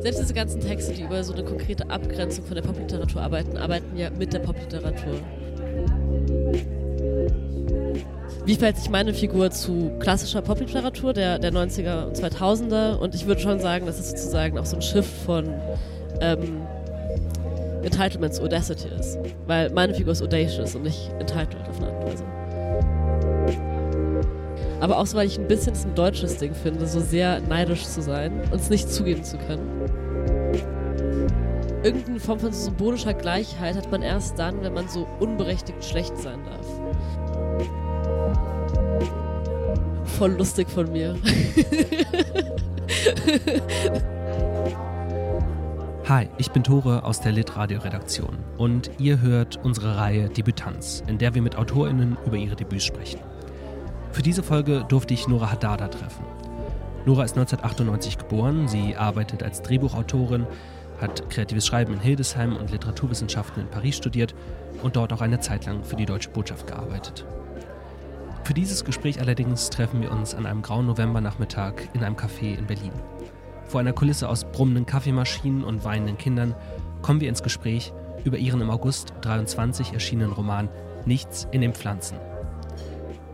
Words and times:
selbst 0.00 0.20
diese 0.20 0.34
ganzen 0.34 0.60
Texte, 0.60 0.92
die 0.94 1.02
über 1.02 1.22
so 1.22 1.32
eine 1.32 1.44
konkrete 1.44 1.88
Abgrenzung 1.90 2.44
von 2.44 2.54
der 2.54 2.62
Popliteratur 2.62 3.22
arbeiten, 3.22 3.56
arbeiten 3.56 3.96
ja 3.96 4.10
mit 4.10 4.32
der 4.32 4.38
Popliteratur. 4.40 5.20
Wie 8.46 8.54
verhält 8.54 8.78
sich 8.78 8.90
meine 8.90 9.12
Figur 9.12 9.50
zu 9.50 9.92
klassischer 10.00 10.40
Popliteratur 10.40 11.12
der, 11.12 11.38
der 11.38 11.52
90er 11.52 12.06
und 12.06 12.16
2000er? 12.16 12.96
Und 12.96 13.14
ich 13.14 13.26
würde 13.26 13.40
schon 13.40 13.60
sagen, 13.60 13.86
dass 13.86 14.00
es 14.00 14.10
sozusagen 14.10 14.58
auch 14.58 14.64
so 14.64 14.76
ein 14.76 14.82
Shift 14.82 15.12
von 15.24 15.52
ähm, 16.20 16.62
Entitlements 17.82 18.40
Audacity 18.40 18.88
ist. 18.98 19.18
Weil 19.46 19.70
meine 19.70 19.94
Figur 19.94 20.12
ist 20.12 20.22
audacious 20.22 20.74
und 20.74 20.84
nicht 20.84 21.10
entitled 21.18 21.68
auf 21.68 21.78
eine 21.78 21.88
Art 21.88 22.04
und 22.04 22.12
Weise. 22.12 22.39
Aber 24.80 24.98
auch 24.98 25.06
so, 25.06 25.16
weil 25.16 25.26
ich 25.26 25.38
ein 25.38 25.46
bisschen 25.46 25.74
ein 25.74 25.94
deutsches 25.94 26.38
Ding 26.38 26.54
finde, 26.54 26.86
so 26.86 27.00
sehr 27.00 27.40
neidisch 27.40 27.86
zu 27.86 28.00
sein 28.02 28.40
und 28.50 28.60
es 28.60 28.70
nicht 28.70 28.90
zugeben 28.90 29.22
zu 29.22 29.36
können. 29.36 29.68
Irgendeine 31.82 32.20
Form 32.20 32.38
von 32.40 32.52
symbolischer 32.52 33.14
Gleichheit 33.14 33.76
hat 33.76 33.90
man 33.90 34.02
erst 34.02 34.38
dann, 34.38 34.62
wenn 34.62 34.74
man 34.74 34.86
so 34.88 35.06
unberechtigt 35.18 35.84
schlecht 35.84 36.16
sein 36.18 36.40
darf. 36.44 36.66
Voll 40.04 40.32
lustig 40.32 40.68
von 40.68 40.92
mir. 40.92 41.16
Hi, 46.06 46.28
ich 46.38 46.50
bin 46.50 46.64
Tore 46.64 47.04
aus 47.04 47.20
der 47.20 47.32
Litradio-Redaktion 47.32 48.38
und 48.58 48.90
ihr 48.98 49.20
hört 49.20 49.58
unsere 49.62 49.96
Reihe 49.96 50.28
Debütanz, 50.28 51.04
in 51.06 51.18
der 51.18 51.34
wir 51.34 51.42
mit 51.42 51.56
AutorInnen 51.56 52.18
über 52.26 52.36
ihre 52.36 52.56
Debüts 52.56 52.84
sprechen. 52.84 53.20
Für 54.12 54.22
diese 54.22 54.42
Folge 54.42 54.84
durfte 54.88 55.14
ich 55.14 55.28
Nora 55.28 55.52
Haddada 55.52 55.88
treffen. 55.88 56.24
Nora 57.06 57.24
ist 57.24 57.36
1998 57.36 58.18
geboren, 58.18 58.68
sie 58.68 58.96
arbeitet 58.96 59.42
als 59.42 59.62
Drehbuchautorin, 59.62 60.46
hat 61.00 61.30
kreatives 61.30 61.66
Schreiben 61.66 61.94
in 61.94 62.00
Hildesheim 62.00 62.56
und 62.56 62.70
Literaturwissenschaften 62.70 63.62
in 63.62 63.70
Paris 63.70 63.96
studiert 63.96 64.34
und 64.82 64.96
dort 64.96 65.12
auch 65.12 65.20
eine 65.20 65.40
Zeit 65.40 65.64
lang 65.64 65.82
für 65.84 65.96
die 65.96 66.06
Deutsche 66.06 66.30
Botschaft 66.30 66.66
gearbeitet. 66.66 67.24
Für 68.44 68.52
dieses 68.52 68.84
Gespräch 68.84 69.20
allerdings 69.20 69.70
treffen 69.70 70.02
wir 70.02 70.10
uns 70.10 70.34
an 70.34 70.44
einem 70.44 70.62
grauen 70.62 70.86
Novembernachmittag 70.86 71.74
in 71.94 72.02
einem 72.02 72.16
Café 72.16 72.58
in 72.58 72.66
Berlin. 72.66 72.92
Vor 73.66 73.80
einer 73.80 73.92
Kulisse 73.92 74.28
aus 74.28 74.44
brummenden 74.44 74.86
Kaffeemaschinen 74.86 75.62
und 75.62 75.84
weinenden 75.84 76.18
Kindern 76.18 76.54
kommen 77.00 77.20
wir 77.20 77.28
ins 77.28 77.44
Gespräch 77.44 77.92
über 78.24 78.36
ihren 78.36 78.60
im 78.60 78.70
August 78.70 79.14
23 79.20 79.92
erschienenen 79.92 80.32
Roman 80.32 80.68
Nichts 81.06 81.46
in 81.52 81.60
den 81.60 81.72
Pflanzen. 81.72 82.16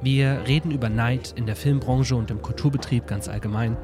Wir 0.07 0.45
reden 0.47 0.71
über 0.71 0.89
Neid 0.89 1.35
in 1.35 1.47
der 1.47 1.57
Filmbranche 1.57 2.15
und 2.15 2.31
im 2.31 2.41
Kulturbetrieb 2.41 3.09
ganz 3.09 3.27
allgemein, 3.27 3.77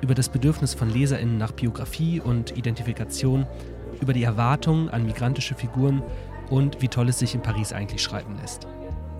über 0.00 0.14
das 0.14 0.30
Bedürfnis 0.30 0.72
von 0.72 0.88
LeserInnen 0.88 1.36
nach 1.36 1.52
Biografie 1.52 2.18
und 2.18 2.56
Identifikation, 2.56 3.46
über 4.00 4.14
die 4.14 4.22
Erwartungen 4.22 4.88
an 4.88 5.04
migrantische 5.04 5.54
Figuren 5.54 6.02
und 6.48 6.80
wie 6.80 6.88
toll 6.88 7.10
es 7.10 7.18
sich 7.18 7.34
in 7.34 7.42
Paris 7.42 7.74
eigentlich 7.74 8.00
schreiben 8.00 8.38
lässt. 8.40 8.66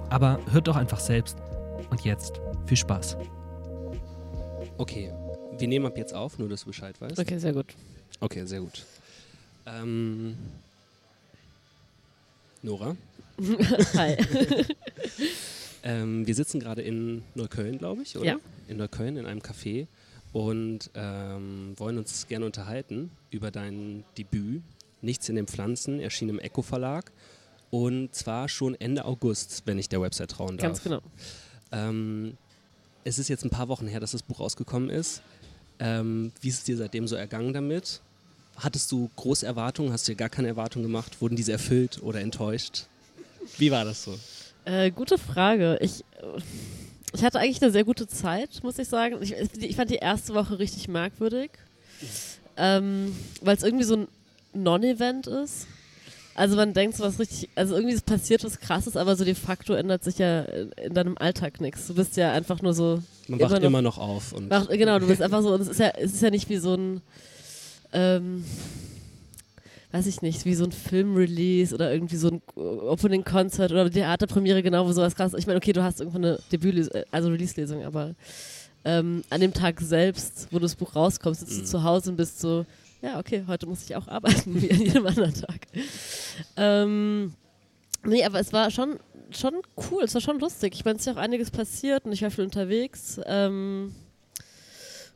Aber 0.09 0.41
hört 0.51 0.67
doch 0.67 0.77
einfach 0.77 0.99
selbst. 0.99 1.37
Und 1.91 2.07
jetzt 2.07 2.41
viel 2.65 2.79
Spaß. 2.79 3.19
Okay, 4.79 5.13
wir 5.59 5.69
nehmen 5.69 5.85
ab 5.85 5.99
jetzt 5.99 6.15
auf, 6.15 6.39
nur 6.39 6.49
dass 6.49 6.61
du 6.61 6.69
Bescheid 6.69 6.99
weißt. 6.99 7.19
Okay, 7.19 7.37
sehr 7.37 7.53
gut. 7.53 7.67
Okay, 8.21 8.47
sehr 8.47 8.61
gut. 8.61 8.87
Ähm, 9.67 10.39
Nora? 12.63 12.97
Hi. 13.95 14.17
ähm, 15.87 16.27
wir 16.27 16.35
sitzen 16.35 16.59
gerade 16.59 16.83
in 16.83 17.23
Neukölln, 17.35 17.79
glaube 17.79 18.03
ich, 18.03 18.17
oder? 18.17 18.27
Ja. 18.27 18.37
In 18.67 18.77
Neukölln 18.77 19.17
in 19.17 19.25
einem 19.25 19.41
Café 19.41 19.87
und 20.33 20.91
ähm, 20.95 21.75
wollen 21.77 21.97
uns 21.97 22.27
gerne 22.27 22.45
unterhalten 22.45 23.11
über 23.31 23.51
dein 23.51 24.05
Debüt 24.19 24.63
Nichts 25.03 25.29
in 25.29 25.37
den 25.37 25.47
Pflanzen, 25.47 26.01
erschien 26.01 26.29
im 26.29 26.41
Echo 26.41 26.63
Verlag 26.63 27.13
und 27.71 28.13
zwar 28.15 28.49
schon 28.49 28.75
Ende 28.75 29.05
August, 29.05 29.63
wenn 29.67 29.79
ich 29.79 29.89
der 29.89 30.01
Website 30.01 30.31
trauen 30.33 30.57
darf. 30.57 30.67
Ganz 30.67 30.83
genau. 30.83 31.01
Ähm, 31.71 32.37
es 33.05 33.19
ist 33.21 33.29
jetzt 33.29 33.45
ein 33.45 33.51
paar 33.51 33.69
Wochen 33.69 33.87
her, 33.87 34.01
dass 34.01 34.13
das 34.13 34.23
Buch 34.23 34.41
rausgekommen 34.41 34.91
ist. 34.91 35.23
Ähm, 35.79 36.33
wie 36.41 36.49
ist 36.49 36.59
es 36.59 36.65
dir 36.65 36.77
seitdem 36.77 37.07
so 37.07 37.15
ergangen 37.15 37.53
damit? 37.53 38.01
Hattest 38.57 38.91
du 38.91 39.11
große 39.15 39.47
Erwartungen? 39.47 39.93
Hast 39.93 40.09
du 40.09 40.13
dir 40.13 40.17
gar 40.17 40.31
keine 40.31 40.49
Erwartungen 40.49 40.85
gemacht? 40.85 41.21
Wurden 41.21 41.37
diese 41.37 41.53
erfüllt 41.53 42.03
oder 42.03 42.21
enttäuscht? 42.21 42.87
Wie 43.59 43.71
war 43.71 43.85
das 43.85 44.03
so? 44.03 44.19
Äh, 44.67 44.91
gute 44.91 45.17
Frage. 45.17 45.79
Ich, 45.81 46.05
ich 47.15 47.25
hatte 47.25 47.39
eigentlich 47.39 47.63
eine 47.63 47.71
sehr 47.71 47.85
gute 47.85 48.09
Zeit, 48.09 48.63
muss 48.65 48.79
ich 48.79 48.89
sagen. 48.89 49.17
Ich, 49.23 49.33
ich 49.33 49.77
fand 49.77 49.91
die 49.91 49.97
erste 49.97 50.35
Woche 50.35 50.59
richtig 50.59 50.89
merkwürdig, 50.89 51.53
ähm, 52.57 53.15
weil 53.41 53.57
es 53.57 53.63
irgendwie 53.63 53.85
so 53.85 53.97
ein 53.97 54.09
Non-Event 54.53 55.29
ist. 55.29 55.69
Also 56.35 56.57
man 56.57 56.75
denkt 56.75 56.97
so 56.97 57.05
was 57.05 57.19
richtig, 57.19 57.49
also 57.55 57.77
irgendwie 57.77 57.95
ist 57.95 58.05
passiert 58.05 58.45
was 58.45 58.59
krasses, 58.59 58.97
aber 58.97 59.17
so 59.17 59.25
de 59.25 59.35
facto 59.35 59.73
ändert 59.73 60.05
sich 60.05 60.19
ja 60.19 60.43
in 60.43 60.93
deinem 60.93 61.17
Alltag 61.17 61.61
nichts. 61.61 61.87
Du 61.87 61.95
bist 61.95 62.17
ja 62.17 62.33
einfach 62.33 62.61
nur 62.61 62.75
so. 62.75 63.03
Man 63.29 63.41
wacht 63.41 63.53
immer 63.53 63.61
noch, 63.61 63.67
immer 63.67 63.83
noch 63.83 63.99
auf. 63.99 64.33
Und 64.33 64.51
wacht, 64.51 64.69
genau, 64.71 64.99
du 64.99 65.07
bist 65.07 65.23
einfach 65.23 65.43
so, 65.43 65.55
und 65.55 65.63
es 65.63 65.69
ist 65.69 65.81
ja, 65.81 65.93
es 65.97 66.13
ist 66.13 66.23
ja 66.23 66.31
nicht 66.31 66.51
wie 66.51 66.59
so 66.59 66.75
ein, 66.75 67.01
ähm, 67.93 68.45
weiß 69.93 70.07
ich 70.07 70.23
nicht, 70.23 70.45
wie 70.45 70.55
so 70.55 70.65
ein 70.65 70.73
Filmrelease 70.73 71.75
oder 71.75 71.93
irgendwie 71.93 72.17
so 72.17 72.29
ein 72.29 72.43
Opening-Concert 72.57 73.71
oder 73.71 73.91
Theaterpremiere, 73.91 74.63
genau, 74.63 74.87
wo 74.87 74.93
sowas 74.93 75.15
krass. 75.15 75.35
Ich 75.35 75.47
meine, 75.47 75.59
okay, 75.59 75.73
du 75.73 75.83
hast 75.83 76.01
irgendwo 76.01 76.19
eine 76.19 76.39
Debüt, 76.53 76.91
also 77.11 77.29
Release-Lesung, 77.29 77.85
aber 77.85 78.15
ähm, 78.85 79.23
an 79.31 79.41
dem 79.41 79.53
Tag 79.53 79.81
selbst, 79.81 80.49
wo 80.51 80.59
das 80.59 80.75
Buch 80.75 80.95
rauskommt, 80.95 81.37
sitzt 81.37 81.53
mhm. 81.53 81.61
du 81.61 81.65
zu 81.65 81.83
Hause 81.83 82.11
und 82.11 82.17
bist 82.17 82.41
so, 82.41 82.65
ja, 83.03 83.19
okay, 83.19 83.45
heute 83.47 83.67
muss 83.67 83.85
ich 83.85 83.97
auch 83.97 84.09
arbeiten, 84.09 84.55
wie 84.63 84.71
an 84.71 84.81
jedem 84.81 85.07
anderen 85.07 85.35
Tag. 85.35 85.67
Ähm, 86.57 87.35
nee, 88.05 88.25
aber 88.25 88.41
es 88.41 88.53
war 88.53 88.71
schon, 88.71 88.99
schon 89.31 89.55
cool, 89.91 90.05
es 90.05 90.15
war 90.15 90.21
schon 90.21 90.39
lustig. 90.39 90.75
Ich 90.75 90.85
meine, 90.85 90.97
es 90.97 91.03
ist 91.03 91.07
ja 91.07 91.13
auch 91.15 91.23
einiges 91.23 91.51
passiert 91.51 92.05
und 92.05 92.13
ich 92.13 92.23
war 92.23 92.31
viel 92.31 92.45
unterwegs. 92.45 93.21
Ähm, 93.27 93.95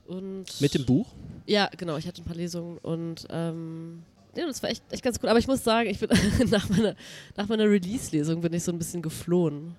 und 0.06 0.60
Mit 0.60 0.74
dem 0.74 0.84
Buch? 0.84 1.06
Ja, 1.46 1.70
genau, 1.76 1.96
ich 1.96 2.06
hatte 2.06 2.22
ein 2.22 2.24
paar 2.24 2.36
Lesungen 2.36 2.78
und 2.78 3.26
ähm, 3.30 4.02
ja, 4.34 4.46
das 4.46 4.62
war 4.62 4.70
echt, 4.70 4.82
echt 4.90 5.02
ganz 5.02 5.18
cool. 5.22 5.28
Aber 5.28 5.38
ich 5.38 5.46
muss 5.46 5.64
sagen, 5.64 5.88
ich 5.88 5.98
bin 5.98 6.08
nach 6.50 6.68
meiner, 6.68 6.94
nach 7.36 7.48
meiner 7.48 7.64
Release-Lesung 7.64 8.40
bin 8.40 8.52
ich 8.52 8.62
so 8.62 8.72
ein 8.72 8.78
bisschen 8.78 9.02
geflohen. 9.02 9.76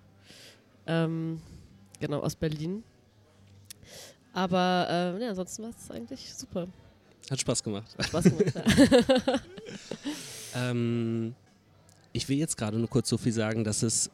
Ähm, 0.87 1.41
genau, 1.99 2.19
aus 2.19 2.35
Berlin. 2.35 2.83
Aber 4.33 4.87
äh, 4.89 5.21
ja, 5.21 5.29
ansonsten 5.29 5.63
war 5.63 5.71
es 5.71 5.91
eigentlich 5.91 6.33
super. 6.33 6.67
Hat 7.29 7.39
Spaß 7.39 7.63
gemacht. 7.63 7.95
Hat 7.97 8.05
Spaß 8.07 8.23
gemacht, 8.25 8.53
ja. 8.55 9.39
ähm, 10.69 11.35
ich 12.13 12.27
will 12.27 12.37
jetzt 12.37 12.57
gerade 12.57 12.77
nur 12.77 12.89
kurz 12.89 13.09
so 13.09 13.17
viel 13.17 13.31
sagen, 13.31 13.63
dass 13.63 13.83
es 13.83 14.09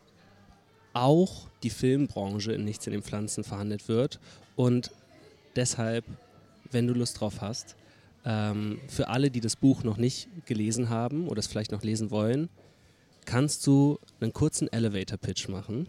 auch 0.93 1.47
die 1.63 1.69
Filmbranche 1.69 2.53
in 2.53 2.65
Nichts 2.65 2.85
in 2.87 2.93
den 2.93 3.03
Pflanzen 3.03 3.43
verhandelt 3.43 3.87
wird. 3.87 4.19
Und 4.55 4.91
deshalb, 5.55 6.05
wenn 6.71 6.87
du 6.87 6.93
Lust 6.93 7.19
drauf 7.19 7.41
hast, 7.41 7.75
ähm, 8.27 8.79
für 8.87 9.07
alle, 9.07 9.31
die 9.31 9.39
das 9.39 9.55
Buch 9.55 9.83
noch 9.83 9.97
nicht 9.97 10.27
gelesen 10.45 10.89
haben 10.89 11.29
oder 11.29 11.39
es 11.39 11.47
vielleicht 11.47 11.71
noch 11.71 11.81
lesen 11.81 12.11
wollen, 12.11 12.49
kannst 13.25 13.65
du 13.65 13.99
einen 14.19 14.33
kurzen 14.33 14.71
Elevator-Pitch 14.71 15.47
machen, 15.47 15.87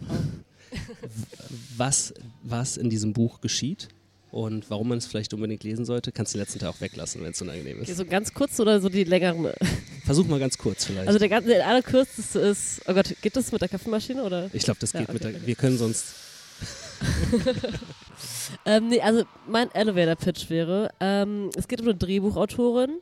was, 1.77 2.15
was 2.43 2.77
in 2.77 2.91
diesem 2.91 3.13
Buch 3.13 3.41
geschieht 3.41 3.89
und 4.31 4.71
warum 4.71 4.89
man 4.89 4.99
es 4.99 5.07
vielleicht 5.07 5.35
unbedingt 5.35 5.65
lesen 5.65 5.85
sollte, 5.85 6.13
kannst 6.13 6.33
du 6.33 6.39
den 6.39 6.43
letzten 6.43 6.61
Teil 6.61 6.69
auch 6.69 6.81
weglassen, 6.81 7.23
wenn 7.23 7.33
es 7.33 7.43
unangenehm 7.43 7.81
ist. 7.81 7.89
Okay, 7.89 7.95
so 7.95 8.05
ganz 8.05 8.33
kurz 8.33 8.61
oder 8.61 8.81
so 8.81 8.89
die 8.89 9.05
längeren? 9.05 9.53
Versuch 10.05 10.27
mal 10.27 10.39
ganz 10.39 10.57
kurz 10.57 10.85
vielleicht. 10.85 11.09
Also 11.09 11.19
der, 11.19 11.29
ganze, 11.29 11.49
der 11.49 11.67
allerkürzeste 11.67 12.39
ist, 12.39 12.83
oh 12.87 12.95
Gott, 12.95 13.17
geht 13.21 13.35
das 13.35 13.51
mit 13.51 13.63
der 13.63 13.69
Kaffeemaschine 13.69 14.23
oder? 14.23 14.49
Ich 14.53 14.63
glaube, 14.63 14.79
das 14.81 14.93
geht 14.93 15.01
ja, 15.01 15.09
okay, 15.09 15.13
mit 15.15 15.25
der, 15.25 15.31
okay. 15.31 15.41
wir 15.45 15.55
können 15.57 15.79
sonst... 15.79 16.15
ähm, 18.65 18.89
nee, 18.89 19.01
also 19.01 19.25
mein 19.47 19.73
Elevator-Pitch 19.75 20.51
wäre, 20.51 20.91
ähm, 21.01 21.51
es 21.57 21.69
geht 21.69 21.81
um 21.81 21.89
eine 21.89 21.97
Drehbuchautorin, 21.97 22.99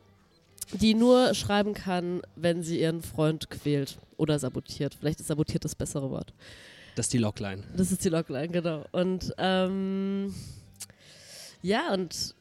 die 0.73 0.95
nur 0.95 1.35
schreiben 1.35 1.75
kann, 1.75 2.23
wenn 2.35 2.63
sie 2.63 2.81
ihren 2.81 3.03
Freund 3.03 3.51
quält 3.51 3.99
oder 4.17 4.39
sabotiert. 4.39 4.95
Vielleicht 4.99 5.21
ist 5.21 5.29
sabotiert 5.29 5.65
das 5.65 5.75
bessere 5.75 6.11
Wort. 6.11 6.33
Das 6.97 7.07
ist 7.07 7.13
die 7.13 7.19
Logline. 7.19 7.63
Das 7.77 7.93
ist 7.93 8.05
die 8.05 8.09
Logline, 8.09 8.49
genau. 8.49 8.85
Und 8.93 9.35
ähm, 9.39 10.35
ja, 11.63 11.93
und 11.93 12.35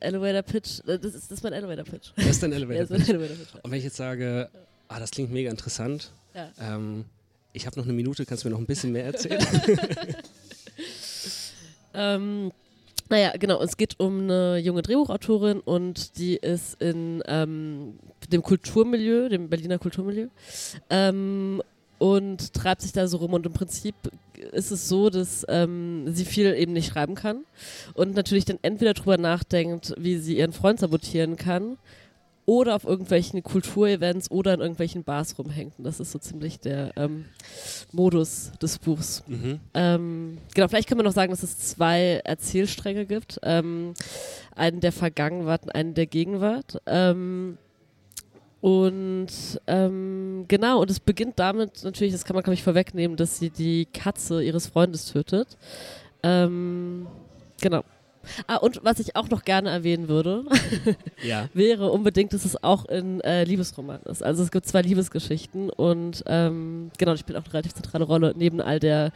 Elevator 0.00 0.42
Pitch, 0.42 0.80
äh, 0.86 0.98
das 0.98 1.14
ist, 1.14 1.30
das 1.30 1.38
ist 1.38 1.42
mein 1.42 1.52
Elevator 1.52 1.84
Pitch. 1.84 2.12
Das 2.16 2.26
ist 2.26 2.42
dein 2.42 2.52
Elevator, 2.52 2.86
Pitch. 2.96 3.08
Elevator 3.08 3.36
Pitch. 3.36 3.54
Und 3.62 3.70
wenn 3.70 3.78
ich 3.78 3.84
jetzt 3.84 3.96
sage, 3.96 4.48
ah, 4.88 5.00
das 5.00 5.10
klingt 5.10 5.32
mega 5.32 5.50
interessant, 5.50 6.12
ja. 6.34 6.50
ähm, 6.60 7.04
ich 7.52 7.66
habe 7.66 7.78
noch 7.78 7.84
eine 7.84 7.92
Minute, 7.92 8.24
kannst 8.24 8.44
du 8.44 8.48
mir 8.48 8.54
noch 8.54 8.60
ein 8.60 8.66
bisschen 8.66 8.92
mehr 8.92 9.04
erzählen? 9.06 9.44
ähm, 11.94 12.52
naja, 13.08 13.32
genau, 13.38 13.60
es 13.60 13.76
geht 13.76 14.00
um 14.00 14.22
eine 14.22 14.58
junge 14.58 14.82
Drehbuchautorin 14.82 15.60
und 15.60 16.18
die 16.18 16.36
ist 16.36 16.80
in 16.80 17.22
ähm, 17.26 17.98
dem 18.30 18.42
Kulturmilieu, 18.42 19.28
dem 19.28 19.48
Berliner 19.48 19.78
Kulturmilieu. 19.78 20.28
Ähm, 20.88 21.62
und 21.98 22.52
treibt 22.52 22.82
sich 22.82 22.92
da 22.92 23.06
so 23.06 23.18
rum. 23.18 23.32
Und 23.34 23.46
im 23.46 23.52
Prinzip 23.52 23.94
ist 24.50 24.72
es 24.72 24.88
so, 24.88 25.08
dass 25.08 25.46
ähm, 25.48 26.06
sie 26.08 26.24
viel 26.24 26.52
eben 26.54 26.72
nicht 26.72 26.92
schreiben 26.92 27.14
kann 27.14 27.44
und 27.94 28.16
natürlich 28.16 28.44
dann 28.44 28.58
entweder 28.62 28.92
drüber 28.92 29.18
nachdenkt, 29.18 29.94
wie 29.98 30.16
sie 30.16 30.38
ihren 30.38 30.52
Freund 30.52 30.80
sabotieren 30.80 31.36
kann 31.36 31.78
oder 32.44 32.74
auf 32.74 32.84
irgendwelchen 32.84 33.42
Kulturevents 33.42 34.30
oder 34.30 34.54
in 34.54 34.60
irgendwelchen 34.60 35.04
Bars 35.04 35.38
rumhängt. 35.38 35.74
Und 35.78 35.84
das 35.84 36.00
ist 36.00 36.12
so 36.12 36.18
ziemlich 36.18 36.58
der 36.58 36.92
ähm, 36.96 37.26
Modus 37.92 38.52
des 38.60 38.78
Buchs. 38.78 39.22
Mhm. 39.26 39.60
Ähm, 39.74 40.38
genau, 40.54 40.68
vielleicht 40.68 40.88
können 40.88 41.00
wir 41.00 41.04
noch 41.04 41.12
sagen, 41.12 41.30
dass 41.30 41.42
es 41.42 41.58
zwei 41.58 42.20
Erzählstränge 42.24 43.06
gibt. 43.06 43.38
Ähm, 43.42 43.94
einen 44.56 44.80
der 44.80 44.92
Vergangenheit 44.92 45.62
und 45.62 45.74
einen 45.74 45.94
der 45.94 46.06
Gegenwart. 46.06 46.80
Ähm, 46.86 47.58
und 48.60 49.28
ähm, 49.66 50.44
genau, 50.46 50.80
und 50.80 50.90
es 50.90 51.00
beginnt 51.00 51.38
damit 51.38 51.82
natürlich, 51.82 52.12
das 52.12 52.24
kann 52.24 52.34
man 52.34 52.44
glaube 52.44 52.54
ich 52.54 52.62
vorwegnehmen, 52.62 53.16
dass 53.16 53.38
sie 53.38 53.50
die 53.50 53.86
Katze 53.86 54.42
ihres 54.42 54.68
Freundes 54.68 55.06
tötet. 55.06 55.56
Ähm, 56.22 57.06
genau. 57.60 57.82
Ah, 58.46 58.56
und 58.56 58.80
was 58.82 58.98
ich 58.98 59.16
auch 59.16 59.28
noch 59.30 59.44
gerne 59.44 59.70
erwähnen 59.70 60.08
würde, 60.08 60.44
Ja. 61.22 61.48
wäre 61.54 61.90
unbedingt, 61.90 62.32
dass 62.32 62.44
es 62.44 62.62
auch 62.62 62.84
in 62.86 63.20
äh, 63.22 63.44
Liebesroman 63.44 64.02
ist. 64.02 64.22
Also 64.22 64.42
es 64.42 64.50
gibt 64.50 64.66
zwei 64.66 64.82
Liebesgeschichten 64.82 65.70
und 65.70 66.22
ähm, 66.26 66.90
genau, 66.98 67.12
die 67.12 67.18
spielt 67.18 67.38
auch 67.38 67.44
eine 67.44 67.52
relativ 67.54 67.74
zentrale 67.74 68.04
Rolle 68.04 68.34
neben 68.36 68.60
all 68.60 68.80
der 68.80 69.12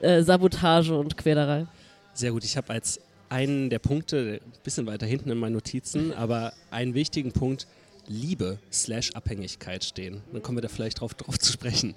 äh, 0.00 0.22
Sabotage 0.22 0.96
und 0.96 1.16
Quälerei. 1.16 1.66
Sehr 2.14 2.32
gut. 2.32 2.44
Ich 2.44 2.56
habe 2.56 2.70
als 2.72 3.00
einen 3.28 3.70
der 3.70 3.78
Punkte, 3.80 4.40
ein 4.44 4.52
bisschen 4.62 4.86
weiter 4.86 5.04
hinten 5.06 5.30
in 5.30 5.38
meinen 5.38 5.54
Notizen, 5.54 6.12
aber 6.14 6.52
einen 6.70 6.94
wichtigen 6.94 7.32
Punkt, 7.32 7.66
Liebe 8.08 8.58
slash 8.72 9.10
Abhängigkeit 9.14 9.82
stehen. 9.82 10.22
Dann 10.32 10.40
kommen 10.40 10.58
wir 10.58 10.62
da 10.62 10.68
vielleicht 10.68 11.00
drauf, 11.00 11.14
drauf 11.14 11.38
zu 11.40 11.52
sprechen. 11.52 11.94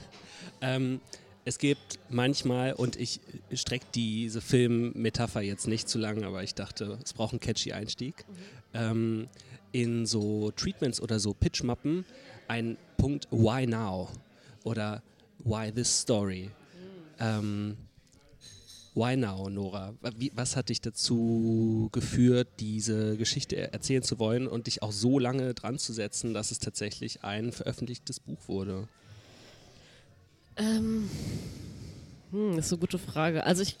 ähm, 0.62 1.00
es 1.44 1.58
gibt 1.58 1.98
manchmal, 2.08 2.72
und 2.72 2.96
ich 2.96 3.20
strecke 3.52 3.86
diese 3.94 4.40
Filmmetapher 4.40 5.40
jetzt 5.40 5.66
nicht 5.66 5.88
zu 5.88 5.98
lang, 5.98 6.24
aber 6.24 6.42
ich 6.42 6.54
dachte, 6.54 6.98
es 7.04 7.12
braucht 7.12 7.32
einen 7.32 7.40
catchy 7.40 7.72
Einstieg. 7.72 8.24
Ähm, 8.74 9.28
in 9.72 10.06
so 10.06 10.50
Treatments 10.52 11.00
oder 11.00 11.18
so 11.18 11.32
Pitchmappen 11.34 12.04
ein 12.48 12.76
Punkt 12.98 13.26
Why 13.30 13.66
Now 13.66 14.10
oder 14.64 15.02
Why 15.44 15.72
This 15.72 16.00
Story. 16.00 16.50
Ähm, 17.18 17.76
Why 18.94 19.16
now, 19.16 19.48
Nora? 19.48 19.94
Wie, 20.18 20.30
was 20.34 20.54
hat 20.54 20.68
dich 20.68 20.82
dazu 20.82 21.88
geführt, 21.92 22.48
diese 22.60 23.16
Geschichte 23.16 23.56
er- 23.56 23.72
erzählen 23.72 24.02
zu 24.02 24.18
wollen 24.18 24.46
und 24.46 24.66
dich 24.66 24.82
auch 24.82 24.92
so 24.92 25.18
lange 25.18 25.54
dran 25.54 25.78
zu 25.78 25.94
setzen, 25.94 26.34
dass 26.34 26.50
es 26.50 26.58
tatsächlich 26.58 27.24
ein 27.24 27.52
veröffentlichtes 27.52 28.20
Buch 28.20 28.48
wurde? 28.48 28.88
Ähm, 30.56 31.08
hm, 32.30 32.56
das 32.56 32.66
ist 32.66 32.72
eine 32.72 32.80
gute 32.80 32.98
Frage. 32.98 33.44
Also 33.44 33.62
ich 33.62 33.76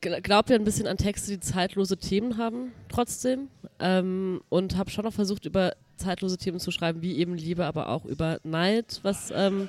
glaube 0.00 0.52
ja 0.52 0.58
ein 0.58 0.64
bisschen 0.64 0.86
an 0.86 0.96
Texte, 0.96 1.32
die 1.32 1.40
zeitlose 1.40 1.98
Themen 1.98 2.38
haben, 2.38 2.72
trotzdem. 2.88 3.48
Ähm, 3.78 4.40
und 4.48 4.76
habe 4.76 4.90
schon 4.90 5.04
noch 5.04 5.12
versucht, 5.12 5.44
über 5.46 5.74
zeitlose 5.96 6.38
Themen 6.38 6.58
zu 6.58 6.70
schreiben, 6.70 7.02
wie 7.02 7.18
eben 7.18 7.34
Liebe, 7.34 7.66
aber 7.66 7.88
auch 7.90 8.04
über 8.06 8.38
Neid, 8.42 9.00
was 9.02 9.30
ähm, 9.34 9.68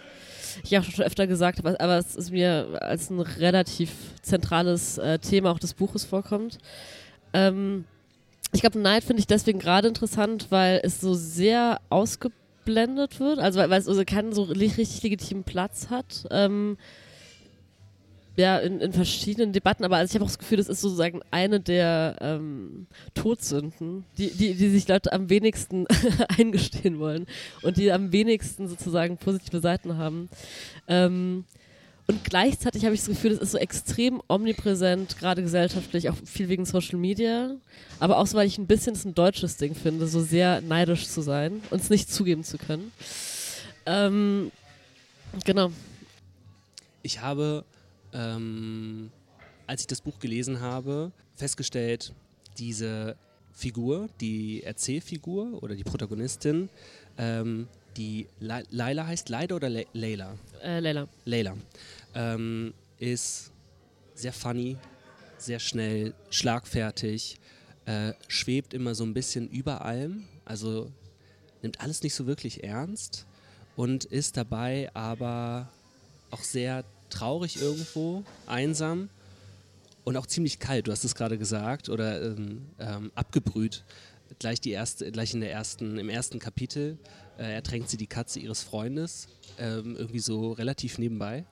ich 0.63 0.77
auch 0.77 0.83
schon 0.83 1.05
öfter 1.05 1.27
gesagt 1.27 1.59
habe, 1.59 1.79
aber 1.79 1.97
es 1.97 2.15
ist 2.15 2.31
mir 2.31 2.79
als 2.81 3.09
ein 3.09 3.19
relativ 3.19 3.91
zentrales 4.21 4.97
äh, 4.97 5.19
Thema 5.19 5.51
auch 5.51 5.59
des 5.59 5.73
Buches 5.73 6.05
vorkommt. 6.05 6.57
Ähm, 7.33 7.85
ich 8.53 8.61
glaube, 8.61 8.79
Neid 8.79 9.03
finde 9.03 9.19
ich 9.19 9.27
deswegen 9.27 9.59
gerade 9.59 9.87
interessant, 9.87 10.47
weil 10.49 10.81
es 10.83 10.99
so 10.99 11.13
sehr 11.13 11.79
ausgeblendet 12.61 13.19
wird, 13.19 13.39
also 13.39 13.59
weil, 13.59 13.71
es 13.73 13.87
also 13.87 14.03
keinen 14.05 14.33
so 14.33 14.43
richtig 14.43 15.01
legitimen 15.03 15.43
Platz 15.43 15.89
hat. 15.89 16.27
Ähm, 16.31 16.77
ja, 18.37 18.57
in, 18.59 18.79
in 18.79 18.93
verschiedenen 18.93 19.51
Debatten, 19.51 19.83
aber 19.83 19.97
also 19.97 20.11
ich 20.11 20.15
habe 20.15 20.23
auch 20.23 20.29
das 20.29 20.39
Gefühl, 20.39 20.57
das 20.57 20.69
ist 20.69 20.79
sozusagen 20.79 21.19
eine 21.31 21.59
der 21.59 22.15
ähm, 22.21 22.87
Todsünden, 23.13 24.05
die, 24.17 24.31
die, 24.31 24.53
die 24.53 24.69
sich 24.69 24.87
Leute 24.87 25.11
am 25.11 25.29
wenigsten 25.29 25.85
eingestehen 26.37 26.97
wollen 26.97 27.27
und 27.61 27.75
die 27.75 27.91
am 27.91 28.13
wenigsten 28.13 28.69
sozusagen 28.69 29.17
positive 29.17 29.59
Seiten 29.59 29.97
haben. 29.97 30.29
Ähm, 30.87 31.43
und 32.11 32.25
gleichzeitig 32.25 32.83
habe 32.83 32.93
ich 32.93 32.99
das 32.99 33.07
Gefühl, 33.07 33.31
es 33.31 33.39
ist 33.39 33.51
so 33.51 33.57
extrem 33.57 34.21
omnipräsent, 34.27 35.17
gerade 35.17 35.41
gesellschaftlich, 35.41 36.09
auch 36.09 36.17
viel 36.25 36.49
wegen 36.49 36.65
Social 36.65 36.99
Media, 36.99 37.55
aber 38.01 38.17
auch 38.17 38.27
so, 38.27 38.37
weil 38.37 38.47
ich 38.47 38.57
ein 38.57 38.67
bisschen 38.67 38.95
es 38.95 39.05
ein 39.05 39.15
deutsches 39.15 39.55
Ding 39.55 39.75
finde, 39.75 40.07
so 40.07 40.19
sehr 40.19 40.59
neidisch 40.59 41.07
zu 41.07 41.21
sein 41.21 41.61
und 41.69 41.81
es 41.81 41.89
nicht 41.89 42.11
zugeben 42.11 42.43
zu 42.43 42.57
können. 42.57 42.91
Ähm, 43.85 44.51
genau. 45.45 45.71
Ich 47.01 47.21
habe, 47.21 47.63
ähm, 48.11 49.09
als 49.65 49.79
ich 49.79 49.87
das 49.87 50.01
Buch 50.01 50.19
gelesen 50.19 50.59
habe, 50.59 51.13
festgestellt, 51.37 52.11
diese 52.57 53.15
Figur, 53.53 54.09
die 54.19 54.63
Erzählfigur 54.63 55.63
oder 55.63 55.75
die 55.75 55.85
Protagonistin, 55.85 56.67
ähm, 57.17 57.69
die 57.97 58.27
Laila 58.39 59.07
heißt, 59.07 59.29
Leila 59.29 59.55
oder 59.55 59.69
Le 59.69 59.85
Leila? 59.93 60.33
Äh, 60.63 60.79
Leila. 60.79 61.07
Layla, 61.25 61.55
ähm, 62.15 62.73
ist 62.97 63.51
sehr 64.13 64.33
funny, 64.33 64.77
sehr 65.37 65.59
schnell, 65.59 66.13
schlagfertig, 66.29 67.37
äh, 67.85 68.13
schwebt 68.27 68.73
immer 68.73 68.95
so 68.95 69.03
ein 69.03 69.13
bisschen 69.13 69.49
über 69.49 69.83
allem, 69.83 70.27
also 70.45 70.91
nimmt 71.61 71.81
alles 71.81 72.03
nicht 72.03 72.13
so 72.13 72.27
wirklich 72.27 72.63
ernst 72.63 73.25
und 73.75 74.05
ist 74.05 74.37
dabei 74.37 74.89
aber 74.93 75.69
auch 76.29 76.43
sehr 76.43 76.83
traurig 77.09 77.61
irgendwo, 77.61 78.23
einsam 78.47 79.09
und 80.03 80.17
auch 80.17 80.25
ziemlich 80.25 80.59
kalt, 80.59 80.87
du 80.87 80.91
hast 80.91 81.03
es 81.03 81.15
gerade 81.15 81.37
gesagt, 81.37 81.89
oder 81.89 82.21
ähm, 82.21 82.67
ähm, 82.79 83.11
abgebrüht. 83.15 83.83
Gleich, 84.39 84.61
die 84.61 84.71
erste, 84.71 85.11
gleich 85.11 85.33
in 85.33 85.41
der 85.41 85.51
ersten, 85.51 85.97
im 85.97 86.09
ersten 86.09 86.39
Kapitel 86.39 86.97
äh, 87.37 87.53
ertränkt 87.53 87.89
sie 87.89 87.97
die 87.97 88.07
Katze 88.07 88.39
ihres 88.39 88.63
Freundes, 88.63 89.27
ähm, 89.57 89.95
irgendwie 89.97 90.19
so 90.19 90.53
relativ 90.53 90.97
nebenbei. 90.97 91.45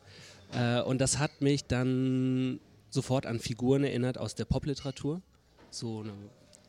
Äh, 0.53 0.81
und 0.81 0.99
das 0.99 1.19
hat 1.19 1.41
mich 1.41 1.65
dann 1.65 2.59
sofort 2.89 3.25
an 3.25 3.39
Figuren 3.39 3.83
erinnert 3.83 4.17
aus 4.17 4.35
der 4.35 4.45
Popliteratur. 4.45 5.21
So 5.69 5.99
eine 6.01 6.13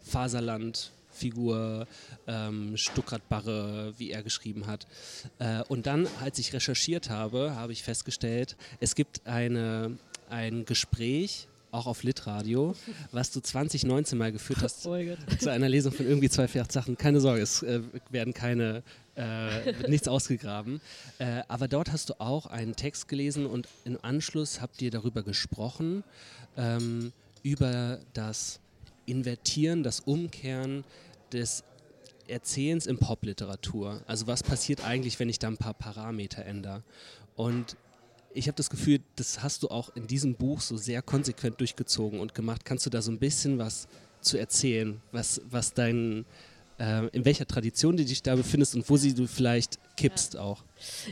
Faserland-Figur, 0.03 1.87
ähm, 2.27 2.77
Stuckrad-Barre, 2.77 3.95
wie 3.97 4.11
er 4.11 4.23
geschrieben 4.23 4.67
hat. 4.67 4.87
Äh, 5.39 5.63
und 5.69 5.87
dann, 5.87 6.07
als 6.21 6.39
ich 6.39 6.53
recherchiert 6.53 7.11
habe, 7.11 7.55
habe 7.55 7.73
ich 7.73 7.83
festgestellt, 7.83 8.57
es 8.81 8.95
gibt 8.95 9.27
eine, 9.27 9.99
ein 10.29 10.65
Gespräch, 10.65 11.49
auch 11.73 11.87
auf 11.87 12.03
Litradio, 12.03 12.75
was 13.13 13.31
du 13.31 13.41
2019 13.41 14.19
mal 14.19 14.33
geführt 14.33 14.61
hast 14.63 14.87
Oh 14.87 14.91
mein 14.91 15.09
Gott. 15.09 15.41
zu 15.41 15.51
einer 15.51 15.69
Lesung 15.69 15.93
von 15.93 16.07
irgendwie 16.07 16.29
zwei, 16.29 16.47
Sachen. 16.69 16.97
Keine 16.97 17.21
Sorge, 17.21 17.43
es 17.43 17.63
äh, 17.63 17.81
werden 18.11 18.35
keine, 18.35 18.83
äh, 19.15 19.67
wird 19.67 19.89
nichts 19.89 20.09
ausgegraben. 20.09 20.81
Äh, 21.19 21.43
aber 21.49 21.69
dort 21.69 21.93
hast 21.93 22.11
du 22.11 22.21
auch 22.21 22.47
einen 22.47 22.77
Text 22.77 23.09
gelesen 23.09 23.47
und 23.47 23.69
im 23.85 23.99
Anschluss 24.03 24.61
habt 24.61 24.83
ihr 24.83 24.91
darüber 24.91 25.23
gesprochen, 25.23 26.05
ähm, 26.57 27.13
über 27.43 28.01
das 28.13 28.61
Invertieren, 29.07 29.83
das 29.83 30.01
Umkehren 30.01 30.85
des 31.33 31.65
Erzählens 32.29 32.87
in 32.87 32.99
Popliteratur. 32.99 34.03
Also 34.07 34.27
was 34.27 34.43
passiert 34.43 34.85
eigentlich, 34.85 35.19
wenn 35.19 35.29
ich 35.29 35.39
da 35.39 35.49
ein 35.49 35.57
paar 35.57 35.75
Parameter 35.75 36.45
ändere? 36.45 36.83
Und 37.35 37.77
ich 38.33 38.47
habe 38.47 38.57
das 38.57 38.71
Gefühl, 38.71 39.01
das 39.17 39.43
hast 39.43 39.63
du 39.63 39.69
auch 39.69 39.95
in 39.97 40.07
diesem 40.07 40.35
Buch 40.35 40.61
so 40.61 40.77
sehr 40.77 41.03
konsequent 41.03 41.61
durchgezogen 41.61 42.21
und 42.21 42.35
gemacht. 42.35 42.65
Kannst 42.65 42.87
du 42.87 42.91
da 42.91 43.03
so 43.03 43.11
ein 43.11 43.19
bisschen 43.19 43.59
was 43.59 43.89
zu 44.21 44.39
erzählen, 44.39 45.01
was, 45.13 45.41
was 45.51 45.75
dein, 45.75 46.25
äh, 46.79 47.07
in 47.09 47.25
welcher 47.25 47.47
Tradition 47.47 47.97
du 47.97 48.05
dich 48.05 48.23
da 48.23 48.37
befindest 48.37 48.75
und 48.75 48.89
wo 48.89 48.97
sie 48.97 49.15
du 49.15 49.27
vielleicht 49.27 49.79
kippst 49.97 50.37
auch? 50.37 50.63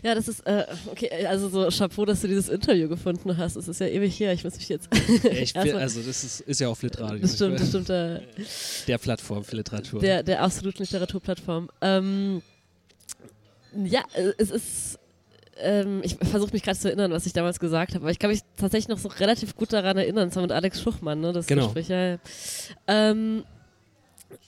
Ja, 0.02 0.14
das 0.14 0.28
ist, 0.28 0.46
äh, 0.46 0.66
okay, 0.86 1.26
also 1.26 1.48
so 1.48 1.68
Chapeau, 1.68 2.04
dass 2.04 2.20
du 2.20 2.28
dieses 2.28 2.48
Interview 2.48 2.88
gefunden 2.88 3.36
hast. 3.36 3.56
Es 3.56 3.68
ist 3.68 3.80
ja 3.80 3.86
ewig 3.86 4.18
her, 4.20 4.32
ich 4.32 4.44
muss 4.44 4.56
mich 4.56 4.68
jetzt. 4.68 4.88
Ich 5.30 5.52
bin, 5.54 5.76
also 5.76 6.00
das 6.02 6.24
ist, 6.24 6.40
ist 6.40 6.60
ja 6.60 6.68
auf 6.68 6.82
Litradio, 6.82 7.18
das 7.20 7.34
stimmt, 7.34 7.60
das 7.60 7.68
stimmt, 7.68 7.90
äh, 7.90 8.20
der 8.86 8.98
Plattform 8.98 9.44
für 9.44 9.56
Literatur. 9.56 10.00
der, 10.00 10.22
der 10.22 10.42
absoluten 10.42 10.82
Literaturplattform. 10.82 11.68
Ähm, 11.80 12.42
ja, 13.84 14.04
äh, 14.14 14.32
es 14.38 14.50
ist. 14.50 14.98
Ähm, 15.60 16.00
ich 16.02 16.16
versuche 16.22 16.52
mich 16.52 16.62
gerade 16.62 16.78
zu 16.78 16.88
erinnern, 16.88 17.10
was 17.12 17.26
ich 17.26 17.32
damals 17.32 17.58
gesagt 17.60 17.94
habe, 17.94 18.04
aber 18.04 18.10
ich 18.10 18.18
kann 18.18 18.30
mich 18.30 18.40
tatsächlich 18.56 18.88
noch 18.88 18.98
so 18.98 19.08
relativ 19.08 19.56
gut 19.56 19.72
daran 19.72 19.96
erinnern. 19.96 20.28
Das 20.28 20.36
war 20.36 20.42
mit 20.42 20.52
Alex 20.52 20.80
Schuchmann, 20.80 21.20
ne? 21.20 21.32
Das 21.32 21.46
Genau. 21.46 21.64
Gespräch, 21.66 21.88
ja, 21.88 22.12
ja. 22.12 22.18
Ähm, 22.86 23.44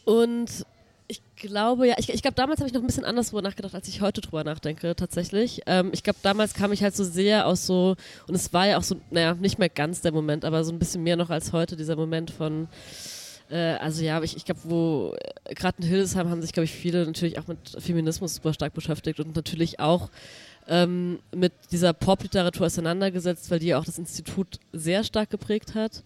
und 0.05 0.65
ich 1.09 1.23
glaube, 1.35 1.89
ja, 1.89 1.95
ich, 1.99 2.09
ich 2.09 2.23
glaube, 2.23 2.37
damals 2.37 2.61
habe 2.61 2.69
ich 2.69 2.75
noch 2.75 2.83
ein 2.83 2.87
bisschen 2.87 3.05
anders 3.05 3.31
drüber 3.31 3.43
nachgedacht, 3.43 3.75
als 3.75 3.89
ich 3.89 4.01
heute 4.01 4.21
drüber 4.21 4.45
nachdenke, 4.45 4.95
tatsächlich. 4.95 5.61
Ähm, 5.67 5.91
ich 5.93 6.05
glaube, 6.05 6.21
damals 6.23 6.55
kam 6.55 6.73
ich 6.73 6.83
halt 6.85 6.95
so 6.95 7.03
sehr 7.03 7.47
aus 7.47 7.67
so, 7.67 7.97
und 8.29 8.35
es 8.37 8.53
war 8.53 8.69
ja 8.69 8.79
auch 8.79 8.85
so, 8.85 8.97
naja, 9.11 9.35
nicht 9.35 9.59
mehr 9.59 9.69
ganz 9.69 10.03
der 10.03 10.13
Moment, 10.13 10.45
aber 10.45 10.63
so 10.63 10.71
ein 10.73 10.79
bisschen 10.79 11.03
mehr 11.03 11.17
noch 11.17 11.31
als 11.31 11.53
heute, 11.53 11.75
dieser 11.77 11.97
Moment 11.97 12.31
von, 12.31 12.69
äh, 13.51 13.57
also 13.75 14.05
ja, 14.05 14.23
ich, 14.23 14.37
ich 14.37 14.45
glaube, 14.45 14.61
wo, 14.63 15.17
äh, 15.45 15.55
gerade 15.55 15.79
in 15.83 15.89
Hildesheim 15.89 16.31
haben 16.31 16.43
sich, 16.43 16.53
glaube 16.53 16.67
ich, 16.67 16.73
viele 16.73 17.05
natürlich 17.05 17.41
auch 17.41 17.49
mit 17.49 17.59
Feminismus 17.79 18.37
super 18.37 18.55
stark 18.55 18.73
beschäftigt 18.75 19.19
und 19.19 19.35
natürlich 19.35 19.81
auch 19.81 20.11
ähm, 20.71 21.19
mit 21.35 21.53
dieser 21.73 21.93
Popliteratur 21.93 22.67
auseinandergesetzt, 22.67 23.51
weil 23.51 23.59
die 23.59 23.75
auch 23.75 23.85
das 23.85 23.99
Institut 23.99 24.59
sehr 24.73 25.05
stark 25.05 25.29
geprägt 25.29 25.75
hat. 25.75 26.03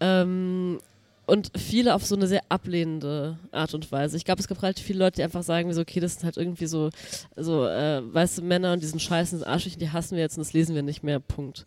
Ähm, 0.00 0.78
und 1.26 1.50
viele 1.54 1.94
auf 1.94 2.06
so 2.06 2.16
eine 2.16 2.26
sehr 2.26 2.40
ablehnende 2.48 3.38
Art 3.52 3.74
und 3.74 3.92
Weise. 3.92 4.16
Ich 4.16 4.24
glaube, 4.24 4.40
es 4.40 4.48
gibt 4.48 4.62
relativ 4.62 4.86
viele 4.86 5.00
Leute, 5.00 5.16
die 5.16 5.22
einfach 5.22 5.42
sagen, 5.42 5.74
so, 5.74 5.82
okay, 5.82 6.00
das 6.00 6.14
sind 6.14 6.24
halt 6.24 6.38
irgendwie 6.38 6.66
so, 6.66 6.88
so 7.36 7.66
äh, 7.66 8.02
weiße 8.02 8.40
Männer 8.40 8.72
und 8.72 8.82
diesen 8.82 8.98
scheißen 8.98 9.44
Arschlichen, 9.44 9.78
die 9.78 9.90
hassen 9.90 10.16
wir 10.16 10.22
jetzt 10.22 10.38
und 10.38 10.46
das 10.46 10.54
lesen 10.54 10.74
wir 10.74 10.82
nicht 10.82 11.02
mehr, 11.02 11.20
Punkt. 11.20 11.66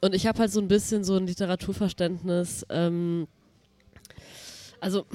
Und 0.00 0.12
ich 0.12 0.26
habe 0.26 0.40
halt 0.40 0.50
so 0.50 0.60
ein 0.60 0.66
bisschen 0.66 1.04
so 1.04 1.16
ein 1.16 1.26
Literaturverständnis, 1.28 2.66
ähm, 2.68 3.28
also 4.80 5.06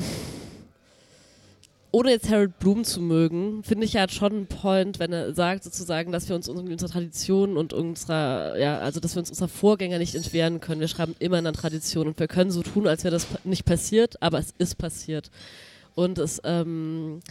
ohne 1.95 2.11
jetzt 2.11 2.29
Harold 2.29 2.59
Bloom 2.59 2.83
zu 2.83 2.99
mögen, 2.99 3.63
finde 3.63 3.85
ich, 3.85 3.95
er 3.95 4.01
hat 4.01 4.11
schon 4.11 4.33
einen 4.33 4.47
Point, 4.47 4.99
wenn 4.99 5.13
er 5.13 5.33
sagt 5.33 5.63
sozusagen, 5.63 6.11
dass 6.11 6.27
wir 6.27 6.35
uns 6.35 6.49
unserer 6.49 6.89
Tradition 6.89 7.55
und 7.55 7.71
unserer, 7.71 8.59
ja, 8.59 8.79
also 8.79 8.99
dass 8.99 9.15
wir 9.15 9.21
uns 9.21 9.29
unserer 9.29 9.47
Vorgänger 9.47 9.97
nicht 9.97 10.13
entwehren 10.13 10.59
können. 10.59 10.81
Wir 10.81 10.89
schreiben 10.89 11.15
immer 11.19 11.39
in 11.39 11.47
einer 11.47 11.55
Tradition 11.55 12.07
und 12.07 12.19
wir 12.19 12.27
können 12.27 12.51
so 12.51 12.63
tun, 12.63 12.85
als 12.85 13.05
wäre 13.05 13.13
das 13.13 13.27
nicht 13.45 13.63
passiert, 13.63 14.21
aber 14.21 14.39
es 14.39 14.53
ist 14.57 14.77
passiert. 14.77 15.31
Und 15.93 16.17
es 16.17 16.41
ähm, 16.43 17.21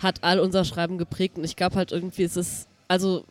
hat 0.00 0.24
all 0.24 0.40
unser 0.40 0.64
Schreiben 0.64 0.96
geprägt 0.96 1.36
und 1.36 1.44
ich 1.44 1.56
glaube 1.56 1.76
halt 1.76 1.92
irgendwie, 1.92 2.22
es 2.22 2.38
ist, 2.38 2.68
also 2.88 3.26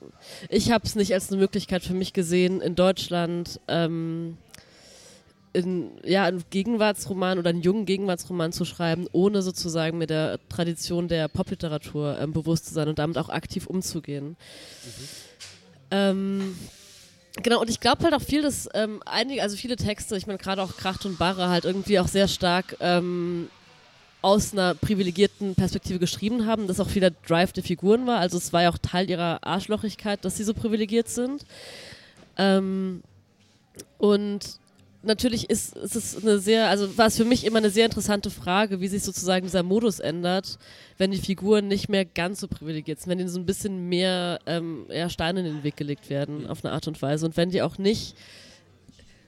ich 0.49 0.69
habe 0.69 0.85
es 0.85 0.93
nicht 0.93 1.15
als 1.15 1.31
eine 1.31 1.41
Möglichkeit 1.41 1.81
für 1.81 1.95
mich 1.95 2.13
gesehen, 2.13 2.61
in 2.61 2.75
Deutschland 2.75 3.59
ähm, 3.67 4.38
in, 5.53 5.91
ja, 6.03 6.25
einen 6.25 6.44
Gegenwartsroman 6.50 7.39
oder 7.39 7.50
einen 7.50 7.62
jungen 7.62 7.86
Gegenwartsroman 7.86 8.51
zu 8.51 8.65
schreiben, 8.65 9.08
ohne 9.12 9.41
sozusagen 9.41 9.98
mit 9.98 10.10
der 10.10 10.39
Tradition 10.50 11.08
der 11.08 11.27
Popliteratur 11.27 12.20
ähm, 12.20 12.34
bewusst 12.34 12.68
zu 12.68 12.74
sein 12.74 12.88
und 12.88 13.00
damit 13.00 13.18
auch 13.18 13.29
aktiv 13.29 13.68
umzugehen. 13.68 14.29
Mhm. 14.29 15.08
Ähm, 15.91 16.56
genau, 17.41 17.62
und 17.62 17.70
ich 17.70 17.79
glaube 17.79 18.03
halt 18.03 18.13
auch 18.13 18.22
viel, 18.22 18.41
dass 18.44 18.70
ähm, 18.74 19.01
einige, 19.06 19.41
also 19.41 19.58
viele 19.58 19.75
Texte, 19.75 20.15
ich 20.18 20.27
meine 20.27 20.39
gerade 20.39 20.62
auch 20.62 20.77
Kracht 20.77 21.06
und 21.06 21.18
Barre 21.18 21.50
halt 21.50 21.65
irgendwie 21.65 22.00
auch 22.00 22.08
sehr 22.08 22.27
stark 22.27 22.77
ähm, 22.79 23.50
aus 24.22 24.53
einer 24.53 24.75
privilegierten 24.75 25.56
Perspektive 25.56 25.98
geschrieben 25.98 26.46
haben, 26.46 26.68
dass 26.68 26.79
auch 26.79 26.89
viel 26.89 27.00
der 27.00 27.13
Drive 27.27 27.53
der 27.53 27.63
Figuren 27.63 28.06
war. 28.06 28.20
Also 28.20 28.38
es 28.38 28.51
war 28.53 28.63
ja 28.63 28.70
auch 28.70 28.77
Teil 28.77 29.10
ihrer 29.10 29.39
Arschlochigkeit, 29.44 30.24
dass 30.25 30.38
sie 30.38 30.44
so 30.44 30.53
privilegiert 30.53 31.08
sind. 31.08 31.46
Ähm, 32.38 33.01
und 33.98 34.60
natürlich 35.01 35.50
ist, 35.50 35.75
ist 35.77 35.96
es 35.96 36.22
eine 36.22 36.39
sehr, 36.39 36.70
also 36.70 36.98
war 36.98 37.08
es 37.08 37.18
für 37.18 37.25
mich 37.25 37.46
immer 37.46 37.60
eine 37.60 37.70
sehr 37.70 37.86
interessante 37.86 38.29
Frage, 38.29 38.82
wie 38.82 38.88
sich 38.88 39.03
sozusagen 39.03 39.46
dieser 39.46 39.63
Modus 39.63 40.00
ändert, 40.00 40.60
wenn 40.98 41.12
die 41.12 41.18
Figuren 41.18 41.68
nicht 41.68 41.89
mehr 41.89 42.06
ganz 42.06 42.41
so 42.41 42.48
privilegiert 42.48 43.00
sind, 43.00 43.10
wenn 43.10 43.20
ihnen 43.20 43.29
so 43.29 43.39
ein 43.39 43.46
bisschen 43.46 43.88
mehr 43.88 44.39
ähm, 44.46 44.86
ja, 44.89 45.10
Steine 45.10 45.39
in 45.39 45.46
den 45.46 45.63
Weg 45.63 45.77
gelegt 45.77 46.10
werden 46.10 46.48
auf 46.48 46.63
eine 46.63 46.74
Art 46.74 46.88
und 46.88 47.01
Weise 47.01 47.25
und 47.25 47.38
wenn 47.38 47.50
die 47.50 47.62
auch 47.62 47.77
nicht 47.77 48.15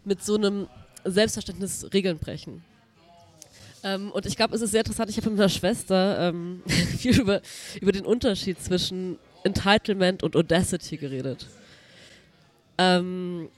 mit 0.03 0.23
so 0.23 0.35
einem 0.35 0.67
Selbstverständnis 1.05 1.87
Regeln 1.93 2.17
brechen. 2.17 2.63
Ähm, 3.83 4.11
und 4.11 4.25
ich 4.25 4.35
glaube, 4.35 4.55
es 4.55 4.61
ist 4.61 4.71
sehr 4.71 4.81
interessant, 4.81 5.09
ich 5.09 5.17
habe 5.17 5.29
mit 5.29 5.37
meiner 5.37 5.49
Schwester 5.49 6.29
ähm, 6.29 6.61
viel 6.97 7.19
über, 7.19 7.41
über 7.79 7.91
den 7.91 8.05
Unterschied 8.05 8.61
zwischen 8.61 9.17
Entitlement 9.43 10.21
und 10.21 10.35
Audacity 10.35 10.97
geredet. 10.97 11.47
Ähm, 12.77 13.49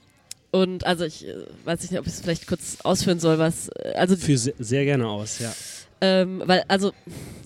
und 0.54 0.86
also 0.86 1.04
ich 1.04 1.26
äh, 1.26 1.34
weiß 1.64 1.82
nicht, 1.82 1.98
ob 1.98 2.06
ich 2.06 2.12
es 2.12 2.20
vielleicht 2.20 2.46
kurz 2.46 2.78
ausführen 2.84 3.18
soll, 3.18 3.40
was. 3.40 3.70
Äh, 3.70 3.94
also 3.96 4.14
Für 4.16 4.38
sehr, 4.38 4.54
sehr 4.60 4.84
gerne 4.84 5.08
aus, 5.08 5.40
ja. 5.40 5.52
Ähm, 6.00 6.42
weil 6.46 6.62
also 6.68 6.92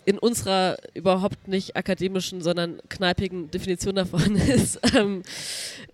in 0.05 0.19
unserer 0.19 0.77
überhaupt 0.93 1.49
nicht 1.49 1.75
akademischen, 1.77 2.43
sondern 2.43 2.81
kneipigen 2.91 3.51
Definition 3.51 3.95
davon 3.95 4.37
ist 4.49 4.79
ähm, 4.95 5.23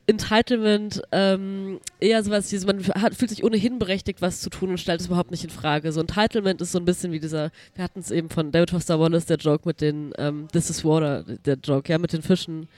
Entitlement 0.06 1.02
ähm, 1.12 1.78
eher 2.00 2.22
sowas, 2.24 2.50
wie 2.50 2.66
man 2.66 2.84
hat, 3.00 3.14
fühlt 3.14 3.30
sich 3.30 3.44
ohnehin 3.44 3.78
berechtigt, 3.78 4.20
was 4.20 4.40
zu 4.40 4.50
tun 4.50 4.70
und 4.70 4.78
stellt 4.78 5.00
es 5.00 5.06
überhaupt 5.06 5.30
nicht 5.30 5.44
in 5.44 5.50
Frage. 5.50 5.92
So 5.92 6.00
Entitlement 6.00 6.60
ist 6.60 6.72
so 6.72 6.78
ein 6.78 6.84
bisschen 6.84 7.12
wie 7.12 7.20
dieser, 7.20 7.50
wir 7.74 7.84
hatten 7.84 8.00
es 8.00 8.10
eben 8.10 8.28
von 8.28 8.50
David 8.50 8.70
Foster 8.70 8.98
Wallace, 8.98 9.26
der 9.26 9.38
Joke 9.38 9.68
mit 9.68 9.80
den 9.80 10.12
ähm, 10.18 10.48
This 10.52 10.68
is 10.68 10.84
Water, 10.84 11.24
der 11.44 11.58
Joke, 11.62 11.92
ja, 11.92 11.98
mit 11.98 12.12
den 12.12 12.22
Fischen, 12.22 12.68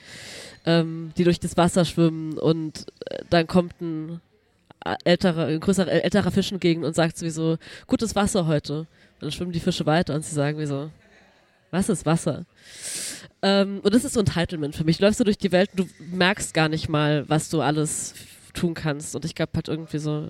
ähm, 0.67 1.13
die 1.17 1.25
durch 1.25 1.41
das 1.41 1.57
Wasser 1.57 1.85
schwimmen 1.85 2.39
und 2.39 2.87
äh, 3.07 3.23
dann 3.31 3.47
kommt 3.47 3.81
ein 3.81 4.21
älterer, 5.05 5.47
ein 5.47 5.61
größerer, 5.61 5.91
älterer 5.91 6.31
Fisch 6.31 6.53
entgegen 6.53 6.85
und 6.85 6.95
sagt 6.95 7.17
sowieso, 7.17 7.59
gutes 7.87 8.15
Wasser 8.15 8.47
heute. 8.47 8.81
Und 8.81 8.89
dann 9.21 9.33
schwimmen 9.33 9.53
die 9.53 9.61
Fische 9.61 9.87
weiter 9.87 10.15
und 10.15 10.25
sie 10.25 10.35
sagen 10.35 10.59
wie 10.59 10.67
so, 10.67 10.91
was 11.71 11.89
ist 11.89 12.07
Wasser? 12.07 12.45
Ähm, 13.43 13.81
und 13.83 13.95
das 13.95 14.05
ist 14.05 14.15
so 14.15 14.21
Entitlement 14.21 14.75
für 14.77 14.85
mich. 14.85 14.99
Du 14.99 15.05
läufst 15.05 15.19
so 15.19 15.25
durch 15.25 15.39
die 15.39 15.53
Welt 15.53 15.71
du 15.75 15.87
merkst 16.11 16.55
gar 16.55 16.69
nicht 16.69 16.89
mal, 16.89 17.29
was 17.29 17.49
du 17.49 17.61
alles 17.61 18.15
tun 18.55 18.75
kannst. 18.75 19.15
Und 19.15 19.25
ich 19.25 19.35
glaube 19.35 19.53
halt 19.55 19.69
irgendwie 19.69 19.99
so, 19.99 20.29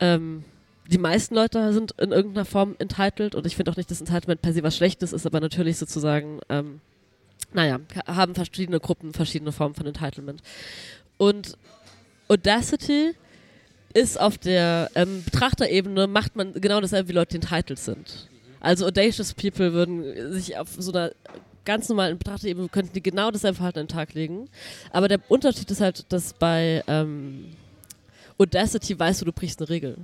ähm, 0.00 0.44
die 0.88 0.98
meisten 0.98 1.34
Leute 1.34 1.72
sind 1.72 1.92
in 1.92 2.12
irgendeiner 2.12 2.44
Form 2.44 2.76
entitled 2.78 3.34
und 3.34 3.46
ich 3.46 3.56
finde 3.56 3.70
auch 3.70 3.76
nicht, 3.76 3.90
dass 3.90 4.00
Entitlement 4.00 4.42
per 4.42 4.52
se 4.52 4.62
was 4.62 4.76
Schlechtes 4.76 5.12
ist, 5.12 5.26
aber 5.26 5.40
natürlich 5.40 5.78
sozusagen, 5.78 6.40
ähm, 6.48 6.80
naja, 7.52 7.80
haben 8.06 8.34
verschiedene 8.34 8.80
Gruppen 8.80 9.12
verschiedene 9.12 9.52
Formen 9.52 9.74
von 9.74 9.86
Entitlement. 9.86 10.42
Und 11.18 11.56
Audacity 12.28 13.14
ist 13.94 14.18
auf 14.18 14.38
der 14.38 14.90
ähm, 14.94 15.22
Betrachterebene, 15.24 16.06
macht 16.06 16.36
man 16.36 16.52
genau 16.54 16.80
dasselbe, 16.80 17.10
wie 17.10 17.14
Leute 17.14 17.36
entitled 17.36 17.78
sind. 17.78 18.28
Also 18.60 18.86
Audacious 18.86 19.34
People 19.34 19.72
würden 19.72 20.32
sich 20.32 20.56
auf 20.56 20.68
so 20.78 20.92
einer 20.92 21.12
ganz 21.64 21.88
normalen 21.88 22.18
Betrachterebene, 22.18 22.68
könnten 22.68 22.92
die 22.92 23.02
genau 23.02 23.30
dasselbe 23.30 23.56
Verhalten 23.56 23.80
an 23.80 23.86
den 23.86 23.94
Tag 23.96 24.14
legen. 24.14 24.48
Aber 24.92 25.08
der 25.08 25.20
Unterschied 25.28 25.70
ist 25.70 25.80
halt, 25.80 26.04
dass 26.12 26.32
bei 26.32 26.82
ähm, 26.86 27.46
Audacity 28.38 28.98
weißt 28.98 29.20
du, 29.20 29.26
du 29.26 29.32
brichst 29.32 29.60
eine 29.60 29.68
Regel. 29.68 29.96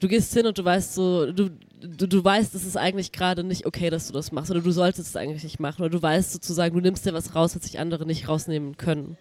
Du 0.00 0.08
gehst 0.08 0.34
hin 0.34 0.46
und 0.46 0.58
du 0.58 0.64
weißt 0.64 0.94
so, 0.94 1.32
du, 1.32 1.50
du, 1.80 2.06
du 2.06 2.22
weißt, 2.22 2.54
es 2.54 2.66
ist 2.66 2.76
eigentlich 2.76 3.12
gerade 3.12 3.42
nicht 3.44 3.64
okay, 3.64 3.88
dass 3.88 4.06
du 4.06 4.12
das 4.12 4.30
machst, 4.30 4.50
oder 4.50 4.60
du 4.60 4.70
solltest 4.70 5.08
es 5.08 5.16
eigentlich 5.16 5.42
nicht 5.42 5.58
machen, 5.58 5.82
oder 5.82 5.90
du 5.90 6.02
weißt 6.02 6.32
sozusagen, 6.32 6.74
du 6.74 6.82
nimmst 6.82 7.06
dir 7.06 7.14
was 7.14 7.34
raus, 7.34 7.56
was 7.56 7.62
sich 7.62 7.78
andere 7.78 8.04
nicht 8.04 8.28
rausnehmen 8.28 8.76
können. 8.76 9.16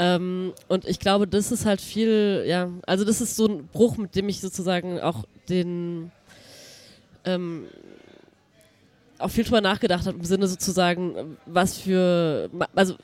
Ähm, 0.00 0.54
und 0.66 0.86
ich 0.86 0.98
glaube, 0.98 1.26
das 1.26 1.52
ist 1.52 1.66
halt 1.66 1.82
viel, 1.82 2.44
ja, 2.46 2.70
also 2.86 3.04
das 3.04 3.20
ist 3.20 3.36
so 3.36 3.46
ein 3.46 3.66
Bruch, 3.66 3.98
mit 3.98 4.16
dem 4.16 4.30
ich 4.30 4.40
sozusagen 4.40 4.98
auch 4.98 5.24
den, 5.50 6.10
ähm, 7.26 7.66
auch 9.18 9.28
viel 9.28 9.44
drüber 9.44 9.60
nachgedacht 9.60 10.06
habe, 10.06 10.16
im 10.16 10.24
Sinne 10.24 10.48
sozusagen, 10.48 11.36
was 11.44 11.76
für, 11.76 12.48
also 12.74 12.94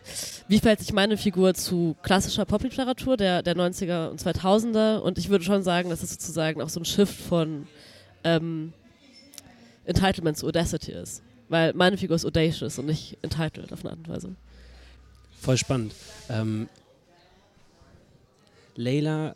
wie 0.49 0.59
verhält 0.59 0.81
sich 0.81 0.95
meine 0.95 1.19
Figur 1.19 1.53
zu 1.53 1.97
klassischer 2.03 2.47
Popliteratur 2.47 3.19
der, 3.19 3.43
der 3.43 3.55
90er 3.55 4.09
und 4.09 4.23
2000er 4.23 5.01
und 5.01 5.19
ich 5.19 5.29
würde 5.29 5.45
schon 5.45 5.63
sagen, 5.63 5.91
dass 5.91 6.03
es 6.03 6.13
sozusagen 6.13 6.63
auch 6.63 6.71
so 6.71 6.81
ein 6.81 6.87
Shift 6.87 7.21
von 7.21 7.67
ähm, 8.25 8.73
Entitlement 9.85 10.39
zu 10.39 10.47
Audacity 10.47 10.93
ist. 10.93 11.23
Weil 11.51 11.75
meine 11.75 11.99
Figur 11.99 12.17
ist 12.17 12.25
audacious 12.25 12.79
und 12.79 12.87
nicht 12.87 13.19
entitled 13.21 13.71
auf 13.71 13.85
eine 13.85 13.91
Art 13.91 13.99
und 13.99 14.09
Weise. 14.09 14.35
Voll 15.43 15.59
spannend. 15.59 15.93
Ähm, 16.31 16.71
Layla, 18.77 19.35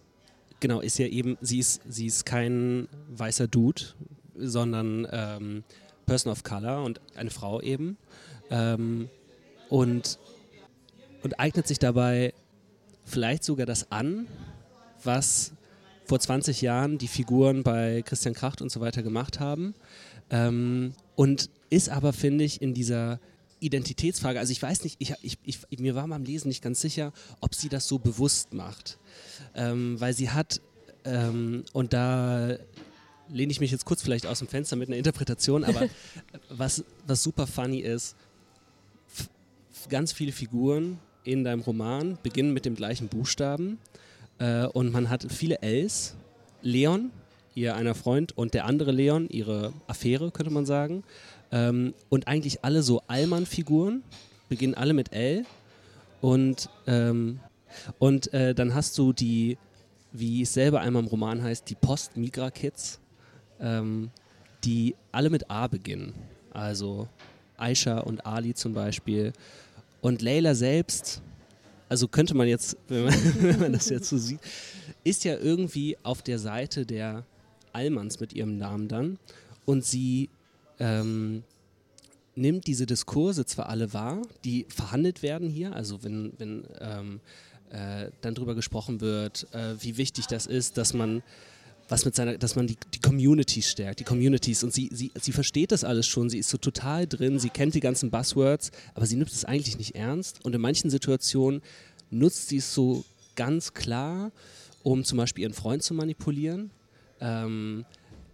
genau, 0.60 0.80
ist 0.80 0.98
ja 0.98 1.06
eben, 1.06 1.36
sie 1.40 1.58
ist, 1.58 1.82
sie 1.88 2.06
ist 2.06 2.24
kein 2.26 2.88
weißer 3.08 3.48
Dude, 3.48 3.82
sondern 4.36 5.06
ähm, 5.10 5.64
Person 6.06 6.32
of 6.32 6.42
Color 6.42 6.84
und 6.84 7.00
eine 7.14 7.30
Frau 7.30 7.60
eben. 7.60 7.96
Ähm, 8.50 9.08
und, 9.68 10.18
und 11.22 11.38
eignet 11.38 11.66
sich 11.68 11.78
dabei 11.78 12.34
vielleicht 13.04 13.44
sogar 13.44 13.66
das 13.66 13.90
an, 13.90 14.26
was 15.02 15.52
vor 16.04 16.18
20 16.18 16.60
Jahren 16.60 16.98
die 16.98 17.08
Figuren 17.08 17.62
bei 17.62 18.02
Christian 18.02 18.34
Kracht 18.34 18.60
und 18.60 18.70
so 18.70 18.80
weiter 18.80 19.02
gemacht 19.02 19.38
haben. 19.38 19.74
Ähm, 20.30 20.92
und 21.14 21.50
ist 21.70 21.88
aber, 21.88 22.12
finde 22.12 22.44
ich, 22.44 22.60
in 22.60 22.74
dieser 22.74 23.20
Identitätsfrage, 23.60 24.38
also 24.38 24.52
ich 24.52 24.62
weiß 24.62 24.84
nicht, 24.84 24.96
ich, 24.98 25.14
ich, 25.22 25.38
ich, 25.44 25.78
mir 25.78 25.94
war 25.94 26.08
beim 26.08 26.24
Lesen 26.24 26.48
nicht 26.48 26.62
ganz 26.62 26.80
sicher, 26.80 27.12
ob 27.40 27.54
sie 27.54 27.68
das 27.68 27.86
so 27.86 27.98
bewusst 27.98 28.52
macht 28.54 28.98
ähm, 29.54 30.00
weil 30.00 30.12
sie 30.12 30.30
hat, 30.30 30.60
ähm, 31.04 31.64
und 31.72 31.92
da 31.92 32.56
lehne 33.28 33.52
ich 33.52 33.60
mich 33.60 33.70
jetzt 33.70 33.84
kurz 33.84 34.02
vielleicht 34.02 34.26
aus 34.26 34.40
dem 34.40 34.48
Fenster 34.48 34.76
mit 34.76 34.88
einer 34.88 34.96
Interpretation, 34.96 35.64
aber 35.64 35.88
was, 36.48 36.84
was 37.06 37.22
super 37.22 37.46
funny 37.46 37.78
ist, 37.78 38.16
ganz 39.88 40.12
viele 40.12 40.32
Figuren 40.32 40.98
in 41.24 41.44
deinem 41.44 41.60
Roman 41.60 42.18
beginnen 42.22 42.52
mit 42.52 42.64
dem 42.64 42.74
gleichen 42.74 43.08
Buchstaben 43.08 43.78
äh, 44.38 44.66
und 44.66 44.92
man 44.92 45.10
hat 45.10 45.26
viele 45.30 45.62
Ls. 45.62 46.16
Leon, 46.62 47.10
ihr 47.54 47.74
einer 47.74 47.94
Freund, 47.94 48.36
und 48.36 48.52
der 48.52 48.66
andere 48.66 48.92
Leon, 48.92 49.28
ihre 49.30 49.72
Affäre, 49.86 50.30
könnte 50.30 50.52
man 50.52 50.66
sagen. 50.66 51.04
Ähm, 51.52 51.94
und 52.08 52.28
eigentlich 52.28 52.64
alle 52.64 52.82
so 52.82 53.02
Allmann-Figuren 53.06 54.02
beginnen 54.48 54.74
alle 54.74 54.92
mit 54.92 55.12
L. 55.12 55.44
Und 56.20 56.68
ähm, 56.86 57.40
und 57.98 58.32
äh, 58.34 58.54
dann 58.54 58.74
hast 58.74 58.98
du 58.98 59.12
die, 59.12 59.56
wie 60.12 60.42
es 60.42 60.52
selber 60.52 60.80
einmal 60.80 61.02
im 61.02 61.08
Roman 61.08 61.42
heißt, 61.42 61.70
die 61.70 61.76
Post-Migra-Kids, 61.76 62.98
ähm, 63.60 64.10
die 64.64 64.96
alle 65.12 65.30
mit 65.30 65.50
A 65.50 65.68
beginnen. 65.68 66.12
Also 66.52 67.08
Aisha 67.56 67.98
und 67.98 68.26
Ali 68.26 68.54
zum 68.54 68.74
Beispiel. 68.74 69.32
Und 70.00 70.20
Layla 70.20 70.54
selbst 70.54 71.22
also 71.90 72.06
könnte 72.06 72.34
man 72.34 72.46
jetzt, 72.46 72.76
wenn 72.88 73.04
man, 73.04 73.14
wenn 73.42 73.60
man 73.60 73.72
das 73.74 73.90
jetzt 73.90 74.08
so 74.08 74.16
sieht, 74.16 74.40
ist 75.04 75.24
ja 75.24 75.36
irgendwie 75.36 75.98
auf 76.02 76.22
der 76.22 76.38
Seite 76.38 76.86
der 76.86 77.24
Allmanns 77.72 78.20
mit 78.20 78.32
ihrem 78.32 78.56
Namen 78.56 78.88
dann 78.88 79.18
und 79.66 79.84
sie 79.84 80.30
ähm, 80.80 81.44
nimmt 82.34 82.66
diese 82.66 82.86
Diskurse 82.86 83.44
zwar 83.44 83.68
alle 83.68 83.92
wahr, 83.92 84.22
die 84.44 84.66
verhandelt 84.68 85.22
werden 85.22 85.48
hier, 85.48 85.74
also 85.74 86.02
wenn, 86.02 86.32
wenn 86.38 86.64
ähm, 86.80 87.20
äh, 87.70 88.10
dann 88.22 88.34
darüber 88.34 88.54
gesprochen 88.54 89.00
wird, 89.00 89.46
äh, 89.52 89.74
wie 89.80 89.96
wichtig 89.96 90.26
das 90.26 90.46
ist, 90.46 90.76
dass 90.76 90.92
man 90.94 91.22
was 91.88 92.04
mit 92.04 92.14
seiner, 92.14 92.38
dass 92.38 92.54
man 92.54 92.66
die, 92.66 92.76
die 92.94 93.00
Community 93.00 93.62
stärkt, 93.62 94.00
die 94.00 94.04
Communities. 94.04 94.62
Und 94.62 94.72
sie, 94.72 94.88
sie, 94.92 95.10
sie 95.20 95.32
versteht 95.32 95.72
das 95.72 95.82
alles 95.82 96.06
schon, 96.06 96.30
sie 96.30 96.38
ist 96.38 96.48
so 96.48 96.56
total 96.56 97.06
drin, 97.06 97.38
sie 97.38 97.50
kennt 97.50 97.74
die 97.74 97.80
ganzen 97.80 98.10
Buzzwords, 98.10 98.70
aber 98.94 99.06
sie 99.06 99.16
nimmt 99.16 99.32
es 99.32 99.44
eigentlich 99.44 99.76
nicht 99.76 99.96
ernst. 99.96 100.44
Und 100.44 100.54
in 100.54 100.60
manchen 100.60 100.88
Situationen 100.88 101.62
nutzt 102.10 102.48
sie 102.48 102.58
es 102.58 102.72
so 102.72 103.04
ganz 103.34 103.74
klar, 103.74 104.30
um 104.82 105.04
zum 105.04 105.18
Beispiel 105.18 105.42
ihren 105.42 105.52
Freund 105.52 105.82
zu 105.82 105.94
manipulieren, 105.94 106.70
ähm, 107.20 107.84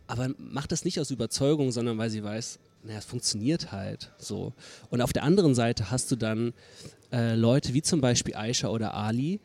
aber 0.06 0.30
macht 0.38 0.72
das 0.72 0.84
nicht 0.84 1.00
aus 1.00 1.10
Überzeugung, 1.10 1.72
sondern 1.72 1.98
weil 1.98 2.10
sie 2.10 2.22
weiß, 2.22 2.58
naja, 2.84 2.98
es 2.98 3.04
funktioniert 3.04 3.72
halt 3.72 4.12
so. 4.18 4.52
Und 4.90 5.00
auf 5.00 5.12
der 5.12 5.24
anderen 5.24 5.54
Seite 5.54 5.90
hast 5.90 6.10
du 6.10 6.16
dann 6.16 6.52
äh, 7.12 7.34
Leute 7.34 7.74
wie 7.74 7.82
zum 7.82 8.00
Beispiel 8.00 8.36
Aisha 8.36 8.68
oder 8.68 8.94
Ali, 8.94 9.40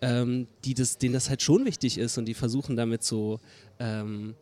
ähm, 0.00 0.46
die 0.64 0.74
das, 0.74 0.98
denen 0.98 1.14
das 1.14 1.28
halt 1.28 1.42
schon 1.42 1.64
wichtig 1.64 1.98
ist 1.98 2.18
und 2.18 2.26
die 2.26 2.34
versuchen 2.34 2.76
damit 2.76 3.02
so 3.02 3.40
ähm, 3.78 4.34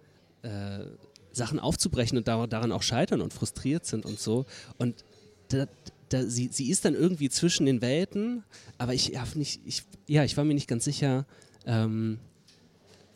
äh, 0.42 0.84
Sachen 1.32 1.58
aufzubrechen 1.58 2.18
und 2.18 2.28
da, 2.28 2.46
daran 2.46 2.72
auch 2.72 2.82
scheitern 2.82 3.20
und 3.20 3.32
frustriert 3.32 3.86
sind 3.86 4.04
und 4.04 4.18
so. 4.18 4.44
Und 4.78 5.04
da, 5.48 5.66
da, 6.08 6.24
sie, 6.24 6.48
sie 6.52 6.70
ist 6.70 6.84
dann 6.84 6.94
irgendwie 6.94 7.30
zwischen 7.30 7.66
den 7.66 7.80
Welten, 7.80 8.44
aber 8.76 8.92
ich, 8.92 9.08
ja, 9.08 9.24
nicht, 9.34 9.60
ich, 9.64 9.84
ja, 10.06 10.24
ich 10.24 10.36
war 10.36 10.44
mir 10.44 10.54
nicht 10.54 10.68
ganz 10.68 10.84
sicher, 10.84 11.26
ähm, 11.66 12.18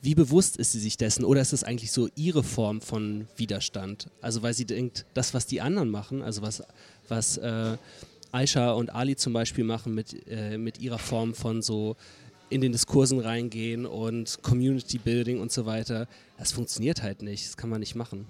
wie 0.07 0.15
bewusst 0.15 0.57
ist 0.57 0.71
sie 0.71 0.79
sich 0.79 0.97
dessen 0.97 1.25
oder 1.25 1.41
ist 1.41 1.53
es 1.53 1.65
eigentlich 1.65 1.91
so 1.91 2.09
ihre 2.15 2.45
Form 2.45 2.81
von 2.81 3.27
Widerstand? 3.37 4.09
Also 4.23 4.41
weil 4.41 4.55
sie 4.55 4.65
denkt, 4.65 5.05
das, 5.15 5.35
was 5.35 5.47
die 5.47 5.61
anderen 5.61 5.91
machen, 5.91 6.23
also 6.23 6.43
was, 6.43 6.63
was 7.09 7.39
äh, 7.39 7.77
Aisha 8.31 8.71
und 8.71 8.91
Ali 8.95 9.17
zum 9.17 9.33
Beispiel 9.33 9.65
machen 9.65 9.97
mit, 9.97 10.15
äh, 10.29 10.59
mit 10.59 10.81
ihrer 10.81 11.01
Form 11.01 11.35
von 11.35 11.61
so 11.61 11.97
in 12.51 12.61
den 12.61 12.71
Diskursen 12.71 13.19
reingehen 13.19 13.85
und 13.85 14.39
Community 14.43 14.99
Building 14.99 15.41
und 15.41 15.51
so 15.51 15.67
weiter, 15.67 16.07
das 16.39 16.53
funktioniert 16.53 17.03
halt 17.03 17.23
nicht, 17.23 17.45
das 17.45 17.57
kann 17.57 17.69
man 17.69 17.81
nicht 17.81 17.97
machen. 17.97 18.29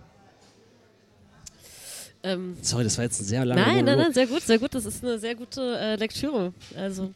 Ähm, 2.23 2.57
Sorry, 2.63 2.85
das 2.85 2.97
war 2.97 3.05
jetzt 3.05 3.21
ein 3.21 3.25
sehr 3.25 3.45
langer 3.45 3.61
Nein, 3.61 3.75
Monolog. 3.77 3.97
nein, 3.97 4.05
nein, 4.07 4.15
sehr 4.15 4.27
gut, 4.27 4.41
sehr 4.41 4.59
gut. 4.59 4.75
Das 4.75 4.87
ist 4.87 5.05
eine 5.05 5.19
sehr 5.19 5.35
gute 5.35 5.79
äh, 5.79 5.97
Lektüre. 5.97 6.55
Also 6.75 7.13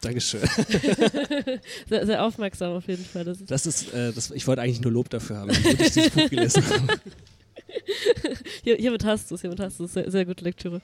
Dankeschön. 0.00 0.40
sehr, 1.88 2.06
sehr, 2.06 2.24
aufmerksam 2.24 2.72
auf 2.72 2.86
jeden 2.86 3.04
Fall. 3.04 3.24
Das 3.24 3.40
ist, 3.40 3.50
das 3.50 3.66
ist 3.66 3.92
äh, 3.92 4.12
das, 4.12 4.30
ich 4.30 4.46
wollte 4.46 4.62
eigentlich 4.62 4.80
nur 4.80 4.92
Lob 4.92 5.10
dafür 5.10 5.38
haben, 5.38 5.48
dass 5.48 5.58
ich 5.58 5.76
dieses 5.92 6.10
Buch 6.10 6.30
gelesen 6.30 6.64
habe. 6.68 7.00
Hier, 8.64 8.76
hiermit 8.76 9.04
hast 9.04 9.30
du 9.30 9.36
es, 9.36 9.40
hiermit 9.40 9.60
hast 9.60 9.78
du 9.78 9.84
es. 9.84 9.92
Sehr, 9.92 10.10
sehr 10.10 10.24
gute 10.24 10.44
Lektüre. 10.44 10.80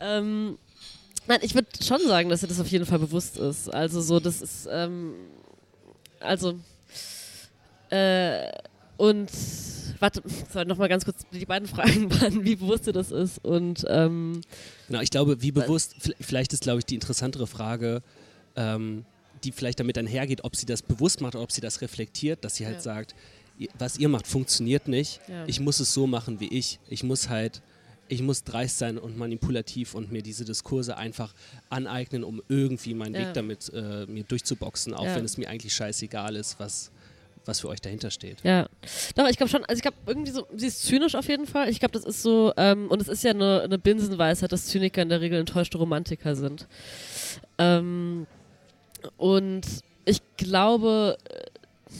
Ähm, 0.00 0.58
nein, 1.26 1.38
ich 1.42 1.54
würde 1.54 1.68
schon 1.82 2.00
sagen, 2.00 2.28
dass 2.28 2.40
dir 2.40 2.48
das 2.48 2.60
auf 2.60 2.66
jeden 2.68 2.86
Fall 2.86 2.98
bewusst 2.98 3.36
ist. 3.36 3.72
Also 3.72 4.00
so, 4.00 4.18
das 4.18 4.42
ist, 4.42 4.68
ähm, 4.70 5.14
also, 6.18 6.58
äh, 7.90 8.50
und 8.96 9.30
warte, 9.98 10.22
sorry, 10.52 10.66
nochmal 10.66 10.88
ganz 10.88 11.04
kurz 11.04 11.22
die 11.32 11.46
beiden 11.46 11.68
Fragen 11.68 12.10
waren, 12.20 12.44
wie 12.44 12.56
bewusst 12.56 12.86
dir 12.86 12.92
das 12.92 13.10
ist 13.10 13.42
und 13.44 13.84
ähm, 13.88 14.40
Genau, 14.88 15.00
ich 15.00 15.10
glaube, 15.10 15.42
wie 15.42 15.52
bewusst, 15.52 15.94
vielleicht 16.20 16.52
ist, 16.52 16.62
glaube 16.62 16.80
ich, 16.80 16.86
die 16.86 16.94
interessantere 16.94 17.46
Frage, 17.46 18.02
ähm, 18.56 19.04
die 19.44 19.52
vielleicht 19.52 19.80
damit 19.80 19.96
einhergeht, 19.96 20.44
ob 20.44 20.56
sie 20.56 20.66
das 20.66 20.82
bewusst 20.82 21.20
macht 21.20 21.34
oder 21.34 21.44
ob 21.44 21.52
sie 21.52 21.60
das 21.60 21.80
reflektiert, 21.80 22.44
dass 22.44 22.56
sie 22.56 22.66
halt 22.66 22.76
ja. 22.76 22.82
sagt, 22.82 23.14
was 23.78 23.98
ihr 23.98 24.08
macht, 24.08 24.26
funktioniert 24.26 24.88
nicht. 24.88 25.20
Ja. 25.28 25.44
Ich 25.46 25.60
muss 25.60 25.80
es 25.80 25.92
so 25.92 26.06
machen 26.06 26.40
wie 26.40 26.48
ich. 26.48 26.78
Ich 26.88 27.02
muss 27.02 27.28
halt, 27.28 27.62
ich 28.08 28.22
muss 28.22 28.44
dreist 28.44 28.78
sein 28.78 28.98
und 28.98 29.16
manipulativ 29.18 29.94
und 29.94 30.10
mir 30.10 30.22
diese 30.22 30.44
Diskurse 30.44 30.96
einfach 30.96 31.34
aneignen, 31.68 32.24
um 32.24 32.42
irgendwie 32.48 32.94
meinen 32.94 33.14
ja. 33.14 33.20
Weg 33.20 33.34
damit 33.34 33.70
äh, 33.74 34.06
mir 34.06 34.24
durchzuboxen, 34.24 34.94
auch 34.94 35.04
wenn 35.04 35.24
es 35.24 35.36
mir 35.36 35.48
eigentlich 35.48 35.74
scheißegal 35.74 36.36
ist, 36.36 36.58
was, 36.58 36.90
was 37.44 37.60
für 37.60 37.68
euch 37.68 37.80
dahinter 37.80 38.10
steht. 38.10 38.38
Ja, 38.42 38.66
doch, 39.14 39.28
ich 39.28 39.36
glaube 39.36 39.50
schon, 39.50 39.64
also 39.64 39.78
ich 39.78 39.82
glaube 39.82 39.96
irgendwie 40.06 40.30
so, 40.30 40.46
sie 40.56 40.66
ist 40.66 40.82
zynisch 40.82 41.14
auf 41.14 41.28
jeden 41.28 41.46
Fall. 41.46 41.68
Ich 41.68 41.80
glaube, 41.80 41.92
das 41.92 42.04
ist 42.04 42.22
so, 42.22 42.52
ähm, 42.56 42.88
und 42.88 43.02
es 43.02 43.08
ist 43.08 43.22
ja 43.24 43.30
eine, 43.30 43.62
eine 43.62 43.78
Binsenweisheit, 43.78 44.52
dass 44.52 44.66
Zyniker 44.66 45.02
in 45.02 45.10
der 45.10 45.20
Regel 45.20 45.38
enttäuschte 45.38 45.76
Romantiker 45.76 46.34
sind. 46.34 46.66
Ähm, 47.58 48.26
und 49.16 49.66
ich 50.04 50.20
glaube, 50.36 51.16
äh, 51.28 51.94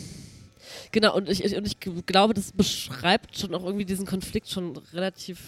genau, 0.93 1.17
und 1.17 1.29
ich, 1.29 1.57
und 1.57 1.67
ich 1.67 1.79
glaube, 2.07 2.35
das 2.35 2.53
beschreibt 2.53 3.39
schon 3.39 3.55
auch 3.55 3.65
irgendwie 3.65 3.85
diesen 3.85 4.07
Konflikt 4.07 4.49
schon 4.49 4.77
relativ 4.93 5.39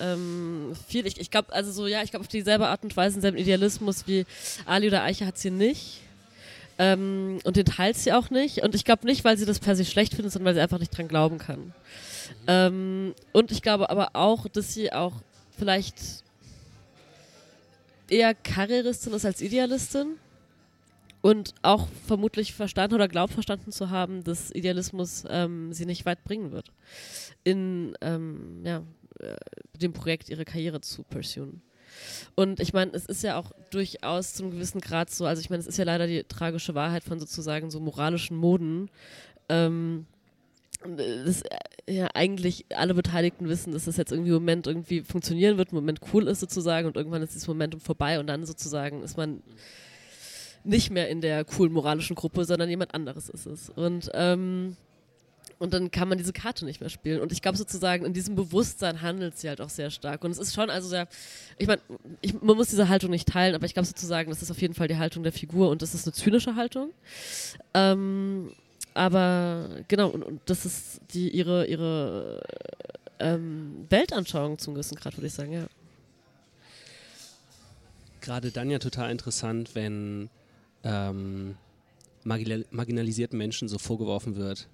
ähm, 0.00 0.72
viel. 0.88 1.06
Ich, 1.06 1.20
ich 1.20 1.30
glaube, 1.30 1.52
also 1.52 1.70
so, 1.72 1.86
ja, 1.86 2.02
ich 2.02 2.10
glaube, 2.10 2.22
auf 2.22 2.28
dieselbe 2.28 2.66
Art 2.66 2.82
und 2.82 2.96
Weise, 2.96 3.14
denselben 3.14 3.38
Idealismus 3.38 4.06
wie 4.06 4.26
Ali 4.66 4.88
oder 4.88 5.02
Eiche 5.02 5.26
hat 5.26 5.38
sie 5.38 5.50
nicht. 5.50 6.00
Ähm, 6.78 7.38
und 7.44 7.56
den 7.56 7.66
teilt 7.66 7.96
sie 7.96 8.12
auch 8.12 8.30
nicht. 8.30 8.62
Und 8.62 8.74
ich 8.74 8.84
glaube 8.84 9.06
nicht, 9.06 9.24
weil 9.24 9.36
sie 9.36 9.44
das 9.44 9.60
per 9.60 9.76
se 9.76 9.84
schlecht 9.84 10.14
findet, 10.14 10.32
sondern 10.32 10.46
weil 10.46 10.54
sie 10.54 10.60
einfach 10.60 10.78
nicht 10.78 10.96
dran 10.96 11.08
glauben 11.08 11.38
kann. 11.38 11.72
Ähm, 12.46 13.14
und 13.32 13.52
ich 13.52 13.62
glaube 13.62 13.90
aber 13.90 14.10
auch, 14.14 14.48
dass 14.48 14.74
sie 14.74 14.92
auch 14.92 15.12
vielleicht 15.56 15.96
eher 18.08 18.34
Karrieristin 18.34 19.12
ist 19.12 19.24
als 19.24 19.40
Idealistin. 19.40 20.16
Und 21.22 21.54
auch 21.62 21.88
vermutlich 22.06 22.52
verstanden 22.52 22.96
oder 22.96 23.08
glaubt 23.08 23.32
verstanden 23.32 23.70
zu 23.70 23.90
haben, 23.90 24.24
dass 24.24 24.50
Idealismus 24.50 25.24
ähm, 25.28 25.72
sie 25.72 25.86
nicht 25.86 26.04
weit 26.04 26.24
bringen 26.24 26.50
wird, 26.50 26.72
in 27.44 27.96
ähm, 28.00 28.62
ja, 28.64 28.82
äh, 29.20 29.36
dem 29.80 29.92
Projekt 29.92 30.28
ihre 30.28 30.44
Karriere 30.44 30.80
zu 30.80 31.04
pursuen. 31.04 31.62
Und 32.34 32.58
ich 32.58 32.72
meine, 32.72 32.92
es 32.92 33.06
ist 33.06 33.22
ja 33.22 33.38
auch 33.38 33.52
durchaus 33.70 34.34
zum 34.34 34.50
gewissen 34.50 34.80
Grad 34.80 35.10
so, 35.10 35.26
also 35.26 35.40
ich 35.40 35.50
meine, 35.50 35.60
es 35.60 35.66
ist 35.66 35.76
ja 35.76 35.84
leider 35.84 36.06
die 36.06 36.24
tragische 36.24 36.74
Wahrheit 36.74 37.04
von 37.04 37.20
sozusagen 37.20 37.70
so 37.70 37.78
moralischen 37.78 38.36
Moden. 38.36 38.90
Ähm, 39.48 40.06
dass 40.84 41.42
äh, 41.42 41.92
ja 41.92 42.08
eigentlich 42.14 42.66
alle 42.74 42.94
Beteiligten 42.94 43.48
wissen, 43.48 43.72
dass 43.72 43.84
das 43.84 43.96
jetzt 43.96 44.10
irgendwie 44.10 44.30
im 44.30 44.36
Moment 44.36 44.66
irgendwie 44.66 45.02
funktionieren 45.02 45.56
wird, 45.56 45.70
im 45.70 45.76
Moment 45.76 46.00
cool 46.12 46.26
ist 46.26 46.40
sozusagen 46.40 46.86
und 46.86 46.96
irgendwann 46.96 47.22
ist 47.22 47.34
dieses 47.34 47.46
Momentum 47.48 47.80
vorbei 47.80 48.18
und 48.18 48.26
dann 48.26 48.44
sozusagen 48.44 49.02
ist 49.02 49.16
man 49.16 49.42
nicht 50.64 50.90
mehr 50.90 51.08
in 51.08 51.20
der 51.20 51.44
coolen 51.44 51.72
moralischen 51.72 52.16
Gruppe, 52.16 52.44
sondern 52.44 52.68
jemand 52.68 52.94
anderes 52.94 53.28
ist 53.28 53.46
es. 53.46 53.70
Und 53.70 54.10
ähm, 54.14 54.76
und 55.62 55.72
dann 55.72 55.92
kann 55.92 56.08
man 56.08 56.18
diese 56.18 56.32
Karte 56.32 56.64
nicht 56.64 56.80
mehr 56.80 56.90
spielen. 56.90 57.20
Und 57.20 57.30
ich 57.30 57.40
glaube 57.40 57.56
sozusagen, 57.56 58.04
in 58.04 58.12
diesem 58.12 58.34
Bewusstsein 58.34 59.00
handelt 59.00 59.38
sie 59.38 59.48
halt 59.48 59.60
auch 59.60 59.68
sehr 59.68 59.90
stark. 59.90 60.24
Und 60.24 60.32
es 60.32 60.38
ist 60.38 60.54
schon, 60.54 60.70
also 60.70 60.88
sehr, 60.88 61.06
ich 61.56 61.68
meine, 61.68 61.80
man 62.40 62.56
muss 62.56 62.70
diese 62.70 62.88
Haltung 62.88 63.10
nicht 63.10 63.28
teilen, 63.28 63.54
aber 63.54 63.64
ich 63.64 63.72
glaube 63.72 63.86
sozusagen, 63.86 64.28
das 64.30 64.42
ist 64.42 64.50
auf 64.50 64.60
jeden 64.60 64.74
Fall 64.74 64.88
die 64.88 64.96
Haltung 64.96 65.22
der 65.22 65.30
Figur 65.30 65.70
und 65.70 65.80
das 65.80 65.94
ist 65.94 66.04
eine 66.04 66.14
zynische 66.14 66.56
Haltung. 66.56 66.90
Ähm, 67.74 68.50
aber 68.92 69.68
genau, 69.86 70.08
und, 70.08 70.24
und, 70.24 70.40
das 70.46 70.66
ist 70.66 71.00
die, 71.14 71.28
ihre, 71.30 71.66
ihre 71.66 72.42
ähm, 73.20 73.86
Weltanschauung 73.88 74.58
zum 74.58 74.74
gewissen 74.74 74.96
Grad, 74.96 75.16
würde 75.16 75.28
ich 75.28 75.32
sagen, 75.32 75.52
ja. 75.52 75.66
Gerade 78.20 78.50
dann 78.50 78.68
ja 78.68 78.80
total 78.80 79.12
interessant, 79.12 79.76
wenn 79.76 80.28
ähm, 80.84 81.56
marginalisierten 82.24 83.36
Menschen 83.36 83.68
so 83.68 83.78
vorgeworfen 83.78 84.36
wird, 84.36 84.68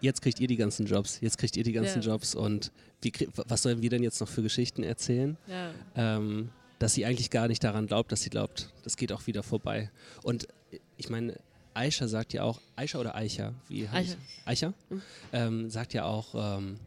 jetzt 0.00 0.22
kriegt 0.22 0.40
ihr 0.40 0.48
die 0.48 0.56
ganzen 0.56 0.86
Jobs, 0.86 1.20
jetzt 1.20 1.38
kriegt 1.38 1.56
ihr 1.56 1.64
die 1.64 1.72
ganzen 1.72 2.02
ja. 2.02 2.08
Jobs 2.10 2.34
und 2.34 2.72
wie, 3.00 3.12
was 3.34 3.62
sollen 3.62 3.82
wir 3.82 3.90
denn 3.90 4.02
jetzt 4.02 4.20
noch 4.20 4.28
für 4.28 4.42
Geschichten 4.42 4.82
erzählen? 4.82 5.36
Ja. 5.46 5.72
Ähm, 5.96 6.50
dass 6.78 6.94
sie 6.94 7.06
eigentlich 7.06 7.30
gar 7.30 7.46
nicht 7.46 7.62
daran 7.62 7.86
glaubt, 7.86 8.10
dass 8.10 8.22
sie 8.22 8.30
glaubt, 8.30 8.72
das 8.82 8.96
geht 8.96 9.12
auch 9.12 9.26
wieder 9.28 9.44
vorbei. 9.44 9.90
Und 10.24 10.48
ich 10.96 11.10
meine, 11.10 11.38
Aisha 11.74 12.08
sagt 12.08 12.32
ja 12.32 12.42
auch, 12.42 12.60
Aisha 12.76 12.98
oder 12.98 13.14
Eicher? 13.14 13.54
Wie 13.68 13.86
Eicher. 13.86 14.16
Eicher? 14.44 14.74
Mhm. 14.90 15.02
Ähm, 15.32 15.70
sagt 15.70 15.94
ja 15.94 16.04
auch, 16.04 16.34
ähm, 16.34 16.80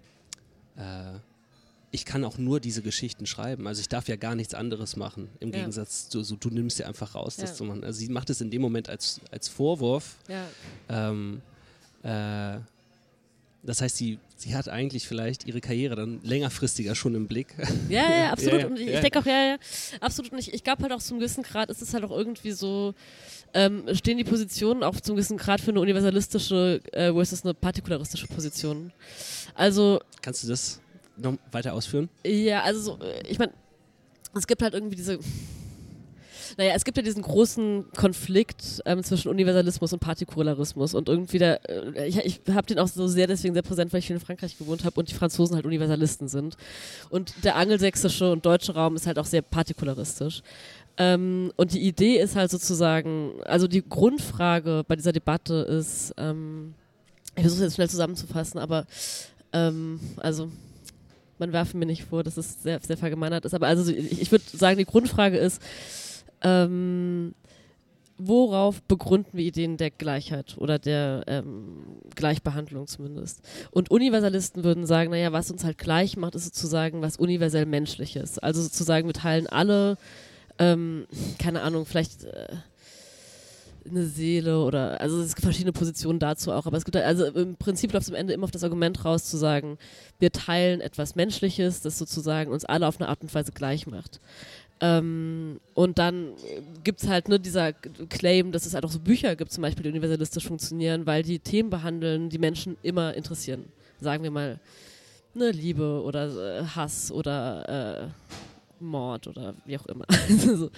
äh, 0.76 1.18
ich 1.96 2.06
kann 2.06 2.26
auch 2.26 2.38
nur 2.38 2.60
diese 2.60 2.82
Geschichten 2.82 3.26
schreiben. 3.26 3.68
Also 3.68 3.80
ich 3.80 3.88
darf 3.88 4.08
ja 4.10 4.18
gar 4.18 4.36
nichts 4.36 4.54
anderes 4.54 4.98
machen. 4.98 5.30
Im 5.40 5.52
ja. 5.52 5.60
Gegensatz 5.60 6.10
zu, 6.10 6.24
so, 6.24 6.36
du 6.36 6.50
nimmst 6.50 6.78
ja 6.78 6.88
einfach 6.88 7.16
raus, 7.16 7.38
das 7.38 7.56
zu 7.56 7.64
machen. 7.64 7.84
Also 7.84 8.00
sie 8.00 8.10
macht 8.10 8.30
es 8.30 8.42
in 8.42 8.52
dem 8.52 8.62
Moment 8.62 8.90
als, 8.90 9.22
als 9.32 9.48
Vorwurf. 9.48 10.18
Ja. 10.28 10.46
Ähm, 10.90 11.42
äh, 12.04 12.60
das 13.64 13.82
heißt, 13.82 13.96
sie, 13.96 14.20
sie 14.36 14.54
hat 14.56 14.68
eigentlich 14.68 15.08
vielleicht 15.08 15.48
ihre 15.48 15.62
Karriere 15.62 15.96
dann 15.96 16.20
längerfristiger 16.22 16.96
schon 16.96 17.16
im 17.16 17.28
Blick. 17.28 17.56
Ja, 17.90 18.12
ja, 18.12 18.32
absolut. 18.32 18.62
Ja, 18.62 18.68
und 18.68 18.80
ich, 18.80 18.88
ich 18.88 19.00
denke 19.00 19.20
auch, 19.20 19.26
ja, 19.26 19.46
ja, 19.52 19.58
absolut. 20.02 20.34
Und 20.34 20.40
ich, 20.40 20.54
ich 20.54 20.64
glaube 20.64 20.84
halt 20.84 20.92
auch 20.92 21.00
zum 21.00 21.20
gewissen 21.20 21.44
Grad 21.44 21.70
ist 21.70 21.82
es 21.82 21.94
halt 21.94 22.04
auch 22.04 22.12
irgendwie 22.12 22.52
so, 22.52 22.94
ähm, 23.54 23.86
stehen 23.94 24.18
die 24.18 24.26
Positionen 24.26 24.84
auch 24.84 25.00
zum 25.00 25.16
gewissen 25.16 25.38
Grad 25.38 25.62
für 25.62 25.72
eine 25.72 25.80
universalistische 25.80 26.82
äh, 26.92 27.14
versus 27.14 27.46
eine 27.46 27.54
partikularistische 27.54 28.28
Position. 28.28 28.92
Also. 29.54 30.02
Kannst 30.22 30.44
du 30.44 30.48
das 30.50 30.82
noch 31.18 31.38
weiter 31.52 31.74
ausführen? 31.74 32.10
Ja, 32.26 32.64
also 32.64 32.80
so, 32.80 33.04
äh, 33.04 33.28
ich 33.28 33.40
meine, 33.40 33.54
es 34.34 34.48
gibt 34.48 34.62
halt 34.62 34.74
irgendwie 34.74 34.96
diese. 34.96 35.20
Naja, 36.58 36.74
es 36.76 36.86
gibt 36.86 36.96
ja 36.96 37.04
diesen 37.04 37.24
großen 37.24 37.86
Konflikt 37.98 38.82
ähm, 38.86 39.04
zwischen 39.04 39.30
Universalismus 39.30 39.92
und 39.92 40.00
Partikularismus 40.00 40.94
und 40.94 41.10
irgendwie 41.10 41.40
der, 41.40 41.60
äh, 41.68 42.08
ich, 42.08 42.18
ich 42.18 42.42
habe 42.54 42.68
den 42.68 42.78
auch 42.78 42.88
so 42.88 43.08
sehr 43.08 43.26
deswegen 43.26 43.56
sehr 43.56 43.64
präsent, 43.64 43.92
weil 43.92 44.00
ich 44.00 44.08
viel 44.08 44.16
in 44.16 44.22
Frankreich 44.22 44.58
gewohnt 44.58 44.86
habe 44.86 44.98
und 45.00 45.10
die 45.10 45.16
Franzosen 45.16 45.56
halt 45.56 45.66
Universalisten 45.66 46.28
sind. 46.28 46.56
Und 47.10 47.34
der 47.44 47.56
angelsächsische 47.56 48.32
und 48.32 48.46
deutsche 48.46 48.76
Raum 48.76 48.96
ist 48.96 49.08
halt 49.08 49.18
auch 49.18 49.26
sehr 49.26 49.42
partikularistisch. 49.42 50.44
Ähm, 50.98 51.52
und 51.58 51.74
die 51.74 51.82
Idee 51.82 52.20
ist 52.20 52.36
halt 52.36 52.52
sozusagen, 52.52 53.42
also 53.44 53.68
die 53.68 53.84
Grundfrage 53.88 54.86
bei 54.88 54.96
dieser 54.96 55.12
Debatte 55.12 55.56
ist, 55.56 56.14
ähm, 56.18 56.76
ich 57.36 57.42
versuche 57.42 57.62
es 57.62 57.66
jetzt 57.66 57.76
schnell 57.76 57.90
zusammenzufassen, 57.90 58.60
aber 58.60 58.86
ähm, 59.52 60.00
also 60.18 60.50
man 61.38 61.54
werfe 61.54 61.78
mir 61.78 61.86
nicht 61.86 62.04
vor, 62.04 62.24
dass 62.24 62.38
es 62.38 62.64
sehr, 62.64 62.80
sehr 62.82 62.98
vergemeinert 62.98 63.46
ist. 63.46 63.54
Aber 63.54 63.68
also 63.68 63.92
ich, 63.92 64.22
ich 64.22 64.32
würde 64.32 64.46
sagen, 64.52 64.78
die 64.78 64.86
Grundfrage 64.86 65.38
ist, 65.38 65.62
ähm, 66.42 67.34
worauf 68.18 68.82
begründen 68.84 69.32
wir 69.34 69.46
Ideen 69.46 69.78
der 69.78 69.92
Gleichheit 69.92 70.56
oder 70.58 70.80
der 70.80 71.24
ähm, 71.28 72.00
Gleichbehandlung 72.16 72.88
zumindest? 72.88 73.42
Und 73.72 73.92
Universalisten 73.92 74.64
würden 74.64 74.86
sagen, 74.86 75.12
naja, 75.12 75.34
was 75.34 75.52
uns 75.52 75.64
halt 75.64 75.78
gleich 75.78 76.16
macht, 76.18 76.36
ist 76.36 76.46
sozusagen 76.46 77.02
was 77.02 77.18
universell 77.18 77.66
Menschliches. 77.66 78.40
Also 78.40 78.62
sozusagen, 78.62 79.08
wir 79.08 79.14
teilen 79.14 79.48
alle, 79.48 79.98
ähm, 80.60 81.06
keine 81.40 81.62
Ahnung, 81.62 81.86
vielleicht 81.86 82.24
äh, 82.24 82.48
eine 83.88 84.06
Seele 84.06 84.60
oder 84.60 85.00
also 85.00 85.22
es 85.22 85.36
gibt 85.36 85.44
verschiedene 85.44 85.74
Positionen 85.74 86.20
dazu 86.20 86.52
auch, 86.52 86.66
aber 86.66 86.78
es 86.78 86.86
gibt 86.86 86.98
also 86.98 87.26
im 87.26 87.56
Prinzip 87.56 87.94
läuft 87.94 88.08
es 88.08 88.10
am 88.10 88.16
Ende 88.16 88.34
immer 88.34 88.46
auf 88.46 88.52
das 88.52 88.64
Argument 88.64 89.04
raus 89.06 89.26
zu 89.26 89.38
sagen, 89.38 89.78
wir 90.20 90.32
teilen 90.32 90.82
etwas 90.82 91.16
Menschliches, 91.16 91.82
das 91.82 91.98
sozusagen 91.98 92.52
uns 92.52 92.66
alle 92.66 92.88
auf 92.88 93.00
eine 93.00 93.10
Art 93.10 93.22
und 93.22 93.34
Weise 93.34 93.52
gleich 93.52 93.88
macht. 93.88 94.20
Ähm, 94.82 95.60
und 95.74 95.98
dann 96.00 96.34
gibt 96.84 97.02
es 97.02 97.08
halt 97.08 97.30
nur 97.30 97.40
dieser 97.40 97.74
Claim, 97.74 98.52
dass 98.52 98.66
es 98.66 98.74
halt 98.74 98.84
auch 98.84 98.92
so 98.92 99.00
Bücher 99.00 99.36
gibt, 99.36 99.52
zum 99.52 99.62
Beispiel, 99.62 99.84
die 99.84 99.90
universalistisch 99.90 100.46
funktionieren, 100.46 101.06
weil 101.06 101.24
die 101.24 101.40
Themen 101.40 101.70
behandeln, 101.70 102.30
die 102.30 102.40
Menschen 102.40 102.76
immer 102.84 103.14
interessieren. 103.14 103.66
Sagen 104.02 104.24
wir 104.24 104.32
mal, 104.32 104.60
ne, 105.34 105.52
Liebe 105.52 106.02
oder 106.04 106.60
äh, 106.60 106.64
Hass 106.66 107.12
oder 107.12 108.04
äh, 108.04 108.08
Mord 108.80 109.28
oder 109.28 109.54
wie 109.66 109.78
auch 109.78 109.86
immer. 109.86 110.06
so. 110.28 110.70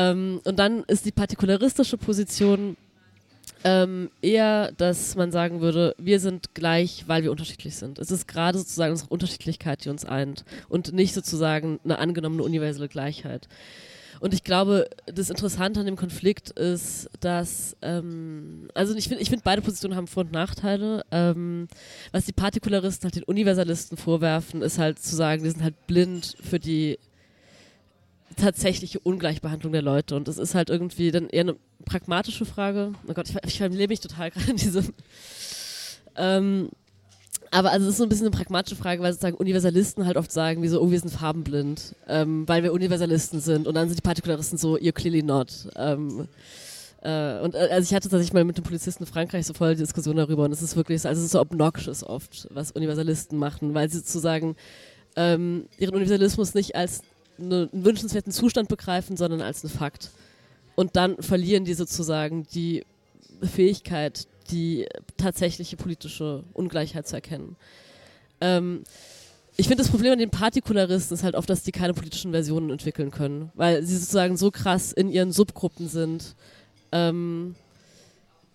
Ähm, 0.00 0.40
und 0.44 0.58
dann 0.58 0.84
ist 0.84 1.04
die 1.04 1.12
partikularistische 1.12 1.98
Position 1.98 2.76
ähm, 3.64 4.10
eher, 4.22 4.72
dass 4.72 5.14
man 5.14 5.30
sagen 5.30 5.60
würde, 5.60 5.94
wir 5.98 6.20
sind 6.20 6.54
gleich, 6.54 7.04
weil 7.06 7.22
wir 7.22 7.30
unterschiedlich 7.30 7.76
sind. 7.76 7.98
Es 7.98 8.10
ist 8.10 8.26
gerade 8.26 8.56
sozusagen 8.56 8.92
unsere 8.92 9.10
Unterschiedlichkeit, 9.10 9.84
die 9.84 9.90
uns 9.90 10.06
eint 10.06 10.46
und 10.70 10.94
nicht 10.94 11.12
sozusagen 11.12 11.78
eine 11.84 11.98
angenommene 11.98 12.42
universelle 12.42 12.88
Gleichheit. 12.88 13.48
Und 14.20 14.32
ich 14.32 14.44
glaube, 14.44 14.88
das 15.06 15.30
Interessante 15.30 15.80
an 15.80 15.86
dem 15.86 15.96
Konflikt 15.96 16.50
ist, 16.50 17.10
dass, 17.20 17.76
ähm, 17.82 18.68
also 18.74 18.94
ich 18.94 19.08
finde, 19.08 19.22
ich 19.22 19.30
find, 19.30 19.44
beide 19.44 19.62
Positionen 19.62 19.96
haben 19.96 20.06
Vor- 20.06 20.24
und 20.24 20.32
Nachteile. 20.32 21.04
Ähm, 21.10 21.68
was 22.12 22.26
die 22.26 22.32
Partikularisten 22.32 23.04
halt 23.04 23.16
den 23.16 23.24
Universalisten 23.24 23.96
vorwerfen, 23.96 24.62
ist 24.62 24.78
halt 24.78 24.98
zu 24.98 25.14
sagen, 25.16 25.42
die 25.42 25.50
sind 25.50 25.62
halt 25.62 25.86
blind 25.86 26.36
für 26.42 26.58
die 26.58 26.98
tatsächliche 28.36 29.00
Ungleichbehandlung 29.00 29.72
der 29.72 29.82
Leute. 29.82 30.16
Und 30.16 30.28
das 30.28 30.38
ist 30.38 30.54
halt 30.54 30.70
irgendwie 30.70 31.10
dann 31.10 31.28
eher 31.28 31.42
eine 31.42 31.56
pragmatische 31.84 32.44
Frage. 32.44 32.92
Oh 33.06 33.12
Gott, 33.12 33.28
ich, 33.28 33.36
ich 33.44 33.58
verliere 33.58 33.88
mich 33.88 34.00
total 34.00 34.30
gerade 34.32 34.50
in 34.50 34.56
diesem. 34.56 34.92
Ähm, 36.16 36.68
aber 37.50 37.72
also 37.72 37.86
es 37.86 37.92
ist 37.92 37.98
so 37.98 38.04
ein 38.04 38.08
bisschen 38.08 38.26
eine 38.26 38.36
pragmatische 38.36 38.76
Frage, 38.76 39.02
weil 39.02 39.12
sozusagen 39.12 39.36
Universalisten 39.36 40.06
halt 40.06 40.16
oft 40.16 40.30
sagen, 40.30 40.62
wie 40.62 40.70
oh, 40.70 40.90
wir 40.90 41.00
sind 41.00 41.10
farbenblind, 41.10 41.96
ähm, 42.06 42.46
weil 42.46 42.62
wir 42.62 42.72
Universalisten 42.72 43.40
sind. 43.40 43.66
Und 43.66 43.74
dann 43.74 43.88
sind 43.88 43.98
die 43.98 44.06
Partikularisten 44.06 44.56
so, 44.56 44.76
you're 44.76 44.92
clearly 44.92 45.22
not. 45.22 45.68
Ähm, 45.76 46.28
äh, 47.02 47.40
und 47.40 47.54
äh, 47.54 47.68
also 47.70 47.88
ich 47.88 47.94
hatte 47.94 48.08
tatsächlich 48.08 48.32
mal 48.32 48.44
mit 48.44 48.56
dem 48.56 48.64
Polizisten 48.64 49.04
in 49.04 49.08
Frankreich 49.08 49.46
so 49.46 49.54
voll 49.54 49.74
die 49.74 49.80
Diskussion 49.80 50.16
darüber 50.16 50.44
und 50.44 50.52
es 50.52 50.62
ist 50.62 50.76
wirklich, 50.76 51.04
also 51.06 51.18
es 51.18 51.26
ist 51.26 51.32
so 51.32 51.40
obnoxious 51.40 52.04
oft, 52.04 52.46
was 52.50 52.72
Universalisten 52.72 53.38
machen, 53.38 53.72
weil 53.74 53.90
sie 53.90 53.98
sozusagen 53.98 54.54
ähm, 55.16 55.66
ihren 55.78 55.94
Universalismus 55.94 56.54
nicht 56.54 56.76
als 56.76 57.02
einen 57.40 57.68
wünschenswerten 57.72 58.32
Zustand 58.32 58.68
begreifen, 58.68 59.16
sondern 59.16 59.40
als 59.40 59.64
einen 59.64 59.72
Fakt. 59.72 60.10
Und 60.74 60.96
dann 60.96 61.20
verlieren 61.22 61.64
die 61.64 61.74
sozusagen 61.74 62.46
die 62.54 62.84
Fähigkeit, 63.42 64.26
die 64.50 64.86
tatsächliche 65.16 65.76
politische 65.76 66.44
Ungleichheit 66.52 67.06
zu 67.06 67.16
erkennen. 67.16 67.56
Ähm, 68.40 68.84
ich 69.56 69.68
finde, 69.68 69.82
das 69.82 69.90
Problem 69.90 70.12
an 70.12 70.18
den 70.18 70.30
Partikularisten 70.30 71.14
ist 71.14 71.22
halt 71.22 71.34
oft, 71.34 71.50
dass 71.50 71.62
die 71.62 71.72
keine 71.72 71.92
politischen 71.92 72.30
Versionen 72.30 72.70
entwickeln 72.70 73.10
können, 73.10 73.50
weil 73.54 73.82
sie 73.84 73.96
sozusagen 73.96 74.36
so 74.36 74.50
krass 74.50 74.92
in 74.92 75.10
ihren 75.10 75.32
Subgruppen 75.32 75.88
sind. 75.88 76.34
Ähm, 76.92 77.54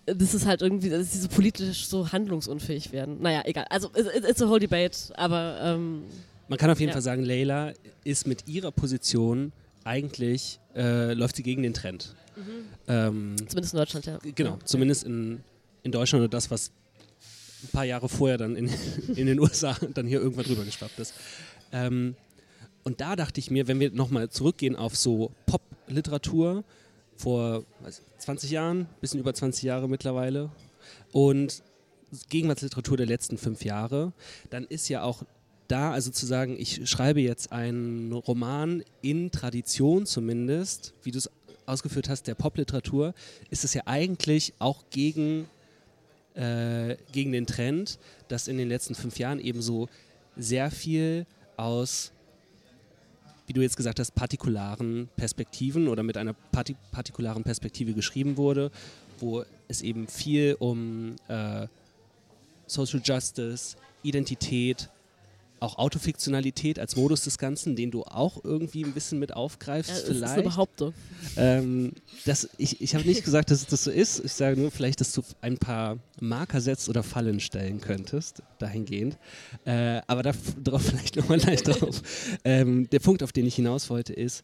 das 0.05 0.33
ist 0.33 0.45
halt 0.45 0.61
irgendwie, 0.61 0.89
dass 0.89 1.11
sie 1.11 1.19
so 1.19 1.27
politisch 1.27 1.87
so 1.87 2.11
handlungsunfähig 2.11 2.91
werden. 2.91 3.21
Naja, 3.21 3.41
egal. 3.45 3.65
Also, 3.69 3.89
it's 3.95 4.41
a 4.41 4.47
whole 4.47 4.59
debate, 4.59 4.95
aber 5.15 5.59
ähm, 5.61 6.03
man 6.47 6.58
kann 6.58 6.69
auf 6.69 6.79
jeden 6.79 6.89
ja. 6.89 6.93
Fall 6.93 7.01
sagen, 7.01 7.23
Leila 7.23 7.73
ist 8.03 8.27
mit 8.27 8.47
ihrer 8.47 8.71
Position 8.71 9.51
eigentlich, 9.84 10.60
äh, 10.75 11.13
läuft 11.13 11.36
sie 11.36 11.43
gegen 11.43 11.63
den 11.63 11.73
Trend. 11.73 12.15
Mhm. 12.36 12.41
Ähm, 12.88 13.36
zumindest 13.47 13.73
in 13.73 13.77
Deutschland, 13.79 14.05
ja. 14.05 14.19
Genau, 14.36 14.51
ja. 14.51 14.60
zumindest 14.65 15.03
in, 15.03 15.43
in 15.84 15.91
Deutschland 15.91 16.23
oder 16.23 16.29
das, 16.29 16.51
was 16.51 16.71
ein 17.63 17.69
paar 17.71 17.86
Jahre 17.86 18.10
vorher 18.10 18.38
dann 18.38 18.55
in, 18.55 18.69
in 19.15 19.27
den 19.27 19.39
USA 19.39 19.75
dann 19.93 20.08
hier 20.08 20.21
irgendwann 20.21 20.45
drüber 20.45 20.63
geschwappt 20.63 20.99
ist. 20.99 21.13
Ähm, 21.71 22.15
und 22.84 23.01
da 23.01 23.15
dachte 23.15 23.39
ich 23.39 23.49
mir, 23.49 23.67
wenn 23.67 23.79
wir 23.79 23.91
nochmal 23.91 24.29
zurückgehen 24.29 24.75
auf 24.75 24.95
so 24.95 25.31
Pop-Literatur 25.47 26.63
vor 27.15 27.63
20 28.19 28.51
Jahren, 28.51 28.88
bisschen 29.01 29.19
über 29.19 29.34
20 29.34 29.63
Jahre 29.63 29.89
mittlerweile, 29.89 30.51
und 31.12 31.63
Gegenwartsliteratur 32.29 32.97
der 32.97 33.08
letzten 33.08 33.38
fünf 33.38 33.65
Jahre, 33.65 34.13
dann 34.49 34.65
ist 34.65 34.88
ja 34.89 35.03
auch 35.03 35.23
da 35.67 35.91
also 35.91 36.12
zu 36.12 36.25
sagen, 36.25 36.56
ich 36.60 36.88
schreibe 36.89 37.21
jetzt 37.21 37.51
einen 37.51 38.12
Roman 38.12 38.84
in 39.01 39.32
Tradition 39.32 40.06
zumindest, 40.06 40.93
wie 41.04 41.12
du 41.12 41.17
es 41.17 41.30
ausgeführt 41.65 42.10
hast, 42.10 42.28
der 42.28 42.36
Popliteratur, 42.36 43.13
ist 43.49 43.63
es 43.63 43.73
ja 43.73 43.84
eigentlich 43.86 44.54
auch 44.60 44.84
gegen, 44.89 45.47
äh, 46.36 46.95
gegen 47.12 47.32
den 47.32 47.47
Trend, 47.47 47.97
dass 48.28 48.47
in 48.47 48.58
den 48.58 48.69
letzten 48.69 48.95
fünf 48.95 49.17
Jahren 49.17 49.39
eben 49.39 49.62
so 49.62 49.89
sehr 50.38 50.69
viel 50.71 51.25
aus, 51.58 52.12
wie 53.47 53.54
du 53.54 53.62
jetzt 53.62 53.78
gesagt 53.78 53.99
hast, 53.99 54.13
partikularen 54.13 55.10
Perspektiven 55.15 55.88
oder 55.88 56.04
mit 56.04 56.17
einer 56.17 56.34
parti 56.34 56.75
partikularen 56.91 57.43
Perspektive 57.43 57.93
geschrieben 57.93 58.38
wurde, 58.38 58.71
wo 59.19 59.43
es 59.67 59.82
eben 59.82 60.08
viel 60.08 60.56
um 60.60 61.15
äh, 61.28 61.67
Social 62.67 63.01
Justice, 63.04 63.78
Identität, 64.04 64.89
auch 65.59 65.77
Autofiktionalität 65.77 66.79
als 66.79 66.95
Modus 66.95 67.23
des 67.23 67.37
Ganzen, 67.37 67.75
den 67.75 67.91
du 67.91 68.03
auch 68.03 68.43
irgendwie 68.43 68.83
ein 68.83 68.93
bisschen 68.93 69.19
mit 69.19 69.33
aufgreifst, 69.33 69.89
ja, 69.89 69.95
das 69.95 70.03
vielleicht. 70.03 70.21
Das 70.23 70.29
ist 70.31 70.37
eine 70.37 70.43
Behauptung. 70.43 70.93
Ähm, 71.37 71.91
das, 72.25 72.49
ich 72.57 72.81
ich 72.81 72.95
habe 72.95 73.07
nicht 73.07 73.23
gesagt, 73.23 73.51
dass 73.51 73.65
das 73.65 73.83
so 73.83 73.91
ist. 73.91 74.23
Ich 74.23 74.33
sage 74.33 74.59
nur 74.59 74.71
vielleicht, 74.71 75.01
dass 75.01 75.13
du 75.13 75.23
ein 75.41 75.57
paar 75.57 75.97
Marker 76.19 76.61
setzt 76.61 76.89
oder 76.89 77.03
Fallen 77.03 77.39
stellen 77.39 77.81
könntest, 77.81 78.41
dahingehend. 78.59 79.17
Äh, 79.65 80.01
aber 80.07 80.23
darauf 80.23 80.81
vielleicht 80.85 81.15
nochmal 81.15 81.39
leicht 81.39 81.67
drauf. 81.67 82.01
Ähm, 82.43 82.89
der 82.89 82.99
Punkt, 82.99 83.23
auf 83.23 83.31
den 83.31 83.45
ich 83.45 83.55
hinaus 83.55 83.89
wollte, 83.89 84.13
ist, 84.13 84.43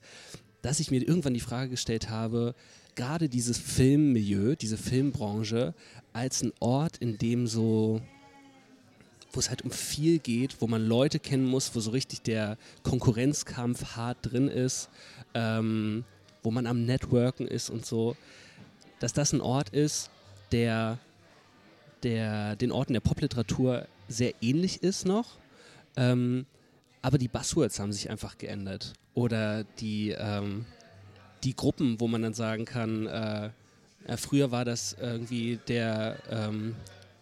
dass 0.62 0.80
ich 0.80 0.92
mir 0.92 1.02
irgendwann 1.02 1.34
die 1.34 1.40
Frage 1.40 1.72
gestellt 1.72 2.10
habe, 2.10 2.56
gerade 2.96 3.30
dieses 3.30 3.58
Filmmilieu, 3.58 4.56
diese 4.56 4.78
Filmbranche, 4.78 5.74
als 6.14 6.44
ein 6.44 6.52
Ort, 6.60 6.98
in 6.98 7.18
dem 7.18 7.48
so 7.48 8.02
wo 9.34 9.40
es 9.40 9.50
halt 9.50 9.64
um 9.64 9.72
viel 9.72 10.20
geht, 10.20 10.62
wo 10.62 10.68
man 10.68 10.86
Leute 10.86 11.20
kennen 11.20 11.46
muss, 11.46 11.74
wo 11.76 11.80
so 11.80 11.92
richtig 11.92 12.22
der 12.22 12.58
Konkurrenzkampf 12.84 13.96
hart 13.96 14.18
drin 14.22 14.48
ist, 14.48 14.90
ähm, 15.34 16.04
wo 16.44 16.52
man 16.52 16.68
am 16.68 16.86
Networken 16.86 17.48
ist 17.48 17.70
und 17.70 17.86
so, 17.86 18.16
dass 19.00 19.14
das 19.14 19.34
ein 19.34 19.42
Ort 19.42 19.70
ist, 19.70 20.10
der, 20.52 21.00
der 22.04 22.56
den 22.56 22.72
Orten 22.72 22.94
der 22.94 23.00
Popliteratur 23.00 23.88
sehr 24.08 24.34
ähnlich 24.42 24.84
ist 24.84 25.06
noch. 25.06 25.38
Ähm, 25.96 26.46
aber 27.02 27.18
die 27.18 27.28
Buzzwords 27.28 27.80
haben 27.80 27.94
sich 27.94 28.10
einfach 28.10 28.38
geändert. 28.38 28.94
Oder 29.14 29.64
die, 29.80 30.12
ähm, 30.12 30.66
die 31.44 31.56
Gruppen, 31.56 32.00
wo 32.00 32.08
man 32.08 32.22
dann 32.22 32.34
sagen 32.34 32.66
kann, 32.66 33.08
äh, 33.08 33.50
ja, 34.08 34.18
früher 34.18 34.52
war 34.52 34.66
das 34.66 34.96
irgendwie 35.00 35.60
der, 35.68 36.18
ähm, 36.30 36.76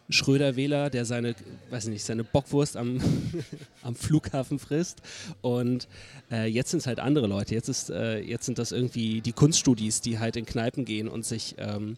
Schröder-Wähler, 0.09 0.89
der 0.89 1.05
seine, 1.05 1.35
weiß 1.69 1.87
nicht, 1.87 2.03
seine 2.03 2.23
Bockwurst 2.23 2.75
am, 2.77 2.99
am 3.83 3.95
Flughafen 3.95 4.57
frisst. 4.57 5.01
Und 5.41 5.87
äh, 6.31 6.47
jetzt 6.47 6.71
sind 6.71 6.79
es 6.79 6.87
halt 6.87 6.99
andere 6.99 7.27
Leute. 7.27 7.53
Jetzt, 7.53 7.69
ist, 7.69 7.89
äh, 7.89 8.19
jetzt 8.19 8.45
sind 8.45 8.57
das 8.57 8.71
irgendwie 8.71 9.21
die 9.21 9.33
Kunststudis, 9.33 10.01
die 10.01 10.19
halt 10.19 10.35
in 10.35 10.45
Kneipen 10.45 10.85
gehen 10.85 11.07
und 11.07 11.25
sich 11.25 11.55
ähm, 11.59 11.97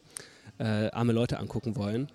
äh, 0.59 0.89
arme 0.91 1.13
Leute 1.13 1.39
angucken 1.39 1.75
wollen. 1.75 2.09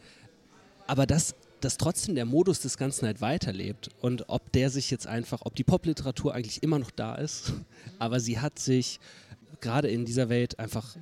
Aber 0.86 1.06
dass, 1.06 1.34
dass 1.60 1.78
trotzdem 1.78 2.14
der 2.14 2.26
Modus 2.26 2.60
des 2.60 2.76
Ganzen 2.76 3.06
halt 3.06 3.20
weiterlebt 3.20 3.90
und 4.00 4.28
ob 4.28 4.52
der 4.52 4.70
sich 4.70 4.90
jetzt 4.90 5.06
einfach, 5.06 5.40
ob 5.44 5.56
die 5.56 5.64
Popliteratur 5.64 6.34
eigentlich 6.34 6.62
immer 6.62 6.78
noch 6.78 6.90
da 6.90 7.14
ist, 7.14 7.54
aber 7.98 8.20
sie 8.20 8.38
hat 8.38 8.58
sich 8.58 9.00
gerade 9.60 9.88
in 9.88 10.04
dieser 10.04 10.28
Welt 10.28 10.58
einfach 10.58 10.96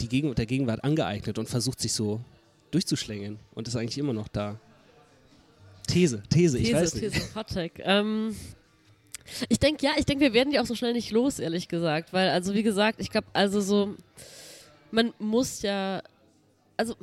die 0.00 0.08
Gegen 0.08 0.34
der 0.34 0.46
Gegenwart 0.46 0.84
angeeignet 0.84 1.38
und 1.38 1.48
versucht 1.48 1.80
sich 1.80 1.92
so 1.92 2.20
durchzuschlängeln 2.70 3.38
und 3.54 3.68
ist 3.68 3.76
eigentlich 3.76 3.98
immer 3.98 4.12
noch 4.12 4.28
da. 4.28 4.58
These, 5.86 6.22
These, 6.28 6.58
ich 6.58 6.64
These, 6.64 6.76
weiß 6.76 6.94
nicht. 6.94 7.12
These, 7.14 7.34
Hot 7.34 7.48
Take. 7.48 7.82
Ähm, 7.82 8.36
ich 9.48 9.58
denke, 9.58 9.84
ja, 9.84 9.92
ich 9.96 10.04
denke, 10.04 10.24
wir 10.24 10.32
werden 10.32 10.50
die 10.50 10.60
auch 10.60 10.66
so 10.66 10.74
schnell 10.74 10.92
nicht 10.92 11.10
los, 11.10 11.38
ehrlich 11.38 11.68
gesagt. 11.68 12.12
Weil, 12.12 12.30
also 12.30 12.54
wie 12.54 12.62
gesagt, 12.62 13.00
ich 13.00 13.10
glaube, 13.10 13.26
also 13.32 13.60
so, 13.60 13.94
man 14.90 15.12
muss 15.18 15.62
ja, 15.62 16.02
also 16.76 16.94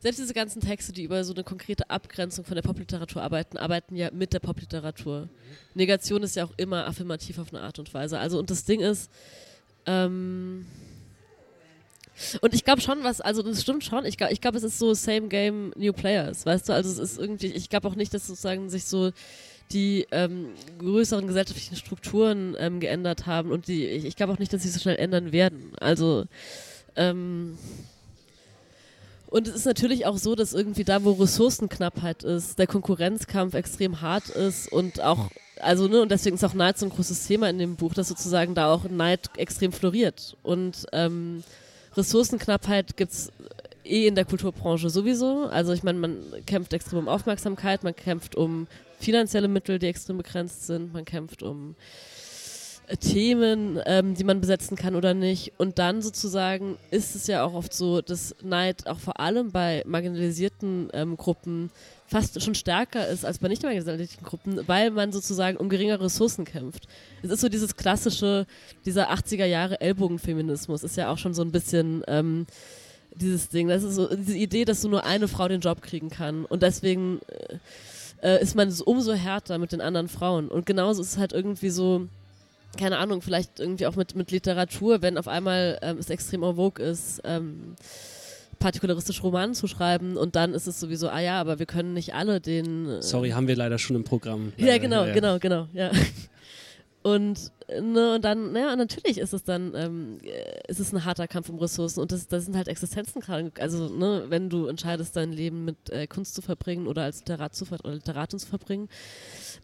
selbst 0.00 0.18
diese 0.18 0.34
ganzen 0.34 0.60
Texte, 0.60 0.92
die 0.92 1.04
über 1.04 1.24
so 1.24 1.32
eine 1.32 1.44
konkrete 1.44 1.88
Abgrenzung 1.88 2.44
von 2.44 2.54
der 2.54 2.62
Popliteratur 2.62 3.22
arbeiten, 3.22 3.56
arbeiten 3.56 3.96
ja 3.96 4.10
mit 4.12 4.32
der 4.32 4.40
Popliteratur. 4.40 5.28
Negation 5.74 6.22
ist 6.22 6.36
ja 6.36 6.44
auch 6.44 6.52
immer 6.56 6.86
affirmativ 6.86 7.38
auf 7.38 7.52
eine 7.52 7.62
Art 7.62 7.78
und 7.78 7.92
Weise. 7.94 8.18
Also 8.18 8.38
und 8.38 8.50
das 8.50 8.64
Ding 8.64 8.80
ist, 8.80 9.10
ähm, 9.86 10.66
und 12.40 12.54
ich 12.54 12.64
glaube 12.64 12.80
schon, 12.80 13.02
was, 13.02 13.20
also 13.20 13.42
das 13.42 13.62
stimmt 13.62 13.84
schon, 13.84 14.04
ich 14.04 14.16
glaube, 14.16 14.32
ich 14.32 14.40
glaub, 14.40 14.54
es 14.54 14.62
ist 14.62 14.78
so 14.78 14.94
same 14.94 15.28
game, 15.28 15.72
new 15.76 15.92
players, 15.92 16.46
weißt 16.46 16.68
du, 16.68 16.72
also 16.72 16.90
es 16.90 16.98
ist 16.98 17.18
irgendwie, 17.18 17.48
ich 17.48 17.68
glaube 17.68 17.88
auch 17.88 17.94
nicht, 17.94 18.12
dass 18.14 18.26
sozusagen 18.26 18.70
sich 18.70 18.84
so 18.84 19.12
die 19.72 20.06
ähm, 20.10 20.48
größeren 20.78 21.26
gesellschaftlichen 21.26 21.76
Strukturen 21.76 22.56
ähm, 22.58 22.80
geändert 22.80 23.26
haben 23.26 23.50
und 23.50 23.68
die, 23.68 23.86
ich, 23.86 24.04
ich 24.04 24.16
glaube 24.16 24.32
auch 24.32 24.38
nicht, 24.38 24.52
dass 24.52 24.62
sie 24.62 24.70
so 24.70 24.80
schnell 24.80 24.96
ändern 24.96 25.32
werden. 25.32 25.72
Also, 25.78 26.24
ähm, 26.96 27.58
und 29.30 29.46
es 29.46 29.54
ist 29.54 29.66
natürlich 29.66 30.06
auch 30.06 30.16
so, 30.16 30.34
dass 30.34 30.54
irgendwie 30.54 30.84
da, 30.84 31.04
wo 31.04 31.12
Ressourcenknappheit 31.12 32.22
ist, 32.24 32.58
der 32.58 32.66
Konkurrenzkampf 32.66 33.52
extrem 33.54 34.00
hart 34.00 34.30
ist 34.30 34.72
und 34.72 35.02
auch, 35.02 35.28
also, 35.60 35.86
ne, 35.86 36.00
und 36.00 36.10
deswegen 36.10 36.36
ist 36.36 36.44
auch 36.44 36.54
Neid 36.54 36.78
so 36.78 36.86
ein 36.86 36.90
großes 36.90 37.26
Thema 37.26 37.50
in 37.50 37.58
dem 37.58 37.76
Buch, 37.76 37.92
dass 37.92 38.08
sozusagen 38.08 38.54
da 38.54 38.72
auch 38.72 38.88
Neid 38.88 39.28
extrem 39.36 39.72
floriert. 39.72 40.36
Und 40.42 40.86
ähm, 40.92 41.42
Ressourcenknappheit 41.98 42.96
gibt 42.96 43.12
es 43.12 43.32
eh 43.84 44.06
in 44.06 44.14
der 44.14 44.24
Kulturbranche 44.24 44.90
sowieso. 44.90 45.46
Also 45.46 45.72
ich 45.72 45.82
meine, 45.82 45.98
man 45.98 46.18
kämpft 46.46 46.72
extrem 46.72 47.00
um 47.00 47.08
Aufmerksamkeit, 47.08 47.82
man 47.84 47.96
kämpft 47.96 48.36
um 48.36 48.66
finanzielle 49.00 49.48
Mittel, 49.48 49.78
die 49.78 49.86
extrem 49.86 50.18
begrenzt 50.18 50.66
sind, 50.66 50.92
man 50.92 51.04
kämpft 51.04 51.42
um 51.42 51.74
äh, 52.86 52.96
Themen, 52.96 53.80
ähm, 53.86 54.14
die 54.14 54.24
man 54.24 54.40
besetzen 54.40 54.76
kann 54.76 54.94
oder 54.94 55.14
nicht. 55.14 55.52
Und 55.58 55.78
dann 55.78 56.02
sozusagen 56.02 56.76
ist 56.90 57.14
es 57.14 57.26
ja 57.26 57.44
auch 57.44 57.54
oft 57.54 57.72
so, 57.72 58.00
dass 58.00 58.34
Neid 58.42 58.86
auch 58.86 58.98
vor 58.98 59.20
allem 59.20 59.50
bei 59.50 59.82
marginalisierten 59.86 60.90
ähm, 60.92 61.16
Gruppen 61.16 61.70
fast 62.08 62.42
schon 62.42 62.54
stärker 62.54 63.06
ist 63.06 63.24
als 63.24 63.38
bei 63.38 63.48
nicht 63.48 63.62
marginalisierten 63.62 64.24
Gruppen, 64.24 64.66
weil 64.66 64.90
man 64.90 65.12
sozusagen 65.12 65.58
um 65.58 65.68
geringere 65.68 66.04
Ressourcen 66.04 66.44
kämpft. 66.44 66.88
Es 67.22 67.30
ist 67.30 67.40
so 67.40 67.48
dieses 67.48 67.76
klassische, 67.76 68.46
dieser 68.86 69.12
80er 69.12 69.44
Jahre 69.44 69.80
Ellbogenfeminismus, 69.80 70.82
ist 70.82 70.96
ja 70.96 71.12
auch 71.12 71.18
schon 71.18 71.34
so 71.34 71.42
ein 71.42 71.52
bisschen 71.52 72.02
ähm, 72.08 72.46
dieses 73.14 73.50
Ding. 73.50 73.68
Das 73.68 73.82
ist 73.82 73.94
so 73.94 74.08
diese 74.14 74.36
Idee, 74.36 74.64
dass 74.64 74.80
so 74.80 74.88
nur 74.88 75.04
eine 75.04 75.28
Frau 75.28 75.48
den 75.48 75.60
Job 75.60 75.82
kriegen 75.82 76.08
kann. 76.08 76.46
Und 76.46 76.62
deswegen 76.62 77.20
äh, 78.22 78.36
äh 78.36 78.42
ist 78.42 78.54
man 78.54 78.70
so 78.70 78.84
umso 78.84 79.12
härter 79.12 79.58
mit 79.58 79.72
den 79.72 79.82
anderen 79.82 80.08
Frauen. 80.08 80.48
Und 80.48 80.64
genauso 80.64 81.02
ist 81.02 81.12
es 81.12 81.18
halt 81.18 81.34
irgendwie 81.34 81.70
so, 81.70 82.08
keine 82.78 82.96
Ahnung, 82.96 83.20
vielleicht 83.20 83.60
irgendwie 83.60 83.86
auch 83.86 83.96
mit, 83.96 84.16
mit 84.16 84.30
Literatur, 84.30 85.02
wenn 85.02 85.18
auf 85.18 85.28
einmal 85.28 85.78
ähm, 85.82 85.98
es 85.98 86.08
extrem 86.08 86.42
en 86.42 86.56
vogue 86.56 86.82
ist, 86.82 87.20
ähm, 87.24 87.76
partikularistisch 88.58 89.22
Roman 89.22 89.54
zu 89.54 89.66
schreiben 89.66 90.16
und 90.16 90.36
dann 90.36 90.54
ist 90.54 90.66
es 90.66 90.80
sowieso, 90.80 91.08
ah 91.08 91.20
ja, 91.20 91.40
aber 91.40 91.58
wir 91.58 91.66
können 91.66 91.94
nicht 91.94 92.14
alle 92.14 92.40
den. 92.40 92.88
Äh 92.88 93.02
Sorry, 93.02 93.30
haben 93.30 93.48
wir 93.48 93.56
leider 93.56 93.78
schon 93.78 93.96
im 93.96 94.04
Programm. 94.04 94.52
Ja, 94.56 94.66
leider, 94.66 94.78
genau, 94.80 95.04
ja. 95.04 95.12
genau, 95.12 95.38
genau, 95.38 95.68
ja. 95.72 95.90
Und, 97.02 97.52
ne, 97.68 98.16
und 98.16 98.24
dann, 98.24 98.52
naja, 98.52 98.74
natürlich 98.74 99.18
ist 99.18 99.32
es 99.32 99.44
dann, 99.44 99.72
ähm, 99.74 100.18
äh, 100.22 100.60
ist 100.68 100.80
es 100.80 100.92
ein 100.92 101.04
harter 101.04 101.28
Kampf 101.28 101.48
um 101.48 101.58
Ressourcen 101.58 102.00
und 102.00 102.10
das, 102.10 102.26
das 102.26 102.44
sind 102.44 102.56
halt 102.56 102.68
Existenzen 102.68 103.22
gerade. 103.22 103.52
Also, 103.60 103.88
ne, 103.88 104.24
wenn 104.28 104.50
du 104.50 104.66
entscheidest, 104.66 105.16
dein 105.16 105.32
Leben 105.32 105.64
mit 105.64 105.90
äh, 105.90 106.06
Kunst 106.06 106.34
zu 106.34 106.42
verbringen 106.42 106.86
oder 106.86 107.04
als 107.04 107.20
Literat 107.20 107.54
zu 107.54 107.64
ver 107.64 107.78
oder 107.84 107.94
Literatin 107.94 108.38
zu 108.38 108.48
verbringen, 108.48 108.88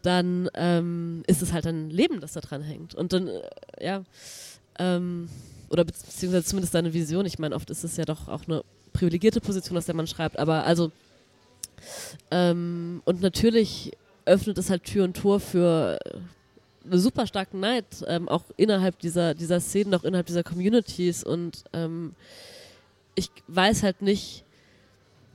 dann 0.01 0.49
ähm, 0.55 1.23
ist 1.27 1.41
es 1.41 1.51
halt 1.51 1.65
dein 1.65 1.89
Leben, 1.89 2.21
das 2.21 2.33
da 2.33 2.39
dran 2.39 2.61
hängt. 2.61 2.95
Und 2.95 3.11
dann, 3.11 3.27
äh, 3.27 3.41
ja, 3.79 4.03
ähm, 4.79 5.27
oder 5.69 5.83
beziehungsweise 5.83 6.45
zumindest 6.45 6.73
deine 6.73 6.93
Vision. 6.93 7.25
Ich 7.25 7.37
meine, 7.37 7.55
oft 7.55 7.69
ist 7.69 7.83
es 7.83 7.97
ja 7.97 8.05
doch 8.05 8.27
auch 8.27 8.47
eine 8.47 8.63
privilegierte 8.95 9.41
Position, 9.41 9.77
aus 9.77 9.85
der 9.85 9.95
man 9.95 10.07
schreibt, 10.07 10.39
aber 10.39 10.65
also, 10.65 10.91
ähm, 12.31 13.01
und 13.05 13.21
natürlich 13.21 13.91
öffnet 14.25 14.57
es 14.57 14.69
halt 14.69 14.83
Tür 14.83 15.03
und 15.03 15.15
Tor 15.15 15.39
für 15.39 15.99
einen 16.83 16.99
super 16.99 17.27
starken 17.27 17.59
Neid, 17.59 17.85
ähm, 18.07 18.27
auch 18.29 18.43
innerhalb 18.57 18.99
dieser, 18.99 19.33
dieser 19.33 19.59
Szenen, 19.59 19.93
auch 19.93 20.03
innerhalb 20.03 20.27
dieser 20.27 20.43
Communities 20.43 21.23
und 21.23 21.63
ähm, 21.73 22.15
ich 23.15 23.29
weiß 23.47 23.83
halt 23.83 24.01
nicht, 24.01 24.43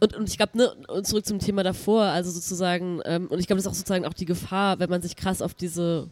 und, 0.01 0.17
und 0.17 0.29
ich 0.29 0.39
glaube, 0.39 0.57
ne, 0.57 0.73
und 0.89 1.07
zurück 1.07 1.27
zum 1.27 1.39
Thema 1.39 1.63
davor, 1.63 2.05
also 2.05 2.31
sozusagen, 2.31 3.01
ähm, 3.05 3.27
und 3.27 3.39
ich 3.39 3.47
glaube, 3.47 3.59
das 3.59 3.67
ist 3.67 3.71
auch 3.71 3.75
sozusagen 3.75 4.07
auch 4.07 4.15
die 4.15 4.25
Gefahr, 4.25 4.79
wenn 4.79 4.91
man 4.91 5.03
sich 5.03 5.15
krass 5.15 5.43
auf 5.43 5.55
diese 5.55 6.09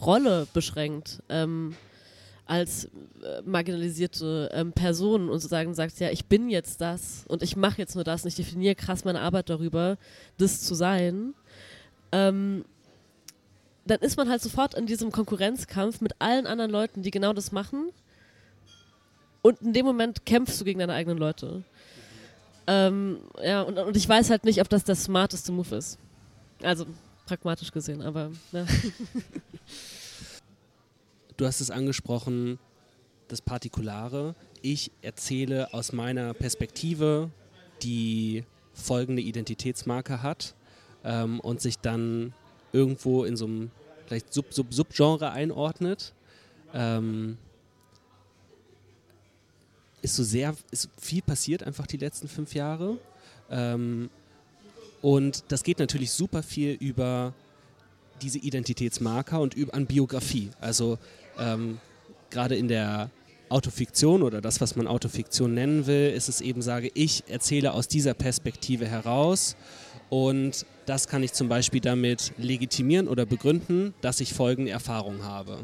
Rolle 0.00 0.48
beschränkt, 0.52 1.22
ähm, 1.28 1.76
als 2.46 2.86
äh, 3.22 3.40
marginalisierte 3.44 4.50
ähm, 4.52 4.72
Person 4.72 5.30
und 5.30 5.40
sozusagen 5.40 5.74
sagt, 5.74 5.98
ja, 6.00 6.10
ich 6.10 6.26
bin 6.26 6.50
jetzt 6.50 6.80
das 6.80 7.24
und 7.28 7.42
ich 7.42 7.56
mache 7.56 7.78
jetzt 7.78 7.94
nur 7.94 8.04
das 8.04 8.22
und 8.22 8.28
ich 8.28 8.34
definiere 8.34 8.74
krass 8.74 9.04
meine 9.04 9.20
Arbeit 9.20 9.48
darüber, 9.48 9.96
das 10.36 10.60
zu 10.60 10.74
sein, 10.74 11.34
ähm, 12.12 12.64
dann 13.86 14.00
ist 14.00 14.16
man 14.16 14.28
halt 14.28 14.42
sofort 14.42 14.74
in 14.74 14.86
diesem 14.86 15.10
Konkurrenzkampf 15.10 16.00
mit 16.00 16.14
allen 16.18 16.46
anderen 16.46 16.70
Leuten, 16.70 17.02
die 17.02 17.10
genau 17.10 17.32
das 17.32 17.52
machen. 17.52 17.90
Und 19.42 19.60
in 19.60 19.72
dem 19.74 19.84
Moment 19.84 20.24
kämpfst 20.24 20.58
du 20.60 20.64
gegen 20.64 20.78
deine 20.78 20.94
eigenen 20.94 21.18
Leute. 21.18 21.62
Ähm, 22.66 23.18
ja, 23.42 23.60
und, 23.62 23.78
und 23.78 23.96
ich 23.96 24.08
weiß 24.08 24.30
halt 24.30 24.44
nicht, 24.44 24.60
ob 24.60 24.70
das 24.70 24.84
der 24.84 24.94
smarteste 24.94 25.52
Move 25.52 25.76
ist. 25.76 25.98
Also 26.62 26.86
pragmatisch 27.26 27.70
gesehen, 27.70 28.00
aber 28.00 28.30
ja. 28.52 28.64
Du 31.36 31.46
hast 31.46 31.60
es 31.60 31.70
angesprochen, 31.70 32.58
das 33.28 33.40
Partikulare. 33.40 34.36
Ich 34.62 34.92
erzähle 35.02 35.72
aus 35.74 35.92
meiner 35.92 36.32
Perspektive, 36.32 37.30
die 37.82 38.44
folgende 38.72 39.22
Identitätsmarke 39.22 40.22
hat 40.22 40.54
ähm, 41.02 41.40
und 41.40 41.60
sich 41.60 41.78
dann 41.78 42.34
irgendwo 42.72 43.24
in 43.24 43.36
so 43.36 43.46
einem 43.46 43.70
vielleicht 44.06 44.32
Sub 44.32 44.50
-Sub 44.50 44.72
Subgenre 44.72 45.32
einordnet. 45.32 46.12
Ähm, 46.72 47.38
ist 50.02 50.16
so 50.16 50.22
sehr, 50.22 50.54
ist 50.70 50.88
viel 51.00 51.22
passiert 51.22 51.62
einfach 51.62 51.86
die 51.86 51.96
letzten 51.96 52.28
fünf 52.28 52.54
Jahre. 52.54 52.98
Ähm, 53.50 54.08
und 55.02 55.44
das 55.48 55.64
geht 55.64 55.80
natürlich 55.80 56.12
super 56.12 56.42
viel 56.42 56.72
über 56.72 57.34
diese 58.22 58.38
Identitätsmarker 58.38 59.40
und 59.40 59.54
über, 59.54 59.74
an 59.74 59.86
Biografie. 59.86 60.50
Also 60.60 60.98
ähm, 61.38 61.78
gerade 62.30 62.56
in 62.56 62.68
der 62.68 63.10
Autofiktion 63.48 64.22
oder 64.22 64.40
das, 64.40 64.60
was 64.60 64.74
man 64.76 64.86
Autofiktion 64.86 65.54
nennen 65.54 65.86
will, 65.86 66.10
ist 66.10 66.28
es 66.28 66.40
eben, 66.40 66.62
sage 66.62 66.90
ich, 66.94 67.24
erzähle 67.28 67.72
aus 67.72 67.88
dieser 67.88 68.14
Perspektive 68.14 68.86
heraus 68.86 69.56
und 70.10 70.66
das 70.86 71.08
kann 71.08 71.22
ich 71.22 71.32
zum 71.32 71.48
Beispiel 71.48 71.80
damit 71.80 72.32
legitimieren 72.36 73.08
oder 73.08 73.26
begründen, 73.26 73.94
dass 74.00 74.20
ich 74.20 74.34
folgende 74.34 74.70
Erfahrung 74.70 75.22
habe. 75.22 75.60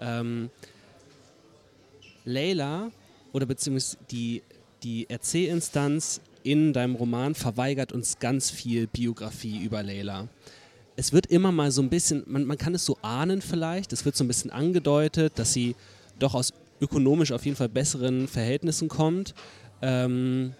Ähm, 0.00 0.50
Leila 2.24 2.90
oder 3.32 3.46
beziehungsweise 3.46 3.98
die, 4.10 4.42
die 4.82 5.08
Erzählinstanz 5.08 6.20
in 6.42 6.72
deinem 6.72 6.94
Roman 6.94 7.34
verweigert 7.34 7.92
uns 7.92 8.18
ganz 8.18 8.50
viel 8.50 8.86
Biografie 8.86 9.62
über 9.62 9.82
Leila. 9.82 10.28
Es 10.96 11.12
wird 11.12 11.26
immer 11.26 11.50
mal 11.50 11.70
so 11.70 11.82
ein 11.82 11.90
bisschen, 11.90 12.22
man, 12.26 12.44
man 12.44 12.58
kann 12.58 12.74
es 12.74 12.84
so 12.84 12.98
ahnen 13.02 13.42
vielleicht, 13.42 13.92
es 13.92 14.04
wird 14.04 14.16
so 14.16 14.24
ein 14.24 14.28
bisschen 14.28 14.50
angedeutet, 14.50 15.32
dass 15.36 15.52
sie 15.52 15.74
doch 16.18 16.34
aus 16.34 16.52
ökonomisch 16.80 17.32
auf 17.32 17.44
jeden 17.44 17.56
Fall 17.56 17.68
besseren 17.68 18.28
Verhältnissen 18.28 18.88
kommt. 18.88 19.34
Ähm, 19.82 20.52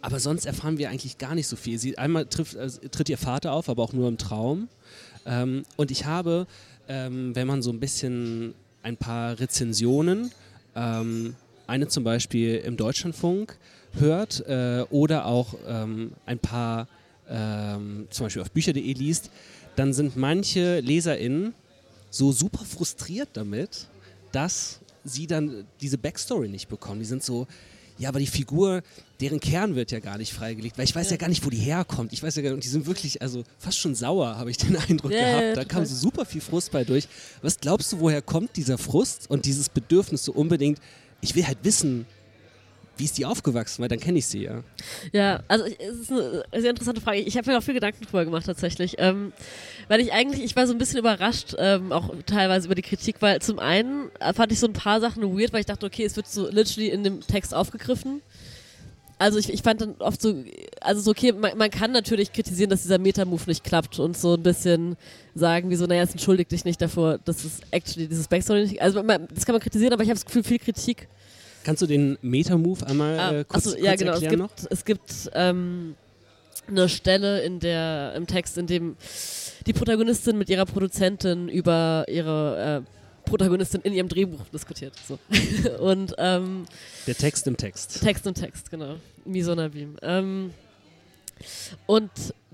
aber 0.00 0.20
sonst 0.20 0.46
erfahren 0.46 0.78
wir 0.78 0.90
eigentlich 0.90 1.18
gar 1.18 1.34
nicht 1.34 1.48
so 1.48 1.56
viel. 1.56 1.78
Sie, 1.78 1.98
einmal 1.98 2.26
trifft, 2.26 2.54
äh, 2.54 2.68
tritt 2.68 3.08
ihr 3.08 3.18
Vater 3.18 3.52
auf, 3.52 3.68
aber 3.68 3.82
auch 3.82 3.92
nur 3.92 4.08
im 4.08 4.18
Traum. 4.18 4.68
Ähm, 5.24 5.64
und 5.76 5.90
ich 5.90 6.04
habe, 6.04 6.46
ähm, 6.88 7.34
wenn 7.34 7.46
man 7.46 7.62
so 7.62 7.70
ein 7.70 7.80
bisschen 7.80 8.54
ein 8.82 8.96
paar 8.96 9.38
Rezensionen, 9.40 10.30
ähm, 10.74 11.34
eine 11.66 11.88
zum 11.88 12.04
Beispiel 12.04 12.56
im 12.56 12.76
Deutschlandfunk 12.76 13.58
hört 13.98 14.46
äh, 14.46 14.84
oder 14.90 15.26
auch 15.26 15.54
ähm, 15.66 16.12
ein 16.26 16.38
paar 16.38 16.86
ähm, 17.28 18.06
zum 18.10 18.26
Beispiel 18.26 18.42
auf 18.42 18.50
bücher.de 18.50 18.92
liest, 18.92 19.30
dann 19.76 19.92
sind 19.92 20.16
manche 20.16 20.80
LeserInnen 20.80 21.54
so 22.10 22.32
super 22.32 22.64
frustriert 22.64 23.28
damit, 23.34 23.88
dass 24.32 24.80
sie 25.04 25.26
dann 25.26 25.66
diese 25.80 25.98
Backstory 25.98 26.48
nicht 26.48 26.68
bekommen. 26.68 27.00
Die 27.00 27.06
sind 27.06 27.22
so, 27.22 27.46
ja, 27.98 28.08
aber 28.08 28.18
die 28.18 28.26
Figur, 28.26 28.82
deren 29.20 29.40
Kern 29.40 29.74
wird 29.74 29.90
ja 29.90 30.00
gar 30.00 30.18
nicht 30.18 30.32
freigelegt, 30.32 30.76
weil 30.78 30.84
ich 30.84 30.94
weiß 30.94 31.06
ja, 31.06 31.12
Ja. 31.12 31.16
gar 31.18 31.28
nicht, 31.28 31.44
wo 31.44 31.50
die 31.50 31.56
herkommt. 31.58 32.12
Ich 32.12 32.22
weiß 32.22 32.34
ja 32.36 32.42
gar 32.42 32.50
nicht, 32.50 32.54
und 32.56 32.64
die 32.64 32.68
sind 32.68 32.86
wirklich, 32.86 33.22
also 33.22 33.44
fast 33.58 33.78
schon 33.78 33.94
sauer, 33.94 34.36
habe 34.36 34.50
ich 34.50 34.56
den 34.58 34.76
Eindruck 34.88 35.12
Ja, 35.12 35.20
gehabt. 35.20 35.42
ja, 35.42 35.54
da 35.54 35.64
kam 35.64 35.84
so 35.84 35.94
super 35.94 36.24
viel 36.24 36.40
Frust 36.40 36.70
bei 36.72 36.84
durch. 36.84 37.08
Was 37.42 37.58
glaubst 37.58 37.92
du, 37.92 38.00
woher 38.00 38.22
kommt 38.22 38.56
dieser 38.56 38.78
Frust 38.78 39.30
und 39.30 39.44
dieses 39.44 39.68
Bedürfnis 39.68 40.24
so 40.24 40.32
unbedingt, 40.32 40.78
ich 41.20 41.34
will 41.34 41.46
halt 41.46 41.58
wissen, 41.62 42.06
wie 42.96 43.04
ist 43.04 43.18
die 43.18 43.26
aufgewachsen, 43.26 43.82
weil 43.82 43.88
dann 43.88 44.00
kenne 44.00 44.18
ich 44.18 44.26
sie 44.26 44.44
ja. 44.44 44.62
Ja, 45.12 45.42
also 45.48 45.64
es 45.64 46.00
ist 46.00 46.12
eine 46.12 46.44
sehr 46.56 46.70
interessante 46.70 47.00
Frage. 47.00 47.18
Ich 47.18 47.36
habe 47.36 47.50
mir 47.50 47.58
auch 47.58 47.62
viel 47.62 47.74
Gedanken 47.74 48.04
drüber 48.04 48.24
gemacht 48.24 48.46
tatsächlich. 48.46 48.96
Ähm, 48.98 49.32
weil 49.88 50.00
ich 50.00 50.12
eigentlich, 50.12 50.42
ich 50.42 50.56
war 50.56 50.66
so 50.66 50.72
ein 50.72 50.78
bisschen 50.78 50.98
überrascht, 50.98 51.54
ähm, 51.58 51.92
auch 51.92 52.10
teilweise 52.24 52.66
über 52.66 52.74
die 52.74 52.82
Kritik, 52.82 53.16
weil 53.20 53.40
zum 53.42 53.58
einen 53.58 54.10
fand 54.34 54.52
ich 54.52 54.60
so 54.60 54.66
ein 54.66 54.72
paar 54.72 55.00
Sachen 55.00 55.22
weird, 55.22 55.52
weil 55.52 55.60
ich 55.60 55.66
dachte, 55.66 55.86
okay, 55.86 56.04
es 56.04 56.16
wird 56.16 56.26
so 56.26 56.48
literally 56.48 56.88
in 56.88 57.04
dem 57.04 57.20
Text 57.20 57.54
aufgegriffen. 57.54 58.22
Also 59.18 59.38
ich, 59.38 59.50
ich 59.50 59.62
fand 59.62 59.80
dann 59.80 59.94
oft 59.98 60.20
so, 60.20 60.44
also 60.80 61.00
so 61.00 61.10
okay, 61.12 61.32
man, 61.32 61.56
man 61.56 61.70
kann 61.70 61.90
natürlich 61.92 62.32
kritisieren, 62.32 62.68
dass 62.68 62.82
dieser 62.82 62.98
Meta-Move 62.98 63.44
nicht 63.46 63.64
klappt 63.64 63.98
und 63.98 64.16
so 64.16 64.34
ein 64.34 64.42
bisschen 64.42 64.96
sagen, 65.34 65.70
wie 65.70 65.76
so, 65.76 65.86
naja, 65.86 66.02
es 66.02 66.10
entschuldigt 66.10 66.52
dich 66.52 66.66
nicht 66.66 66.82
davor, 66.82 67.18
dass 67.24 67.44
es 67.44 67.60
actually 67.70 68.08
dieses 68.08 68.28
Backstory 68.28 68.62
nicht, 68.62 68.82
also 68.82 69.02
man, 69.02 69.26
das 69.34 69.46
kann 69.46 69.54
man 69.54 69.62
kritisieren, 69.62 69.94
aber 69.94 70.02
ich 70.02 70.10
habe 70.10 70.16
das 70.16 70.26
Gefühl, 70.26 70.44
viel 70.44 70.58
Kritik 70.58 71.08
Kannst 71.66 71.82
du 71.82 71.86
den 71.88 72.16
Meta-Move 72.22 72.86
einmal 72.86 73.18
Ah, 73.18 73.32
äh, 73.32 73.44
kurz, 73.44 73.66
achso, 73.66 73.76
ja, 73.76 73.96
kurz 73.96 73.98
genau. 73.98 74.12
Es 74.12 74.22
erklären 74.22 74.46
gibt, 74.46 74.72
es 74.72 74.84
gibt 74.84 75.30
ähm, 75.34 75.96
eine 76.68 76.88
Stelle 76.88 77.40
in 77.40 77.58
der, 77.58 78.14
im 78.14 78.28
Text, 78.28 78.56
in 78.56 78.68
dem 78.68 78.96
die 79.66 79.72
Protagonistin 79.72 80.38
mit 80.38 80.48
ihrer 80.48 80.64
Produzentin 80.64 81.48
über 81.48 82.04
ihre 82.06 82.84
äh, 82.86 83.28
Protagonistin 83.28 83.80
in 83.80 83.94
ihrem 83.94 84.08
Drehbuch 84.08 84.44
diskutiert. 84.52 84.92
So. 85.08 85.18
Und 85.80 86.14
ähm, 86.18 86.62
noch? 86.62 86.68
Der 87.08 87.16
Text 87.16 87.48
im 87.48 87.56
Text. 87.56 88.00
Text 88.00 88.28
und 88.28 88.34
Text, 88.34 88.70
genau. 88.70 88.98
Misona 89.24 89.66
Beam. 89.66 89.96
Ähm, 90.02 90.52
und 91.86 92.12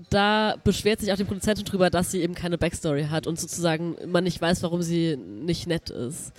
da 0.09 0.55
beschwert 0.63 1.01
sich 1.01 1.13
auch 1.13 1.17
die 1.17 1.23
Produzentin 1.23 1.65
drüber, 1.65 1.91
dass 1.91 2.09
sie 2.09 2.21
eben 2.21 2.33
keine 2.33 2.57
Backstory 2.57 3.05
hat 3.11 3.27
und 3.27 3.39
sozusagen 3.39 3.95
man 4.07 4.23
nicht 4.23 4.41
weiß, 4.41 4.63
warum 4.63 4.81
sie 4.81 5.17
nicht 5.17 5.67
nett 5.67 5.91
ist. 5.91 6.33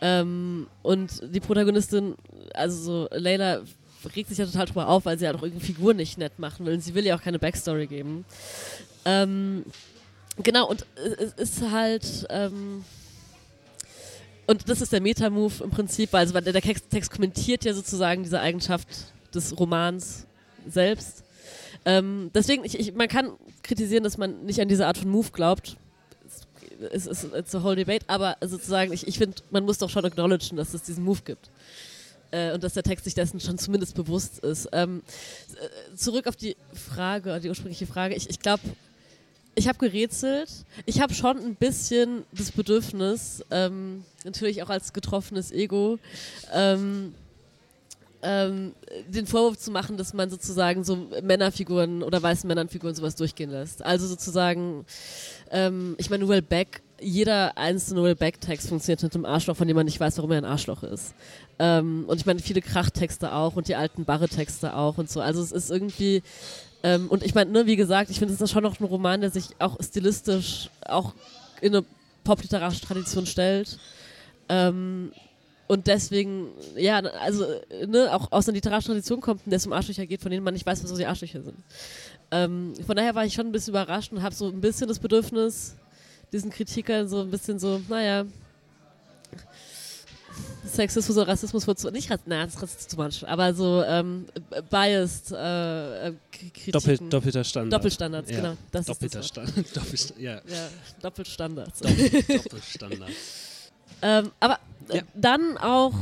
Ähm, 0.00 0.66
und 0.82 1.22
die 1.34 1.40
Protagonistin, 1.40 2.14
also 2.54 2.82
so 2.82 3.08
Layla, 3.12 3.62
regt 4.14 4.28
sich 4.28 4.38
ja 4.38 4.46
total 4.46 4.66
drüber 4.66 4.88
auf, 4.88 5.04
weil 5.04 5.18
sie 5.18 5.26
halt 5.26 5.36
auch 5.36 5.42
irgendeine 5.42 5.66
Figur 5.66 5.94
nicht 5.94 6.18
nett 6.18 6.38
machen 6.38 6.66
will 6.66 6.74
und 6.74 6.80
sie 6.80 6.94
will 6.94 7.06
ihr 7.06 7.14
auch 7.16 7.22
keine 7.22 7.38
Backstory 7.38 7.86
geben. 7.86 8.24
Ähm, 9.04 9.64
genau, 10.42 10.68
und 10.68 10.86
es 10.96 11.32
ist 11.32 11.70
halt. 11.70 12.26
Ähm, 12.30 12.84
und 14.46 14.68
das 14.68 14.80
ist 14.80 14.92
der 14.92 15.00
Meta-Move 15.00 15.64
im 15.64 15.70
Prinzip, 15.70 16.12
weil 16.12 16.20
also 16.20 16.34
weil 16.34 16.42
der 16.42 16.52
der 16.52 16.62
Text, 16.62 16.90
Text 16.90 17.10
kommentiert 17.10 17.64
ja 17.64 17.74
sozusagen 17.74 18.22
diese 18.22 18.40
Eigenschaft 18.40 18.86
des 19.34 19.58
Romans 19.58 20.26
selbst. 20.68 21.24
Ähm, 21.84 22.30
deswegen, 22.34 22.64
ich, 22.64 22.78
ich, 22.78 22.94
man 22.94 23.08
kann 23.08 23.32
kritisieren, 23.62 24.04
dass 24.04 24.18
man 24.18 24.44
nicht 24.44 24.60
an 24.60 24.68
diese 24.68 24.86
Art 24.86 24.98
von 24.98 25.08
Move 25.08 25.30
glaubt. 25.32 25.76
Es 26.92 27.06
ist 27.06 27.24
it's 27.34 27.54
a 27.54 27.62
whole 27.62 27.76
debate, 27.76 28.04
aber 28.08 28.36
sozusagen, 28.40 28.92
ich, 28.92 29.06
ich 29.06 29.18
finde, 29.18 29.36
man 29.50 29.64
muss 29.64 29.78
doch 29.78 29.90
schon 29.90 30.04
acknowledgen, 30.04 30.56
dass 30.56 30.74
es 30.74 30.82
diesen 30.82 31.04
Move 31.04 31.20
gibt. 31.24 31.50
Äh, 32.30 32.52
und 32.52 32.64
dass 32.64 32.74
der 32.74 32.82
Text 32.82 33.04
sich 33.04 33.14
dessen 33.14 33.40
schon 33.40 33.58
zumindest 33.58 33.94
bewusst 33.94 34.40
ist. 34.40 34.68
Ähm, 34.72 35.02
äh, 35.54 35.96
zurück 35.96 36.26
auf 36.26 36.36
die 36.36 36.56
Frage, 36.72 37.40
die 37.40 37.48
ursprüngliche 37.48 37.86
Frage. 37.86 38.14
Ich, 38.14 38.28
ich 38.28 38.40
glaube, 38.40 38.62
ich 39.54 39.68
habe 39.68 39.78
gerätselt. 39.78 40.50
Ich 40.84 41.00
habe 41.00 41.14
schon 41.14 41.38
ein 41.38 41.54
bisschen 41.54 42.24
das 42.32 42.52
Bedürfnis, 42.52 43.42
ähm, 43.50 44.04
natürlich 44.24 44.62
auch 44.62 44.68
als 44.68 44.92
getroffenes 44.92 45.50
Ego, 45.50 45.98
ähm, 46.52 47.14
ähm, 48.22 48.74
den 49.08 49.26
Vorwurf 49.26 49.58
zu 49.58 49.70
machen, 49.70 49.96
dass 49.96 50.14
man 50.14 50.30
sozusagen 50.30 50.84
so 50.84 51.08
Männerfiguren 51.22 52.02
oder 52.02 52.22
weißen 52.22 52.48
Männernfiguren 52.48 52.94
sowas 52.94 53.16
durchgehen 53.16 53.50
lässt. 53.50 53.84
Also 53.84 54.06
sozusagen, 54.06 54.84
ähm, 55.50 55.94
ich 55.98 56.10
meine, 56.10 56.24
Noel 56.24 56.42
Beck, 56.42 56.82
jeder 57.00 57.56
einzelne 57.58 58.00
Noel 58.00 58.14
Beck-Text 58.14 58.68
funktioniert 58.68 59.02
mit 59.02 59.14
einem 59.14 59.26
Arschloch, 59.26 59.56
von 59.56 59.68
dem 59.68 59.76
man 59.76 59.84
nicht 59.84 60.00
weiß, 60.00 60.16
warum 60.16 60.32
er 60.32 60.38
ein 60.38 60.44
Arschloch 60.44 60.82
ist. 60.82 61.14
Ähm, 61.58 62.04
und 62.06 62.18
ich 62.18 62.26
meine, 62.26 62.40
viele 62.40 62.62
Krachtexte 62.62 63.32
auch 63.32 63.56
und 63.56 63.68
die 63.68 63.76
alten 63.76 64.04
Barre-Texte 64.04 64.74
auch 64.74 64.98
und 64.98 65.10
so. 65.10 65.20
Also 65.20 65.42
es 65.42 65.52
ist 65.52 65.70
irgendwie, 65.70 66.22
ähm, 66.82 67.08
und 67.08 67.22
ich 67.22 67.34
meine, 67.34 67.50
ne, 67.50 67.66
wie 67.66 67.76
gesagt, 67.76 68.10
ich 68.10 68.18
finde, 68.18 68.34
es 68.34 68.40
ist 68.40 68.50
schon 68.50 68.62
noch 68.62 68.80
ein 68.80 68.84
Roman, 68.84 69.20
der 69.20 69.30
sich 69.30 69.48
auch 69.58 69.76
stilistisch 69.82 70.70
auch 70.86 71.12
in 71.60 71.74
eine 71.74 71.84
popliterarische 72.24 72.82
Tradition 72.82 73.26
stellt. 73.26 73.78
Ähm, 74.48 75.12
und 75.68 75.86
deswegen, 75.86 76.48
ja, 76.76 76.98
also, 76.98 77.44
ne, 77.86 78.14
auch 78.14 78.30
aus 78.32 78.46
einer 78.48 78.54
literarischen 78.54 78.92
Tradition 78.92 79.20
kommt, 79.20 79.42
in 79.44 79.50
der 79.50 79.56
es 79.56 79.66
um 79.66 79.72
Arschlöcher 79.72 80.06
geht, 80.06 80.22
von 80.22 80.30
denen 80.30 80.44
man 80.44 80.54
nicht 80.54 80.66
weiß, 80.66 80.82
was 80.82 80.90
so 80.90 80.96
die 80.96 81.06
Arschlöcher 81.06 81.42
sind. 81.42 81.56
Ähm, 82.30 82.74
von 82.86 82.96
daher 82.96 83.14
war 83.14 83.24
ich 83.24 83.34
schon 83.34 83.46
ein 83.46 83.52
bisschen 83.52 83.72
überrascht 83.72 84.12
und 84.12 84.22
habe 84.22 84.34
so 84.34 84.46
ein 84.48 84.60
bisschen 84.60 84.88
das 84.88 84.98
Bedürfnis, 84.98 85.76
diesen 86.32 86.50
Kritikern 86.50 87.08
so 87.08 87.20
ein 87.20 87.30
bisschen 87.30 87.58
so, 87.58 87.80
naja, 87.88 88.24
Sexismus 90.66 91.16
oder 91.16 91.28
Rassismus 91.28 91.66
wird 91.66 91.92
nicht, 91.92 92.10
na, 92.26 92.44
das 92.44 92.54
ist 92.56 92.62
Rassismus 92.62 92.88
zu 92.88 92.96
much, 92.96 93.28
aber 93.28 93.54
so 93.54 93.82
ähm, 93.84 94.26
biased 94.70 95.32
äh, 95.32 96.08
äh, 96.08 96.12
Kritiken. 96.32 96.72
Doppel, 96.72 96.98
doppelter 97.08 97.44
Standard. 97.44 97.72
Doppelstandards, 97.72 98.30
Ja. 98.30 98.36
genau. 98.36 98.56
Das 98.72 98.80
ist 98.82 98.88
Doppelter 98.88 99.18
das 99.20 99.36
Wort. 99.36 99.48
Standard. 99.48 99.76
Doppelst 99.76 100.14
ja. 100.18 100.34
Ja, 100.34 100.68
Doppelstandards. 101.00 101.78
Doppel, 101.80 102.10
Doppelstandard. 102.42 103.10
Ähm, 104.02 104.30
aber 104.40 104.58
äh, 104.88 104.98
Ja. 104.98 105.02
dann 105.14 105.58
auch, 105.58 105.94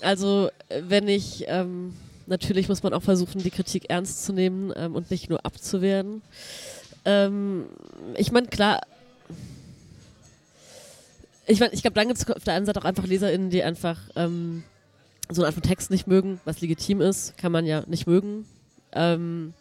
also 0.00 0.50
wenn 0.68 1.08
ich, 1.08 1.44
ähm, 1.48 1.94
natürlich 2.26 2.68
muss 2.68 2.82
man 2.82 2.94
auch 2.94 3.02
versuchen, 3.02 3.42
die 3.42 3.50
Kritik 3.50 3.90
ernst 3.90 4.24
zu 4.24 4.32
nehmen 4.32 4.72
ähm, 4.76 4.94
und 4.94 5.10
nicht 5.10 5.28
nur 5.30 5.44
abzuwehren. 5.44 6.22
Ähm, 7.04 7.66
ich 8.16 8.32
meine, 8.32 8.46
klar, 8.48 8.80
ich 11.46 11.60
meine, 11.60 11.72
ich 11.74 11.82
glaube, 11.82 11.94
dann 11.94 12.08
gibt 12.08 12.18
es 12.18 12.30
auf 12.30 12.44
der 12.44 12.54
einen 12.54 12.64
Seite 12.66 12.80
auch 12.80 12.86
einfach 12.86 13.06
LeserInnen, 13.06 13.50
die 13.50 13.62
einfach 13.62 13.98
ähm, 14.16 14.64
so 15.30 15.42
eine 15.42 15.48
Art 15.48 15.54
von 15.54 15.62
Text 15.62 15.90
nicht 15.90 16.06
mögen, 16.06 16.40
was 16.44 16.60
legitim 16.60 17.00
ist, 17.00 17.36
kann 17.36 17.52
man 17.52 17.66
ja 17.66 17.84
nicht 17.86 18.06
mögen. 18.06 18.46
Ähm, 18.92 19.52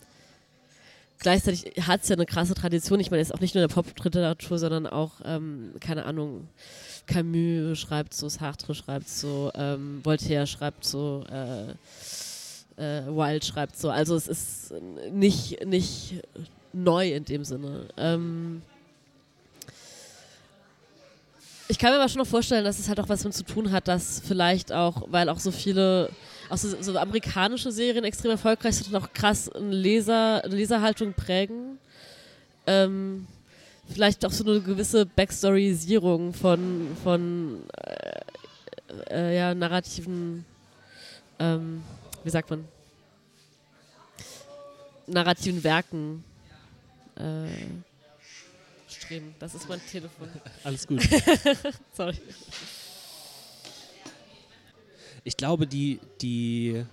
gleichzeitig 1.24 1.74
hat 1.88 2.04
es 2.04 2.10
ja 2.10 2.16
eine 2.16 2.26
krasse 2.26 2.54
Tradition. 2.54 3.00
Ich 3.00 3.10
meine, 3.10 3.22
jetzt 3.22 3.34
auch 3.34 3.40
nicht 3.40 3.56
nur 3.56 3.64
in 3.64 3.68
der 3.68 3.74
Pop-Literatur, 3.74 4.60
sondern 4.60 4.86
auch, 4.86 5.14
ähm, 5.26 5.74
keine 5.80 6.06
Ahnung, 6.06 6.48
Camus 7.08 7.80
schreibt 7.80 8.14
so, 8.14 8.30
Sartre 8.30 8.76
schreibt 8.76 9.10
so, 9.10 9.52
ähm, 9.56 10.02
Voltaire 10.04 10.46
schreibt 10.46 10.86
so, 10.86 11.24
äh, 11.32 11.72
äh, 12.78 13.06
Wilde 13.08 13.46
schreibt 13.46 13.78
so. 13.78 13.90
Also 13.90 14.16
es 14.16 14.28
ist 14.28 14.74
nicht, 15.12 15.66
nicht 15.66 16.22
neu 16.72 17.14
in 17.14 17.26
dem 17.26 17.44
Sinne. 17.44 17.86
Ähm, 17.98 18.62
ich 21.68 21.80
kann 21.80 21.92
mir 21.92 22.00
aber 22.00 22.10
schon 22.10 22.20
noch 22.20 22.28
vorstellen, 22.28 22.66
dass 22.66 22.80
es 22.80 22.88
halt 22.88 23.00
auch 23.00 23.10
was 23.10 23.22
damit 23.22 23.36
zu 23.36 23.44
tun 23.44 23.72
hat, 23.72 23.88
dass 23.88 24.22
vielleicht 24.26 24.72
auch, 24.72 25.04
weil 25.08 25.30
auch 25.30 25.40
so 25.40 25.52
viele, 25.52 26.10
auch 26.50 26.58
so, 26.58 26.82
so 26.82 26.98
amerikanische 26.98 27.72
Serien 27.72 28.04
extrem 28.04 28.32
erfolgreich 28.32 28.76
sind 28.76 28.94
und 28.94 28.96
auch 28.96 29.14
krass 29.14 29.50
eine, 29.50 29.74
Leser, 29.74 30.44
eine 30.44 30.56
Leserhaltung 30.56 31.14
prägen. 31.14 31.78
Ähm, 32.68 33.28
vielleicht 33.92 34.26
auch 34.26 34.32
so 34.32 34.44
eine 34.44 34.62
gewisse 34.62 35.06
Backstoryisierung 35.06 36.34
von, 36.34 36.96
von 37.04 37.64
äh, 37.78 38.22
äh, 39.10 39.38
ja, 39.38 39.54
narrativen, 39.54 40.46
ähm, 41.40 41.84
wie 42.24 42.30
sagt 42.30 42.50
man, 42.50 42.66
narrativen 45.08 45.64
Werken 45.64 46.24
äh, 47.16 47.48
streben. 48.88 49.36
Das 49.40 49.54
ist 49.54 49.68
mein 49.68 49.82
Telefon. 49.86 50.30
Alles 50.64 50.88
gut. 50.88 51.02
Sorry. 51.94 52.18
Ich 55.24 55.38
glaube, 55.38 55.68
die, 55.68 56.00
die, 56.22 56.84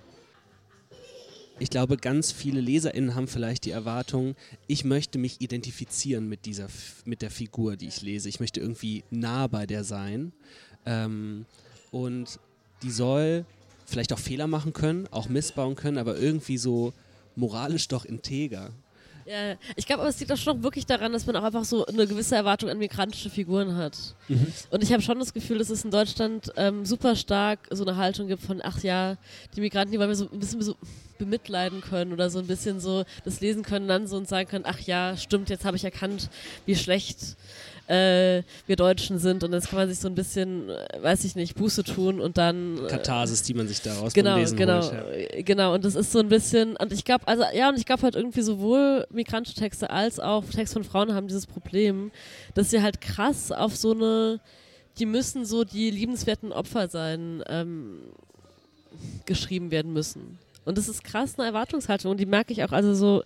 ich 1.59 1.69
glaube, 1.69 1.97
ganz 1.97 2.31
viele 2.31 2.61
LeserInnen 2.61 3.15
haben 3.15 3.27
vielleicht 3.27 3.65
die 3.65 3.71
Erwartung, 3.71 4.35
ich 4.67 4.85
möchte 4.85 5.17
mich 5.19 5.41
identifizieren 5.41 6.29
mit 6.29 6.45
dieser, 6.45 6.67
mit 7.05 7.21
der 7.21 7.31
Figur, 7.31 7.75
die 7.75 7.87
ich 7.87 8.01
lese. 8.01 8.29
Ich 8.29 8.39
möchte 8.39 8.59
irgendwie 8.59 9.03
nah 9.09 9.47
bei 9.47 9.65
der 9.65 9.83
sein. 9.83 10.31
Ähm, 10.85 11.45
und 11.91 12.39
die 12.83 12.91
soll 12.91 13.45
vielleicht 13.85 14.13
auch 14.13 14.19
Fehler 14.19 14.47
machen 14.47 14.73
können, 14.73 15.07
auch 15.11 15.27
missbauen 15.27 15.75
können, 15.75 15.97
aber 15.97 16.17
irgendwie 16.17 16.57
so 16.57 16.93
moralisch 17.35 17.89
doch 17.89 18.05
integer. 18.05 18.71
Ja, 19.31 19.55
ich 19.77 19.85
glaube, 19.85 20.01
aber 20.01 20.09
es 20.09 20.19
liegt 20.19 20.29
auch 20.33 20.37
schon 20.37 20.61
wirklich 20.61 20.85
daran, 20.85 21.13
dass 21.13 21.25
man 21.25 21.37
auch 21.37 21.43
einfach 21.43 21.63
so 21.63 21.85
eine 21.85 22.05
gewisse 22.05 22.35
Erwartung 22.35 22.69
an 22.69 22.77
migrantische 22.77 23.29
Figuren 23.29 23.77
hat. 23.77 23.97
Und 24.71 24.83
ich 24.83 24.91
habe 24.91 25.01
schon 25.01 25.19
das 25.19 25.33
Gefühl, 25.33 25.57
dass 25.57 25.69
es 25.69 25.85
in 25.85 25.91
Deutschland 25.91 26.51
ähm, 26.57 26.85
super 26.85 27.15
stark 27.15 27.59
so 27.69 27.85
eine 27.85 27.95
Haltung 27.95 28.27
gibt 28.27 28.43
von, 28.43 28.59
ach 28.61 28.83
ja, 28.83 29.15
die 29.55 29.61
Migranten, 29.61 29.93
die 29.93 29.99
wollen 29.99 30.09
wir 30.09 30.15
so 30.15 30.29
ein 30.29 30.37
bisschen, 30.37 30.61
so, 30.61 30.75
bemitleiden 31.17 31.81
können 31.81 32.13
oder 32.13 32.29
so 32.29 32.39
ein 32.39 32.47
bisschen 32.47 32.79
so 32.79 33.05
das 33.23 33.41
lesen 33.41 33.61
können, 33.63 33.87
dann 33.87 34.07
so 34.07 34.17
und 34.17 34.27
sagen 34.27 34.49
können, 34.49 34.65
ach 34.67 34.79
ja, 34.79 35.15
stimmt, 35.15 35.49
jetzt 35.49 35.65
habe 35.65 35.77
ich 35.77 35.83
erkannt, 35.83 36.29
wie 36.65 36.75
schlecht 36.75 37.37
äh, 37.91 38.43
wir 38.67 38.75
Deutschen 38.77 39.19
sind 39.19 39.43
und 39.43 39.51
jetzt 39.51 39.69
kann 39.69 39.79
man 39.79 39.89
sich 39.89 39.99
so 39.99 40.07
ein 40.07 40.15
bisschen, 40.15 40.69
äh, 40.69 41.03
weiß 41.03 41.25
ich 41.25 41.35
nicht, 41.35 41.55
Buße 41.55 41.83
tun 41.83 42.21
und 42.21 42.37
dann 42.37 42.77
äh, 42.77 42.87
Katharsis, 42.87 43.43
die 43.43 43.53
man 43.53 43.67
sich 43.67 43.81
daraus 43.81 44.13
genau, 44.13 44.37
Lesen 44.37 44.57
genau, 44.57 44.81
holt. 44.81 45.35
Ja. 45.35 45.41
genau 45.41 45.73
und 45.73 45.83
das 45.83 45.95
ist 45.95 46.11
so 46.11 46.19
ein 46.19 46.29
bisschen 46.29 46.77
und 46.77 46.93
ich 46.93 47.03
glaube, 47.03 47.27
also 47.27 47.43
ja 47.53 47.67
und 47.69 47.77
ich 47.77 47.85
glaube 47.85 48.03
halt 48.03 48.15
irgendwie 48.15 48.41
sowohl 48.41 49.05
migrantische 49.11 49.59
Texte 49.59 49.89
als 49.89 50.19
auch 50.19 50.45
Texte 50.45 50.75
von 50.75 50.83
Frauen 50.83 51.13
haben 51.13 51.27
dieses 51.27 51.45
Problem, 51.45 52.11
dass 52.53 52.69
sie 52.69 52.81
halt 52.81 53.01
krass 53.01 53.51
auf 53.51 53.75
so 53.75 53.91
eine, 53.91 54.39
die 54.97 55.05
müssen 55.05 55.45
so 55.45 55.65
die 55.65 55.91
liebenswerten 55.91 56.53
Opfer 56.53 56.87
sein, 56.87 57.43
ähm, 57.47 57.99
geschrieben 59.25 59.71
werden 59.71 59.91
müssen. 59.91 60.37
Und 60.63 60.77
das 60.77 60.87
ist 60.87 61.03
krass 61.03 61.37
eine 61.37 61.47
Erwartungshaltung 61.47 62.11
und 62.11 62.19
die 62.19 62.25
merke 62.25 62.53
ich 62.53 62.63
auch 62.63 62.71
also 62.71 62.93
so 62.93 63.23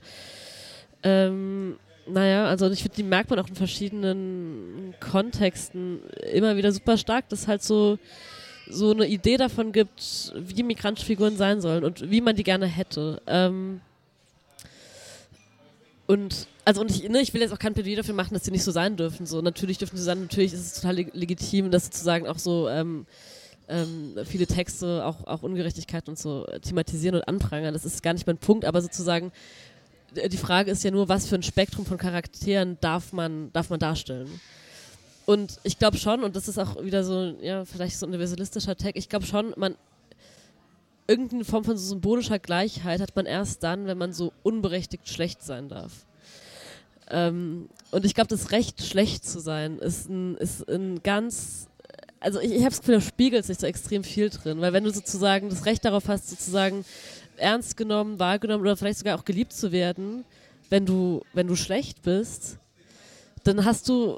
ähm, 1.04 1.76
naja, 2.08 2.46
also 2.46 2.70
ich 2.70 2.82
finde, 2.82 2.98
die 2.98 3.04
merkt 3.04 3.30
man 3.30 3.40
auch 3.40 3.48
in 3.48 3.56
verschiedenen 3.56 4.94
Kontexten 5.00 6.02
immer 6.34 6.56
wieder 6.56 6.72
super 6.72 6.98
stark, 6.98 7.30
dass 7.30 7.48
halt 7.48 7.64
so 7.64 7.98
so 8.68 8.92
eine 8.92 9.08
Idee 9.08 9.38
davon 9.38 9.72
gibt, 9.72 10.34
wie 10.36 10.64
migrantische 10.64 11.06
Figuren 11.06 11.38
sein 11.38 11.62
sollen 11.62 11.84
und 11.84 12.10
wie 12.10 12.22
man 12.22 12.36
die 12.36 12.44
gerne 12.44 12.66
hätte. 12.66 13.22
Ähm 13.28 13.82
und 16.08 16.48
also 16.66 16.82
und 16.82 16.92
ich, 16.92 17.08
ne, 17.08 17.22
ich 17.22 17.34
will 17.34 17.42
jetzt 17.42 17.54
auch 17.54 17.60
kein 17.60 17.74
Plädoyer 17.74 17.98
dafür 17.98 18.16
machen, 18.16 18.34
dass 18.34 18.44
sie 18.44 18.52
nicht 18.52 18.64
so 18.64 18.72
sein 18.72 18.96
dürfen. 18.96 19.26
So 19.26 19.42
natürlich 19.42 19.78
dürfen 19.78 19.98
sie 19.98 20.04
sein, 20.04 20.22
natürlich 20.22 20.54
ist 20.54 20.62
es 20.62 20.74
total 20.74 20.96
leg 20.96 21.12
legitim, 21.14 21.72
dass 21.72 21.86
sozusagen 21.86 22.28
auch 22.28 22.40
so 22.40 22.68
ähm, 22.70 23.06
ähm, 23.68 24.16
viele 24.26 24.48
Texte 24.48 25.06
auch, 25.06 25.26
auch 25.26 25.44
Ungerechtigkeit 25.44 26.08
und 26.10 26.18
so 26.18 26.46
thematisieren 26.62 27.16
und 27.16 27.28
anprangern. 27.28 27.74
Das 27.74 27.86
ist 27.86 28.04
gar 28.04 28.14
nicht 28.14 28.28
mein 28.28 28.38
Punkt, 28.38 28.66
aber 28.66 28.82
sozusagen 28.82 29.32
die 30.16 30.38
Frage 30.38 30.72
ist 30.72 30.84
ja 30.84 30.92
nur, 30.92 31.10
was 31.10 31.28
für 31.28 31.36
ein 31.36 31.44
Spektrum 31.44 31.86
von 31.86 31.98
Charakteren 31.98 32.78
darf 32.82 33.14
man, 33.14 33.52
darf 33.54 33.70
man 33.70 33.80
darstellen. 33.80 34.30
Und 35.26 35.60
ich 35.64 35.80
glaube 35.80 35.98
schon, 35.98 36.24
und 36.24 36.36
das 36.36 36.48
ist 36.48 36.60
auch 36.60 36.84
wieder 36.84 37.04
so, 37.04 37.36
ja, 37.42 37.66
vielleicht 37.66 37.98
so 37.98 38.06
ein 38.06 38.10
universalistischer 38.10 38.76
Tag, 38.76 38.96
ich 38.96 39.10
glaube 39.10 39.26
schon, 39.26 39.54
man 39.58 39.76
irgendeine 41.08 41.46
Form 41.46 41.64
von 41.64 41.78
so 41.78 41.86
symbolischer 41.86 42.40
Gleichheit 42.40 43.02
hat 43.02 43.16
man 43.16 43.26
erst 43.26 43.64
dann, 43.64 43.86
wenn 43.86 43.98
man 43.98 44.14
so 44.14 44.34
unberechtigt 44.44 45.08
schlecht 45.08 45.44
sein 45.44 45.70
darf. 45.70 46.06
Ähm, 47.10 47.70
und 47.92 48.06
ich 48.06 48.16
glaube, 48.16 48.28
das 48.28 48.52
Recht, 48.52 48.84
schlecht 48.84 49.26
zu 49.26 49.40
sein, 49.40 49.78
ist 49.80 50.10
ein, 50.10 50.36
ist 50.36 50.68
ein 50.68 51.04
ganz, 51.04 51.68
also 52.20 52.40
ich, 52.40 52.52
ich 52.52 52.62
habe 52.62 52.72
das 52.72 52.80
Gefühl, 52.80 52.96
da 52.96 53.02
spiegelt 53.02 53.46
sich 53.46 53.60
so 53.60 53.68
extrem 53.68 54.04
viel 54.04 54.30
drin, 54.30 54.62
weil 54.62 54.74
wenn 54.74 54.84
du 54.84 54.92
sozusagen 54.92 55.50
das 55.50 55.66
Recht 55.66 55.86
darauf 55.86 56.08
hast, 56.08 56.30
sozusagen 56.30 56.84
ernst 57.38 57.78
genommen, 57.78 58.20
wahrgenommen 58.20 58.62
oder 58.62 58.78
vielleicht 58.78 59.00
sogar 59.00 59.18
auch 59.18 59.26
geliebt 59.26 59.54
zu 59.54 59.72
werden, 59.72 60.26
wenn 60.70 60.86
du, 60.86 61.22
wenn 61.34 61.48
du 61.48 61.56
schlecht 61.56 62.02
bist, 62.02 62.58
dann 63.44 63.64
hast 63.64 63.88
du 63.88 64.18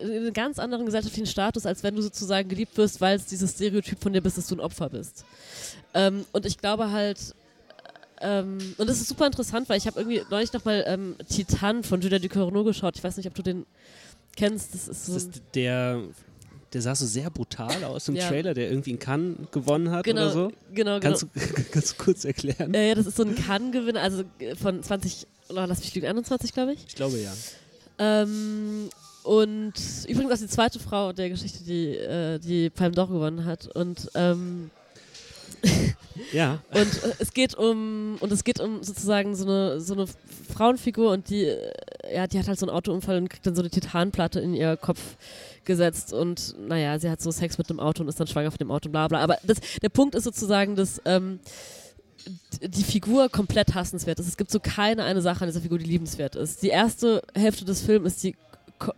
einen 0.00 0.32
ganz 0.32 0.58
anderen 0.58 0.86
gesellschaftlichen 0.86 1.26
Status, 1.26 1.66
als 1.66 1.82
wenn 1.82 1.94
du 1.94 2.02
sozusagen 2.02 2.48
geliebt 2.48 2.76
wirst, 2.76 3.00
weil 3.00 3.16
es 3.16 3.26
dieses 3.26 3.52
Stereotyp 3.52 4.00
von 4.02 4.12
dir 4.12 4.20
bist, 4.20 4.38
dass 4.38 4.48
du 4.48 4.56
ein 4.56 4.60
Opfer 4.60 4.88
bist. 4.90 5.24
Ähm, 5.94 6.24
und 6.32 6.44
ich 6.44 6.58
glaube 6.58 6.90
halt, 6.90 7.34
ähm, 8.20 8.58
und 8.78 8.88
das 8.88 9.00
ist 9.00 9.08
super 9.08 9.26
interessant, 9.26 9.68
weil 9.68 9.78
ich 9.78 9.86
habe 9.86 10.00
irgendwie 10.00 10.22
neulich 10.30 10.52
nochmal 10.52 10.84
ähm, 10.86 11.16
Titan 11.28 11.84
von 11.84 12.00
Julia 12.00 12.18
Ducournau 12.18 12.64
geschaut. 12.64 12.96
Ich 12.96 13.04
weiß 13.04 13.16
nicht, 13.16 13.28
ob 13.28 13.34
du 13.34 13.42
den 13.42 13.66
kennst. 14.36 14.74
Das 14.74 14.88
ist, 14.88 15.06
so 15.06 15.14
das 15.14 15.24
ist 15.24 15.42
der 15.54 16.02
der 16.72 16.82
sah 16.82 16.94
so 16.94 17.06
sehr 17.06 17.30
brutal 17.30 17.82
aus 17.84 18.08
im 18.08 18.16
Ja. 18.16 18.28
Trailer, 18.28 18.54
der 18.54 18.68
irgendwie 18.70 18.90
in 18.90 18.98
Cannes 18.98 19.36
gewonnen 19.50 19.90
hat 19.90 20.04
genau, 20.04 20.22
oder 20.22 20.30
so. 20.32 20.48
genau, 20.72 20.98
genau. 20.98 21.00
Kannst, 21.00 21.22
du, 21.22 21.26
kannst 21.72 21.92
du 21.92 22.02
kurz 22.04 22.24
erklären? 22.24 22.74
Äh, 22.74 22.88
ja, 22.90 22.94
das 22.94 23.06
ist 23.06 23.16
so 23.16 23.24
ein 23.24 23.34
Cannes-Gewinner, 23.34 24.00
also 24.00 24.24
von 24.60 24.82
20, 24.82 25.26
oh, 25.48 25.54
lass 25.54 25.80
mich 25.80 25.94
lügen, 25.94 26.06
21, 26.06 26.52
glaube 26.52 26.74
ich. 26.74 26.84
Ich 26.86 26.94
glaube 26.94 27.18
ja. 27.18 27.32
Ähm, 27.98 28.90
und 29.24 29.74
übrigens 30.06 30.32
auch 30.32 30.38
die 30.38 30.46
zweite 30.46 30.78
Frau 30.78 31.12
der 31.12 31.28
Geschichte, 31.30 31.64
die 31.64 31.96
äh, 31.96 32.38
die 32.38 32.70
Palme 32.70 32.94
d'Or 32.94 33.08
gewonnen 33.08 33.44
hat. 33.44 33.66
Und 33.74 34.10
ähm, 34.14 34.70
Ja. 36.32 36.60
und 36.72 36.80
äh, 36.80 37.14
es 37.18 37.32
geht 37.32 37.54
um 37.54 38.16
und 38.20 38.32
es 38.32 38.44
geht 38.44 38.60
um 38.60 38.82
sozusagen 38.82 39.34
so 39.36 39.44
eine 39.44 39.80
so 39.80 39.94
eine 39.94 40.06
Frauenfigur 40.52 41.10
und 41.12 41.30
die 41.30 41.44
äh, 41.44 41.72
ja 42.14 42.26
die 42.26 42.38
hat 42.38 42.48
halt 42.48 42.58
so 42.58 42.66
einen 42.66 42.74
Autounfall 42.74 43.18
und 43.18 43.28
kriegt 43.28 43.46
dann 43.46 43.54
so 43.54 43.62
eine 43.62 43.70
Titanplatte 43.70 44.40
in 44.40 44.54
ihr 44.54 44.76
Kopf 44.76 45.00
gesetzt 45.68 46.12
und 46.12 46.56
naja 46.66 46.98
sie 46.98 47.08
hat 47.08 47.20
so 47.20 47.30
Sex 47.30 47.56
mit 47.58 47.70
dem 47.70 47.78
Auto 47.78 48.02
und 48.02 48.08
ist 48.08 48.18
dann 48.18 48.26
schwanger 48.26 48.50
von 48.50 48.58
dem 48.58 48.72
Auto 48.72 48.88
bla 48.88 49.06
bla. 49.06 49.20
Aber 49.20 49.38
das, 49.44 49.58
der 49.80 49.90
Punkt 49.90 50.16
ist 50.16 50.24
sozusagen 50.24 50.74
dass 50.74 51.00
ähm, 51.04 51.38
die 52.60 52.82
Figur 52.82 53.28
komplett 53.28 53.74
hassenswert 53.74 54.18
ist. 54.18 54.26
Es 54.26 54.36
gibt 54.36 54.50
so 54.50 54.58
keine 54.58 55.04
eine 55.04 55.22
Sache 55.22 55.42
an 55.42 55.48
dieser 55.48 55.60
Figur 55.60 55.78
die 55.78 55.84
liebenswert 55.84 56.34
ist. 56.34 56.62
Die 56.62 56.68
erste 56.68 57.22
Hälfte 57.34 57.64
des 57.64 57.82
Films 57.82 58.06
ist 58.08 58.24
die 58.24 58.34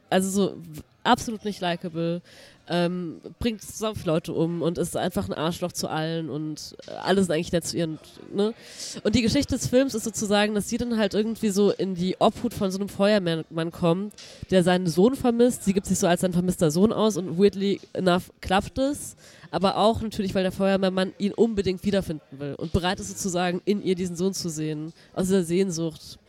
also 0.09 0.31
so 0.31 0.57
absolut 1.05 1.45
nicht 1.45 1.61
likable 1.61 2.23
ähm, 2.71 3.21
bringt 3.41 3.63
so 3.63 3.95
viele 3.95 4.13
Leute 4.13 4.33
um 4.33 4.63
und 4.63 4.79
ist 4.79 4.97
einfach 4.97 5.29
ein 5.29 5.35
Arschloch 5.35 5.73
zu 5.73 5.89
allen 5.89 6.31
und 6.31 6.77
äh, 6.87 6.93
alle 6.93 7.21
sind 7.21 7.33
eigentlich 7.33 7.51
nett 7.51 7.67
zu 7.67 7.77
ihr. 7.77 7.85
Und, 7.85 7.99
ne? 8.33 8.55
und 9.03 9.15
die 9.17 9.23
Geschichte 9.23 9.57
des 9.57 9.67
Films 9.67 9.95
ist 9.95 10.05
sozusagen, 10.05 10.55
dass 10.55 10.69
sie 10.69 10.79
dann 10.79 10.97
halt 10.97 11.15
irgendwie 11.15 11.51
so 11.51 11.73
in 11.73 11.97
die 11.97 12.17
Obhut 12.21 12.55
von 12.55 12.71
so 12.71 12.79
einem 12.79 12.89
Feuerwehrmann 12.89 13.73
kommt, 13.73 14.15
der 14.51 14.63
seinen 14.63 14.87
Sohn 14.87 15.17
vermisst. 15.17 15.65
Sie 15.65 15.73
gibt 15.73 15.87
sich 15.87 15.99
so 15.99 16.07
als 16.07 16.21
sein 16.21 16.33
vermisster 16.33 16.71
Sohn 16.71 16.93
aus 16.93 17.17
und 17.17 17.39
weirdly 17.39 17.81
enough 17.93 18.31
klappt 18.41 18.79
es. 18.79 19.17
Aber 19.51 19.77
auch 19.77 20.01
natürlich, 20.01 20.33
weil 20.37 20.45
der 20.45 20.53
Feuerwehrmann 20.53 21.13
ihn 21.19 21.33
unbedingt 21.33 21.85
wiederfinden 21.85 22.39
will 22.39 22.55
und 22.55 22.73
bereit 22.73 23.01
ist 23.01 23.09
sozusagen 23.09 23.61
in 23.65 23.83
ihr 23.83 23.97
diesen 23.97 24.15
Sohn 24.15 24.33
zu 24.33 24.49
sehen, 24.49 24.93
aus 25.13 25.27
dieser 25.27 25.43
Sehnsucht 25.43 26.21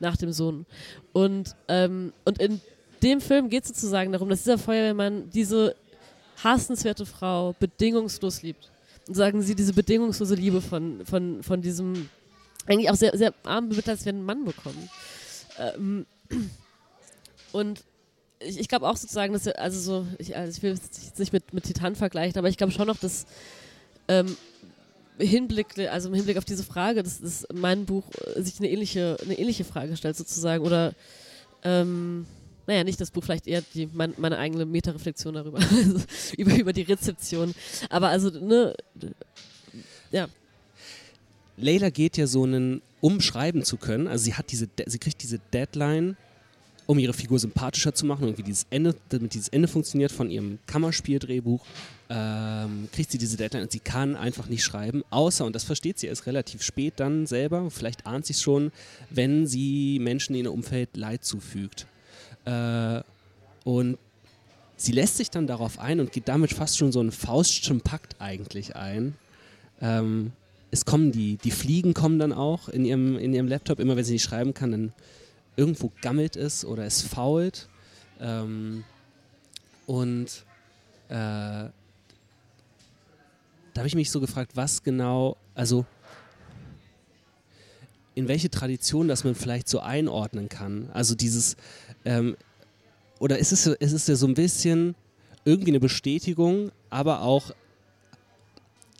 nach 0.00 0.16
dem 0.16 0.32
Sohn. 0.32 0.66
Und, 1.12 1.54
ähm, 1.68 2.12
und 2.24 2.38
in 2.38 2.60
dem 3.04 3.20
Film 3.20 3.48
geht 3.48 3.64
es 3.64 3.68
sozusagen 3.68 4.12
darum, 4.12 4.28
dass 4.28 4.42
dieser 4.42 4.58
Feuerwehrmann 4.58 5.30
diese 5.30 5.76
hassenswerte 6.44 7.06
Frau 7.06 7.54
bedingungslos 7.58 8.42
liebt. 8.42 8.70
Und 9.08 9.14
sagen 9.14 9.42
sie 9.42 9.54
diese 9.54 9.72
bedingungslose 9.72 10.34
Liebe 10.34 10.60
von, 10.60 11.04
von, 11.04 11.42
von 11.42 11.60
diesem 11.60 12.08
eigentlich 12.66 12.90
auch 12.90 12.96
sehr, 12.96 13.16
sehr 13.16 13.34
armen, 13.44 13.68
bemitleidenswerten 13.68 14.24
Mann 14.24 14.44
bekommen. 14.44 14.88
Ähm, 15.58 16.06
und 17.52 17.84
ich, 18.40 18.58
ich 18.58 18.68
glaube 18.68 18.88
auch 18.88 18.96
sozusagen, 18.96 19.32
dass 19.32 19.46
also 19.48 19.80
so, 19.80 20.06
ich, 20.18 20.36
also 20.36 20.56
ich 20.56 20.62
will 20.62 20.72
es 20.72 21.18
nicht 21.18 21.32
mit, 21.32 21.52
mit 21.52 21.64
Titan 21.64 21.96
vergleichen, 21.96 22.38
aber 22.38 22.48
ich 22.48 22.56
glaube 22.56 22.72
schon 22.72 22.86
noch, 22.86 22.98
dass 22.98 23.26
ähm, 24.08 24.36
Hinblick, 25.18 25.78
also 25.90 26.08
im 26.08 26.14
Hinblick 26.14 26.38
auf 26.38 26.44
diese 26.44 26.64
Frage, 26.64 27.02
dass, 27.02 27.20
dass 27.20 27.46
mein 27.52 27.84
Buch 27.84 28.04
sich 28.36 28.58
eine 28.58 28.70
ähnliche, 28.70 29.16
eine 29.22 29.38
ähnliche 29.38 29.64
Frage 29.64 29.96
stellt 29.96 30.16
sozusagen 30.16 30.64
oder 30.64 30.92
ähm, 31.62 32.26
naja, 32.66 32.84
nicht 32.84 33.00
das 33.00 33.10
Buch, 33.10 33.24
vielleicht 33.24 33.46
eher 33.46 33.62
die, 33.74 33.88
mein, 33.92 34.14
meine 34.16 34.38
eigene 34.38 34.64
Metareflexion 34.64 35.34
darüber, 35.34 35.58
also 35.58 36.00
über, 36.36 36.54
über 36.54 36.72
die 36.72 36.82
Rezeption. 36.82 37.54
Aber 37.90 38.08
also, 38.08 38.30
ne, 38.30 38.74
ja, 40.10 40.28
Layla 41.56 41.90
geht 41.90 42.16
ja 42.16 42.26
so 42.26 42.44
einen, 42.44 42.82
um 43.00 43.20
schreiben 43.20 43.62
zu 43.62 43.76
können, 43.76 44.08
also 44.08 44.24
sie 44.24 44.34
hat 44.34 44.50
diese, 44.50 44.68
sie 44.86 44.98
kriegt 44.98 45.22
diese 45.22 45.38
Deadline, 45.52 46.16
um 46.86 46.98
ihre 46.98 47.12
Figur 47.14 47.38
sympathischer 47.38 47.94
zu 47.94 48.04
machen, 48.04 48.24
irgendwie 48.24 48.42
dieses 48.42 48.66
Ende, 48.70 48.94
damit 49.08 49.34
dieses 49.34 49.48
Ende 49.48 49.68
funktioniert 49.68 50.12
von 50.12 50.30
ihrem 50.30 50.58
Kammerspieldrehbuch, 50.66 51.64
ähm, 52.10 52.88
kriegt 52.92 53.10
sie 53.10 53.18
diese 53.18 53.36
Deadline 53.36 53.62
und 53.62 53.72
sie 53.72 53.78
kann 53.78 54.16
einfach 54.16 54.48
nicht 54.48 54.64
schreiben, 54.64 55.02
außer, 55.10 55.44
und 55.44 55.54
das 55.54 55.64
versteht 55.64 55.98
sie 55.98 56.08
erst 56.08 56.26
relativ 56.26 56.62
spät 56.62 56.94
dann 56.96 57.26
selber, 57.26 57.70
vielleicht 57.70 58.06
ahnt 58.06 58.26
sie 58.26 58.34
es 58.34 58.42
schon, 58.42 58.72
wenn 59.10 59.46
sie 59.46 59.98
Menschen 60.00 60.34
in 60.34 60.44
ihrem 60.44 60.54
Umfeld 60.54 60.96
Leid 60.96 61.24
zufügt. 61.24 61.86
Äh, 62.44 63.02
und 63.64 63.98
sie 64.76 64.92
lässt 64.92 65.16
sich 65.16 65.30
dann 65.30 65.46
darauf 65.46 65.78
ein 65.78 66.00
und 66.00 66.12
geht 66.12 66.28
damit 66.28 66.52
fast 66.52 66.78
schon 66.78 66.92
so 66.92 67.00
einen 67.00 67.12
Faustschen 67.12 67.80
Pakt 67.80 68.16
eigentlich 68.20 68.76
ein. 68.76 69.14
Ähm, 69.80 70.32
es 70.70 70.84
kommen 70.84 71.12
die, 71.12 71.36
die 71.36 71.50
Fliegen 71.50 71.94
kommen 71.94 72.18
dann 72.18 72.32
auch 72.32 72.68
in 72.68 72.84
ihrem, 72.84 73.16
in 73.16 73.32
ihrem 73.32 73.48
Laptop, 73.48 73.78
immer 73.78 73.96
wenn 73.96 74.04
sie 74.04 74.14
nicht 74.14 74.24
schreiben 74.24 74.54
kann, 74.54 74.72
dann 74.72 74.92
irgendwo 75.56 75.92
gammelt 76.02 76.36
es 76.36 76.64
oder 76.64 76.84
es 76.84 77.02
fault. 77.02 77.68
Ähm, 78.20 78.84
und 79.86 80.44
äh, 81.08 81.12
da 81.12 81.72
habe 83.76 83.86
ich 83.86 83.94
mich 83.94 84.10
so 84.10 84.20
gefragt, 84.20 84.52
was 84.54 84.82
genau, 84.82 85.36
also 85.54 85.84
in 88.14 88.28
welche 88.28 88.50
Tradition 88.50 89.08
das 89.08 89.24
man 89.24 89.34
vielleicht 89.34 89.68
so 89.68 89.80
einordnen 89.80 90.48
kann. 90.48 90.88
Also 90.92 91.14
dieses, 91.14 91.56
ähm, 92.04 92.36
oder 93.18 93.38
ist 93.38 93.52
es, 93.52 93.66
ist 93.66 93.92
es 93.92 94.06
ja 94.06 94.16
so 94.16 94.26
ein 94.26 94.34
bisschen 94.34 94.94
irgendwie 95.44 95.70
eine 95.70 95.80
Bestätigung, 95.80 96.70
aber 96.90 97.22
auch 97.22 97.52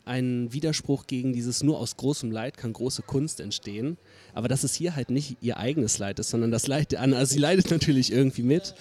ein 0.04 0.52
Widerspruch 0.52 1.06
gegen 1.06 1.32
dieses 1.32 1.62
nur 1.62 1.78
aus 1.78 1.96
großem 1.96 2.30
Leid 2.30 2.56
kann 2.56 2.72
große 2.72 3.02
Kunst 3.02 3.40
entstehen. 3.40 3.96
Aber 4.34 4.48
dass 4.48 4.64
es 4.64 4.74
hier 4.74 4.96
halt 4.96 5.10
nicht 5.10 5.38
ihr 5.40 5.56
eigenes 5.56 5.98
Leid 5.98 6.18
ist, 6.18 6.30
sondern 6.30 6.50
das 6.50 6.66
Leid 6.66 6.92
der 6.92 7.00
anderen. 7.00 7.20
Also 7.20 7.34
sie 7.34 7.40
leidet 7.40 7.70
natürlich 7.70 8.12
irgendwie 8.12 8.42
mit. 8.42 8.74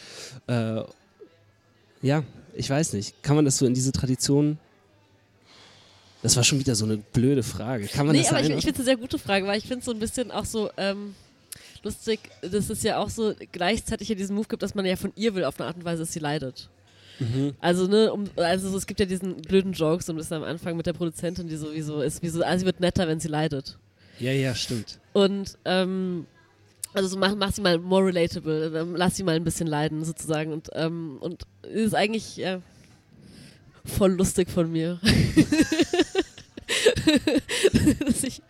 Äh, 0.48 0.82
ja, 2.02 2.24
ich 2.54 2.70
weiß 2.70 2.94
nicht. 2.94 3.24
Kann 3.24 3.36
man 3.36 3.46
das 3.46 3.58
so 3.58 3.66
in 3.66 3.74
diese 3.74 3.94
Tradition 3.94 4.58
Das 6.24 6.36
war 6.38 6.44
schon 6.44 6.60
wieder 6.60 6.74
so 6.74 6.86
eine 6.86 6.98
blöde 6.98 7.44
Frage. 7.44 7.86
Kann 7.88 8.08
man 8.08 8.16
nee, 8.16 8.22
das 8.22 8.32
aber 8.32 8.40
ich, 8.40 8.50
ich 8.50 8.54
finde 8.56 8.72
es 8.72 8.76
eine 8.78 8.86
sehr 8.86 8.98
gute 8.98 9.20
Frage, 9.20 9.46
weil 9.46 9.58
ich 9.58 9.66
finde 9.66 9.80
es 9.80 9.86
so 9.86 9.92
ein 9.92 10.00
bisschen 10.00 10.32
auch 10.32 10.46
so 10.46 10.70
ähm, 10.78 11.16
lustig, 11.84 12.20
dass 12.42 12.70
es 12.70 12.82
ja 12.82 12.98
auch 12.98 13.10
so 13.10 13.34
gleichzeitig 13.52 14.10
ja 14.10 14.16
diesen 14.16 14.36
Move 14.36 14.48
gibt, 14.48 14.64
dass 14.64 14.74
man 14.74 14.86
ja 14.86 14.96
von 14.96 15.12
ihr 15.16 15.36
will 15.36 15.44
auf 15.44 15.60
eine 15.60 15.68
Art 15.68 15.76
und 15.76 15.86
Weise, 15.86 16.04
dass 16.04 16.14
sie 16.14 16.20
leidet. 16.20 16.70
Mhm. 17.20 17.54
Also, 17.60 17.88
ne, 17.88 18.12
um, 18.12 18.26
also 18.38 18.70
so, 18.70 18.78
es 18.78 18.88
gibt 18.88 19.00
ja 19.00 19.06
diesen 19.06 19.36
blöden 19.42 19.74
Joke 19.74 20.04
so 20.04 20.14
ein 20.14 20.16
bisschen 20.16 20.38
am 20.38 20.44
Anfang 20.44 20.76
mit 20.78 20.86
der 20.86 20.94
Produzentin, 20.94 21.48
die 21.48 21.58
sowieso 21.58 22.02
ist, 22.02 22.24
wie 22.24 22.30
so, 22.30 22.42
also 22.42 22.60
sie 22.62 22.66
wird 22.66 22.80
netter, 22.80 23.08
wenn 23.08 23.20
sie 23.20 23.28
leidet. 23.28 23.78
Ja, 24.20 24.32
ja, 24.32 24.56
stimmt. 24.56 25.00
Und 25.12 25.58
ähm, 25.66 26.26
also 26.94 27.10
so 27.10 27.18
mach, 27.18 27.36
mach 27.36 27.52
sie 27.52 27.62
mal 27.62 27.78
more 27.80 28.06
relatable, 28.06 28.72
ähm, 28.76 28.96
lass 28.96 29.16
sie 29.16 29.24
mal 29.24 29.36
ein 29.36 29.44
bisschen 29.44 29.68
leiden 29.68 30.06
sozusagen 30.06 30.54
und 30.54 30.70
ähm, 30.74 31.18
und 31.20 31.44
ist 31.64 31.96
eigentlich 31.96 32.38
ja, 32.38 32.62
voll 33.86 34.12
lustig 34.14 34.50
von 34.50 34.72
mir, 34.72 35.00
dass 38.06 38.24
ich 38.24 38.42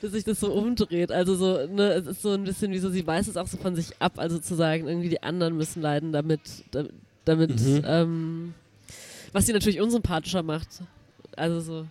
dass 0.00 0.12
sich 0.12 0.24
das 0.24 0.40
so 0.40 0.52
umdreht. 0.52 1.10
Also 1.12 1.34
so, 1.36 1.66
ne, 1.66 1.92
es 1.94 2.06
ist 2.06 2.22
so 2.22 2.32
ein 2.32 2.44
bisschen 2.44 2.72
wie 2.72 2.78
so, 2.78 2.90
sie 2.90 3.06
weiß 3.06 3.28
es 3.28 3.36
auch 3.36 3.46
so 3.46 3.56
von 3.56 3.74
sich 3.74 3.90
ab, 4.00 4.14
also 4.18 4.38
zu 4.38 4.54
sagen, 4.54 4.86
irgendwie 4.88 5.08
die 5.08 5.22
anderen 5.22 5.56
müssen 5.56 5.80
leiden, 5.80 6.12
damit, 6.12 6.40
da- 6.72 6.84
damit, 7.24 7.58
Mhm. 7.58 7.82
ähm, 7.86 8.54
was 9.32 9.46
sie 9.46 9.52
natürlich 9.52 9.80
unsympathischer 9.80 10.42
macht. 10.42 10.68
Also 11.36 11.60
so 11.60 11.86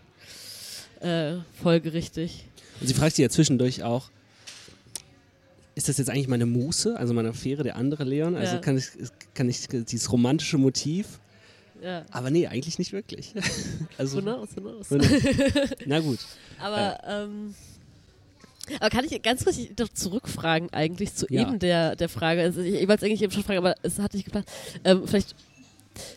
äh, 1.05 1.37
folgerichtig. 1.61 2.45
Und 2.81 2.87
sie 2.87 2.93
fragt 2.93 3.15
sich 3.15 3.23
ja 3.23 3.29
zwischendurch 3.29 3.83
auch, 3.83 4.09
ist 5.75 5.89
das 5.89 5.97
jetzt 5.97 6.09
eigentlich 6.09 6.27
meine 6.27 6.45
Muße, 6.45 6.95
also 6.97 7.13
meine 7.15 7.29
Affäre, 7.29 7.63
der 7.63 7.75
andere 7.77 8.03
Leon? 8.03 8.35
Also 8.35 8.55
Ja. 8.55 8.61
kann, 8.61 8.77
ich, 8.77 8.85
kann 9.33 9.49
ich 9.49 9.67
dieses 9.67 10.11
romantische 10.11 10.57
Motiv? 10.59 11.19
Ja. 11.83 12.05
Aber 12.11 12.29
nee, 12.31 12.47
eigentlich 12.47 12.79
nicht 12.79 12.93
wirklich. 12.93 13.33
also, 13.97 14.17
Who 14.17 14.21
knows, 14.21 14.49
who 14.55 14.61
knows. 14.61 14.89
who 14.89 14.97
knows? 14.99 15.69
Na 15.85 15.99
gut. 15.99 16.19
Aber, 16.59 16.97
ähm, 17.05 17.53
aber 18.79 18.89
kann 18.89 19.03
ich 19.05 19.21
ganz 19.21 19.43
kurz 19.43 19.57
noch 19.77 19.89
zurückfragen 19.89 20.71
eigentlich 20.71 21.13
zu 21.13 21.25
Ja. 21.29 21.41
eben 21.41 21.59
der, 21.59 21.95
der 21.97 22.07
Frage. 22.07 22.41
Also 22.41 22.61
ich, 22.61 22.75
ich 22.75 22.87
wollte 22.87 23.03
es 23.05 23.09
eigentlich 23.09 23.21
eben 23.21 23.33
schon 23.33 23.43
fragen, 23.43 23.57
aber 23.59 23.75
es 23.83 23.99
hat 23.99 24.13
nicht 24.13 24.23
gepasst. 24.25 24.47
Ähm, 24.85 25.05
vielleicht, 25.05 25.35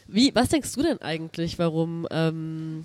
wie, 0.07 0.33
was 0.35 0.51
denkst 0.51 0.73
du 0.75 0.83
denn 0.83 1.03
eigentlich, 1.03 1.59
warum, 1.59 2.07
ähm, 2.13 2.85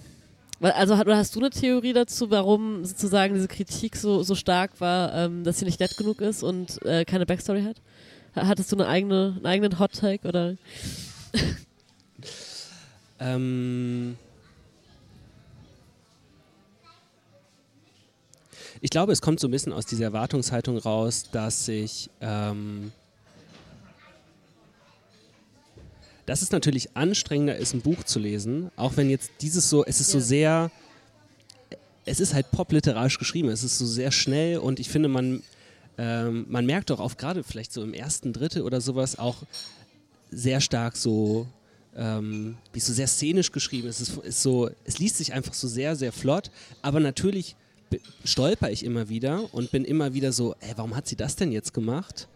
also 0.60 0.98
hast 0.98 1.36
du 1.36 1.40
eine 1.40 1.50
Theorie 1.52 1.94
dazu, 1.94 2.32
warum 2.32 2.84
sozusagen 2.86 3.36
diese 3.36 3.48
Kritik 3.48 3.96
so, 3.96 4.24
so 4.24 4.34
stark 4.36 4.80
war, 4.82 5.14
ähm, 5.16 5.44
dass 5.44 5.60
sie 5.60 5.66
nicht 5.66 5.80
nett 5.80 5.96
genug 5.98 6.22
ist 6.22 6.42
und 6.44 6.82
äh, 6.86 7.06
keine 7.06 7.26
Backstory 7.28 7.62
hat? 7.64 7.78
Ha- 8.36 8.48
Hattest 8.48 8.72
du 8.72 8.76
eine 8.78 8.88
eigene, 8.88 9.34
einen 9.38 9.46
eigenen 9.46 9.78
Hot 9.80 9.94
Take 9.94 10.28
oder? 10.28 10.56
Ähm, 13.22 14.18
ich 18.82 18.90
glaube, 18.90 19.12
es 19.12 19.22
kommt 19.22 19.40
so 19.40 19.48
ein 19.48 19.52
bisschen 19.52 19.74
aus 19.74 19.86
dieser 19.86 20.06
Erwartungshaltung 20.06 20.78
raus, 20.78 21.26
dass 21.32 21.66
sich, 21.66 22.10
ähm, 22.20 22.92
dass 26.26 26.42
es 26.42 26.52
natürlich 26.52 26.96
anstrengender 26.98 27.56
ist, 27.56 27.74
ein 27.74 27.82
Buch 27.82 28.04
zu 28.04 28.20
lesen, 28.20 28.72
auch 28.76 28.98
wenn 28.98 29.10
jetzt 29.10 29.32
dieses 29.42 29.70
so, 29.70 29.86
es 29.86 30.02
ist 30.02 30.10
so 30.10 30.18
Ja. 30.18 30.24
sehr, 30.24 30.72
es 32.06 32.20
ist 32.20 32.34
halt 32.34 32.50
popliterarisch 32.52 33.20
geschrieben, 33.20 33.50
es 33.50 33.64
ist 33.64 33.78
so 33.78 33.86
sehr 33.86 34.12
schnell 34.12 34.58
und 34.58 34.80
ich 34.80 34.90
finde, 34.90 35.10
man, 35.10 35.44
ähm, 36.00 36.46
man 36.50 36.66
merkt 36.66 36.90
doch 36.90 37.00
auch 37.00 37.18
gerade 37.18 37.44
vielleicht 37.44 37.72
so 37.72 37.84
im 37.84 37.94
ersten 37.94 38.34
Drittel 38.34 38.64
oder 38.64 38.82
sowas 38.82 39.20
auch 39.20 39.44
sehr 40.32 40.62
stark 40.62 40.96
so, 40.98 41.46
ähm, 41.96 42.58
wie 42.74 42.80
es 42.80 42.86
so 42.86 42.94
sehr 42.94 43.08
szenisch 43.08 43.52
geschrieben 43.52 43.88
ist. 43.88 44.00
Es 44.00 44.10
ist, 44.10 44.18
ist 44.24 44.42
so, 44.42 44.70
es 44.86 45.00
liest 45.00 45.18
sich 45.18 45.34
einfach 45.34 45.54
so 45.54 45.68
sehr, 45.68 45.96
sehr 45.96 46.12
flott, 46.12 46.52
aber 46.82 47.00
natürlich 47.00 47.56
stolper 48.24 48.72
ich 48.72 48.86
immer 48.86 49.10
wieder 49.10 49.54
und 49.54 49.72
bin 49.72 49.84
immer 49.84 50.14
wieder 50.14 50.32
so, 50.32 50.56
ey, 50.60 50.74
warum 50.76 50.96
hat 50.96 51.08
sie 51.08 51.16
das 51.16 51.36
denn 51.36 51.52
jetzt 51.52 51.74
gemacht? 51.74 52.28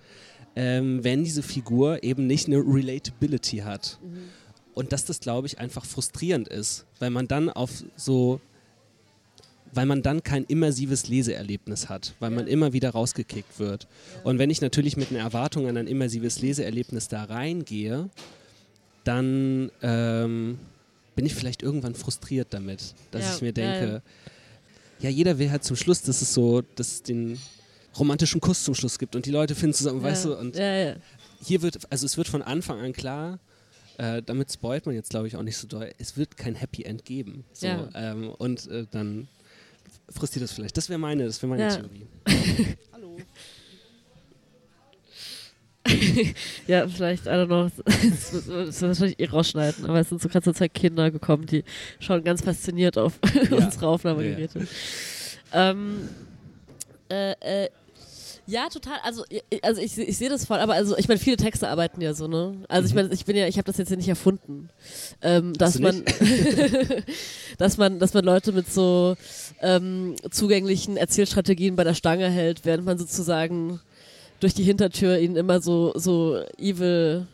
Ähm, 0.56 1.04
wenn 1.04 1.24
diese 1.24 1.44
Figur 1.44 2.04
eben 2.04 2.28
nicht 2.28 2.48
eine 2.48 2.58
Relatability 2.58 3.60
hat. 3.60 4.00
Und 4.74 4.92
dass 4.92 5.06
das, 5.06 5.22
glaube 5.22 5.48
ich, 5.48 5.60
einfach 5.60 5.86
frustrierend 5.86 6.50
ist, 6.50 6.86
weil 7.00 7.10
man 7.10 7.28
dann 7.28 7.50
auf 7.50 7.72
so, 7.96 8.42
weil 9.72 9.86
man 9.86 10.02
dann 10.02 10.22
kein 10.22 10.44
immersives 10.44 11.08
Leseerlebnis 11.08 11.88
hat, 11.88 12.14
weil 12.20 12.32
man 12.32 12.48
immer 12.48 12.74
wieder 12.74 12.90
rausgekickt 12.90 13.58
wird. 13.58 13.88
Und 14.26 14.38
wenn 14.38 14.50
ich 14.50 14.60
natürlich 14.60 14.98
mit 14.98 15.12
einer 15.12 15.20
Erwartung 15.20 15.68
an 15.68 15.78
ein 15.78 15.88
immersives 15.88 16.42
Leseerlebnis 16.42 17.08
da 17.08 17.24
reingehe, 17.24 18.10
dann 19.06 19.72
ähm, 19.82 20.60
bin 21.16 21.26
ich 21.26 21.34
vielleicht 21.34 21.64
irgendwann 21.64 21.96
frustriert 21.96 22.50
damit, 22.52 22.94
dass 23.12 23.24
Ja, 23.24 23.36
ich 23.36 23.42
mir 23.42 23.48
ja, 23.48 23.52
denke, 23.54 24.02
ja, 25.00 25.10
jeder 25.10 25.40
will 25.40 25.50
halt 25.52 25.64
zum 25.64 25.78
Schluss, 25.78 26.02
dass 26.02 26.22
es 26.22 26.34
so, 26.34 26.62
dass 26.76 26.88
es 26.94 27.04
den 27.04 27.40
romantischen 27.98 28.42
Kuss 28.42 28.64
zum 28.66 28.76
Schluss 28.76 29.00
gibt 29.00 29.16
und 29.16 29.26
die 29.26 29.32
Leute 29.32 29.56
finden 29.56 29.74
zusammen, 29.74 30.04
weißt 30.04 30.26
ja. 30.26 30.32
du, 30.32 30.38
und 30.38 30.56
ja, 30.58 30.76
ja. 30.76 30.96
hier 31.42 31.62
wird, 31.62 31.80
also 31.90 32.06
es 32.06 32.18
wird 32.18 32.28
von 32.28 32.42
Anfang 32.42 32.80
an 32.80 32.92
klar, 32.92 33.40
äh, 33.98 34.22
damit 34.22 34.52
spoilt 34.52 34.86
man 34.86 34.96
jetzt 34.96 35.12
glaube 35.12 35.28
ich 35.28 35.38
auch 35.38 35.44
nicht 35.44 35.58
so 35.58 35.68
doll, 35.68 35.90
es 35.98 36.18
wird 36.18 36.36
kein 36.36 36.56
Happy 36.56 36.84
End 36.84 37.06
geben. 37.06 37.46
So, 37.54 37.68
Ja. 37.68 37.90
ähm, 37.96 38.30
und 38.38 38.68
äh, 38.68 38.86
dann 38.92 39.30
frisst 40.10 40.36
ihr 40.36 40.42
das 40.42 40.52
vielleicht. 40.52 40.76
Das 40.76 40.90
wäre 40.90 41.00
meine, 41.00 41.26
das 41.26 41.42
wäre 41.42 41.50
meine 41.50 41.64
Ja. 41.64 41.76
Theorie. 41.78 42.08
Ja, 46.68 46.88
vielleicht, 46.88 47.26
I 47.26 47.30
don't 47.30 47.46
know, 47.48 47.70
das 47.86 48.34
wird 48.34 48.68
das 48.68 48.82
wird 48.82 48.90
wahrscheinlich 48.90 49.20
eh 49.20 49.26
rausschneiden, 49.26 49.86
aber 49.86 50.00
es 50.00 50.10
sind 50.10 50.22
so 50.22 50.30
so 50.30 50.52
zwei 50.54 50.68
Kinder 50.70 51.12
gekommen, 51.12 51.46
die 51.46 51.64
schauen 52.00 52.24
ganz 52.24 52.42
fasziniert 52.42 52.98
auf 52.98 53.20
unsere 53.52 53.88
Aufnahmegeräte. 53.88 54.68
Ähm, 55.54 56.10
äh, 57.10 57.32
äh, 57.66 57.70
ja, 58.48 58.70
total. 58.70 59.00
Also, 59.04 59.24
also 59.64 59.82
ich, 59.82 59.98
ich 59.98 60.18
sehe 60.18 60.30
das 60.30 60.46
voll, 60.46 60.60
aber 60.60 60.74
also 60.74 60.96
ich 60.98 61.08
meine, 61.08 61.20
viele 61.20 61.36
Texte 61.38 61.68
arbeiten 61.68 62.00
ja 62.02 62.14
so, 62.14 62.28
ne? 62.28 62.58
Also 62.68 62.88
ich 62.88 62.94
Mhm. 62.94 63.02
meine, 63.02 63.14
ich 63.14 63.26
bin 63.26 63.36
ja, 63.36 63.48
ich 63.48 63.58
habe 63.58 63.66
das 63.66 63.78
jetzt 63.78 63.90
ja 63.90 63.96
nicht 63.96 64.08
erfunden, 64.08 64.70
ähm, 65.24 65.54
dass 65.54 65.80
man, 65.80 66.04
dass 67.58 67.78
man, 67.78 67.98
dass 67.98 68.14
man 68.14 68.24
Leute 68.24 68.52
mit 68.52 68.72
so 68.72 69.16
ähm, 69.62 70.16
zugänglichen 70.30 70.96
Erzählstrategien 70.96 71.76
bei 71.76 71.84
der 71.84 71.96
Stange 71.96 72.30
hält, 72.30 72.66
während 72.66 72.86
man 72.86 73.00
sozusagen 73.00 73.80
durch 74.40 74.54
die 74.54 74.64
Hintertür 74.64 75.18
ihnen 75.20 75.36
immer 75.36 75.62
so 75.62 75.94
so 75.96 76.44
evil 76.58 77.28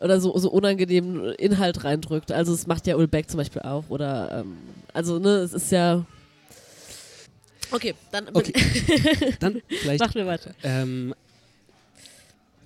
oder 0.00 0.20
so, 0.20 0.36
so 0.36 0.50
unangenehmen 0.50 1.32
Inhalt 1.34 1.84
reindrückt. 1.84 2.32
Also 2.32 2.52
es 2.52 2.66
macht 2.66 2.86
ja 2.86 2.96
Ulbeck 2.96 3.30
zum 3.30 3.38
Beispiel 3.38 3.62
auch. 3.62 3.84
Oder 3.88 4.40
ähm, 4.40 4.56
also 4.92 5.18
ne, 5.18 5.36
es 5.36 5.52
ist 5.52 5.70
ja. 5.70 6.04
Okay, 7.70 7.94
dann 8.10 8.28
Okay. 8.34 8.52
Dann 9.40 9.62
vielleicht 9.68 10.00
machen 10.00 10.14
wir 10.14 10.26
weiter. 10.26 10.50
ähm, 10.62 11.14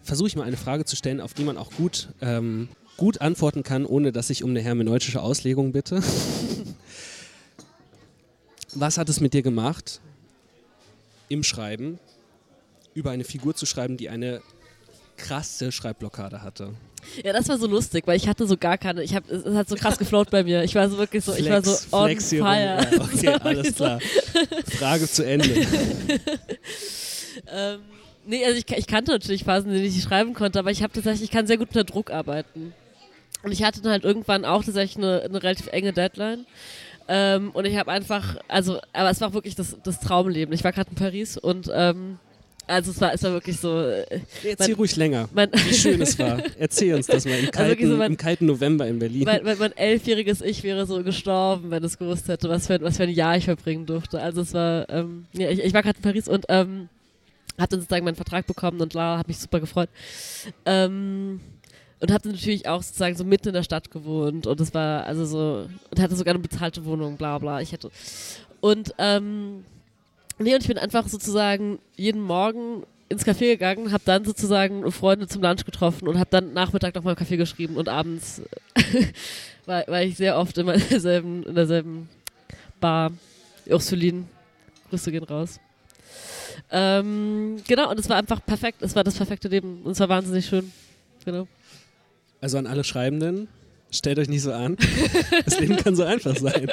versuche 0.03 0.29
ich 0.29 0.37
mal 0.37 0.43
eine 0.45 0.57
Frage 0.57 0.85
zu 0.85 0.97
stellen, 0.97 1.21
auf 1.21 1.33
die 1.35 1.45
man 1.45 1.57
auch 1.59 1.71
gut, 1.73 2.09
ähm, 2.21 2.69
gut 2.97 3.21
antworten 3.21 3.63
kann, 3.63 3.87
ohne 3.87 4.11
dass 4.11 4.31
ich 4.31 4.43
um 4.43 4.51
eine 4.51 4.61
hermeneutische 4.61 5.21
Auslegung 5.23 5.71
bitte. 5.73 6.03
Was 8.75 8.99
hat 8.99 9.09
es 9.09 9.21
mit 9.21 9.33
dir 9.33 9.43
gemacht, 9.43 10.01
im 11.29 11.43
Schreiben 11.45 11.99
über 12.97 13.11
eine 13.13 13.25
Figur 13.25 13.55
zu 13.55 13.67
schreiben, 13.67 13.97
die 13.97 14.09
eine 14.09 14.41
krasse 15.17 15.71
Schreibblockade 15.71 16.43
hatte? 16.43 16.75
Ja, 17.23 17.33
das 17.33 17.49
war 17.49 17.57
so 17.59 17.69
lustig, 17.69 18.05
weil 18.07 18.17
ich 18.17 18.27
hatte 18.27 18.47
so 18.49 18.57
gar 18.57 18.79
keine. 18.79 19.03
Ich 19.05 19.15
habe, 19.15 19.33
es 19.33 19.55
hat 19.55 19.69
so 19.69 19.77
krass 19.77 19.97
geflowt 19.97 20.31
bei 20.31 20.43
mir. 20.43 20.65
Ich 20.65 20.75
war 20.75 20.89
so 20.91 20.99
wirklich 20.99 21.25
so, 21.25 21.35
ich 21.35 21.49
war 21.49 21.63
so 21.63 21.71
Flex- 21.71 21.93
on 21.93 22.05
Flex 22.07 22.31
hier 22.31 22.41
rum. 22.43 22.49
fire. 22.49 22.65
Ja, 22.65 23.01
okay, 23.01 23.29
alles 23.43 23.75
klar. 23.77 24.01
Frage 24.79 25.09
zu 25.09 25.25
Ende. 25.25 25.49
Ähm, 27.53 27.81
nee, 28.25 28.45
also 28.45 28.59
ich, 28.59 28.65
ich 28.77 28.87
kannte 28.87 29.13
natürlich 29.13 29.45
Phasen, 29.45 29.69
in 29.69 29.75
denen 29.75 29.87
ich 29.87 29.95
nicht 29.95 30.09
schreiben 30.09 30.33
konnte, 30.33 30.59
aber 30.59 30.71
ich 30.71 30.83
habe 30.83 30.93
tatsächlich, 30.93 31.25
ich 31.25 31.31
kann 31.31 31.47
sehr 31.47 31.59
gut 31.59 31.69
unter 31.69 31.85
Druck 31.85 32.11
arbeiten. 32.11 32.73
Und 33.43 33.53
ich 33.53 33.63
hatte 33.63 33.83
dann 33.83 33.93
halt 33.93 34.05
irgendwann 34.05 34.45
auch 34.45 34.65
tatsächlich 34.65 34.97
eine, 34.97 35.21
eine 35.23 35.43
relativ 35.43 35.67
enge 35.69 35.93
Deadline. 35.93 36.47
Ähm, 37.09 37.51
und 37.53 37.67
ich 37.67 37.77
habe 37.77 37.93
einfach, 37.93 38.37
also, 38.49 38.81
aber 38.93 39.11
es 39.11 39.21
war 39.21 39.35
wirklich 39.35 39.55
das, 39.55 39.77
das 39.85 40.01
Traumleben. 40.01 40.55
Ich 40.55 40.65
war 40.65 40.73
gerade 40.73 40.91
in 40.91 40.97
Paris 40.97 41.37
und 41.37 41.71
ähm, 41.73 42.19
also 42.67 42.91
es 42.91 43.01
war, 43.01 43.15
es 43.15 43.23
war 43.23 43.33
wirklich 43.33 43.59
so. 43.59 43.81
Äh, 43.81 44.21
Erzähl 44.45 44.69
Mein- 44.69 44.77
ruhig 44.77 44.97
länger, 44.97 45.29
mein, 45.35 45.51
wie 45.53 45.75
schön 45.75 46.01
es 46.03 46.19
war. 46.19 46.43
Erzähl 46.59 46.95
uns 46.95 47.07
das 47.07 47.25
mal 47.25 47.39
im 47.39 47.51
kalten, 47.51 47.71
wirklich 47.71 47.89
so 47.89 47.97
mein- 47.97 48.11
im 48.13 48.17
kalten 48.17 48.47
November 48.47 48.87
in 48.87 48.99
Berlin. 48.99 49.25
mein, 49.25 49.45
mein, 49.45 49.59
mein 49.59 49.77
elfjähriges 49.77 50.41
Ich 50.41 50.63
wäre 50.63 50.85
so 50.87 51.03
gestorben, 51.03 51.71
wenn 51.71 51.85
es 51.85 51.99
gewusst 51.99 52.29
hätte, 52.29 52.49
was 52.49 52.67
für, 52.67 52.81
was 52.81 52.97
für 52.97 53.05
ein 53.05 53.11
Jahr 53.11 53.37
ich 53.37 53.45
verbringen 53.45 53.87
durfte. 53.87 54.21
Also 54.21 54.41
es 54.43 54.53
war, 54.55 54.89
ähm, 54.91 55.27
ja, 55.33 55.49
ich, 55.51 55.63
ich 55.63 55.73
war 55.75 55.83
gerade 55.83 55.97
in 55.99 56.03
Paris 56.03 56.29
und 56.29 56.47
ähm, 56.49 56.89
hatte 57.59 57.77
sozusagen 57.77 58.05
meinen 58.05 58.17
Vertrag 58.17 58.47
bekommen 58.47 58.81
und 58.81 58.93
Lara 58.95 59.19
hat 59.19 59.29
mich 59.29 59.39
super 59.39 59.61
gefreut. 59.61 59.89
Ähm, 60.65 61.41
und 62.01 62.13
habe 62.13 62.29
natürlich 62.29 62.69
auch 62.69 62.83
sozusagen 62.83 63.17
so 63.17 63.25
mitten 63.25 63.49
in 63.49 63.55
der 63.55 63.63
Stadt 63.63 63.91
gewohnt 63.91 64.47
und 64.47 64.61
es 64.61 64.75
war 64.75 65.05
also 65.07 65.25
so 65.25 65.67
und 65.91 66.01
hatte 66.01 66.15
sogar 66.15 66.35
eine 66.35 66.43
bezahlte 66.43 66.85
Wohnung, 66.85 67.17
bla 67.17 67.39
bla. 67.39 67.61
Ich 67.63 67.73
hätte 67.73 67.91
und 68.61 68.93
ähm, 68.99 69.65
nee 70.39 70.55
und 70.55 70.61
ich 70.61 70.69
bin 70.69 70.79
einfach 70.79 71.09
sozusagen 71.09 71.79
jeden 71.97 72.21
Morgen 72.21 72.85
ins 73.09 73.25
Café 73.25 73.53
gegangen, 73.53 73.93
habe 73.93 74.03
dann 74.05 74.25
sozusagen 74.25 74.91
Freunde 74.91 75.29
zum 75.29 75.43
Lunch 75.43 75.65
getroffen 75.65 76.09
und 76.09 76.19
habe 76.19 76.31
dann 76.31 76.53
Nachmittag 76.53 76.95
noch 76.95 77.05
mal 77.05 77.13
im 77.13 77.17
Café 77.17 77.37
geschrieben 77.37 77.77
und 77.77 77.89
abends 77.89 78.43
war, 79.67 79.87
war 79.87 80.03
ich 80.03 80.17
sehr 80.17 80.37
oft 80.39 80.59
immer 80.59 80.75
in 80.75 80.89
derselben, 80.89 81.45
in 81.45 81.55
derselben 81.55 82.09
wunderbar. 82.87 83.13
Ursulin, 83.67 84.29
Grüße 84.91 85.11
gehen 85.11 85.25
raus. 85.25 85.59
Ähm, 86.71 87.57
genau, 87.67 87.91
und 87.91 87.99
es 87.99 88.09
war 88.09 88.17
einfach 88.17 88.45
perfekt. 88.45 88.83
Es 88.83 88.95
war 88.95 89.05
das 89.05 89.17
perfekte 89.17 89.49
Leben. 89.49 89.83
Und 89.83 89.93
es 89.93 90.01
war 90.01 90.09
wahnsinnig 90.09 90.47
schön. 90.47 90.73
Genau. 91.25 91.49
Also 92.41 92.59
an 92.59 92.67
alle 92.67 92.85
Schreibenden, 92.85 93.49
stellt 93.91 94.19
euch 94.19 94.29
nicht 94.29 94.43
so 94.43 94.53
an. 94.53 94.77
Das 95.45 95.59
Leben 95.59 95.77
kann 95.77 95.97
so 95.97 96.05
einfach 96.05 96.37
sein. 96.37 96.69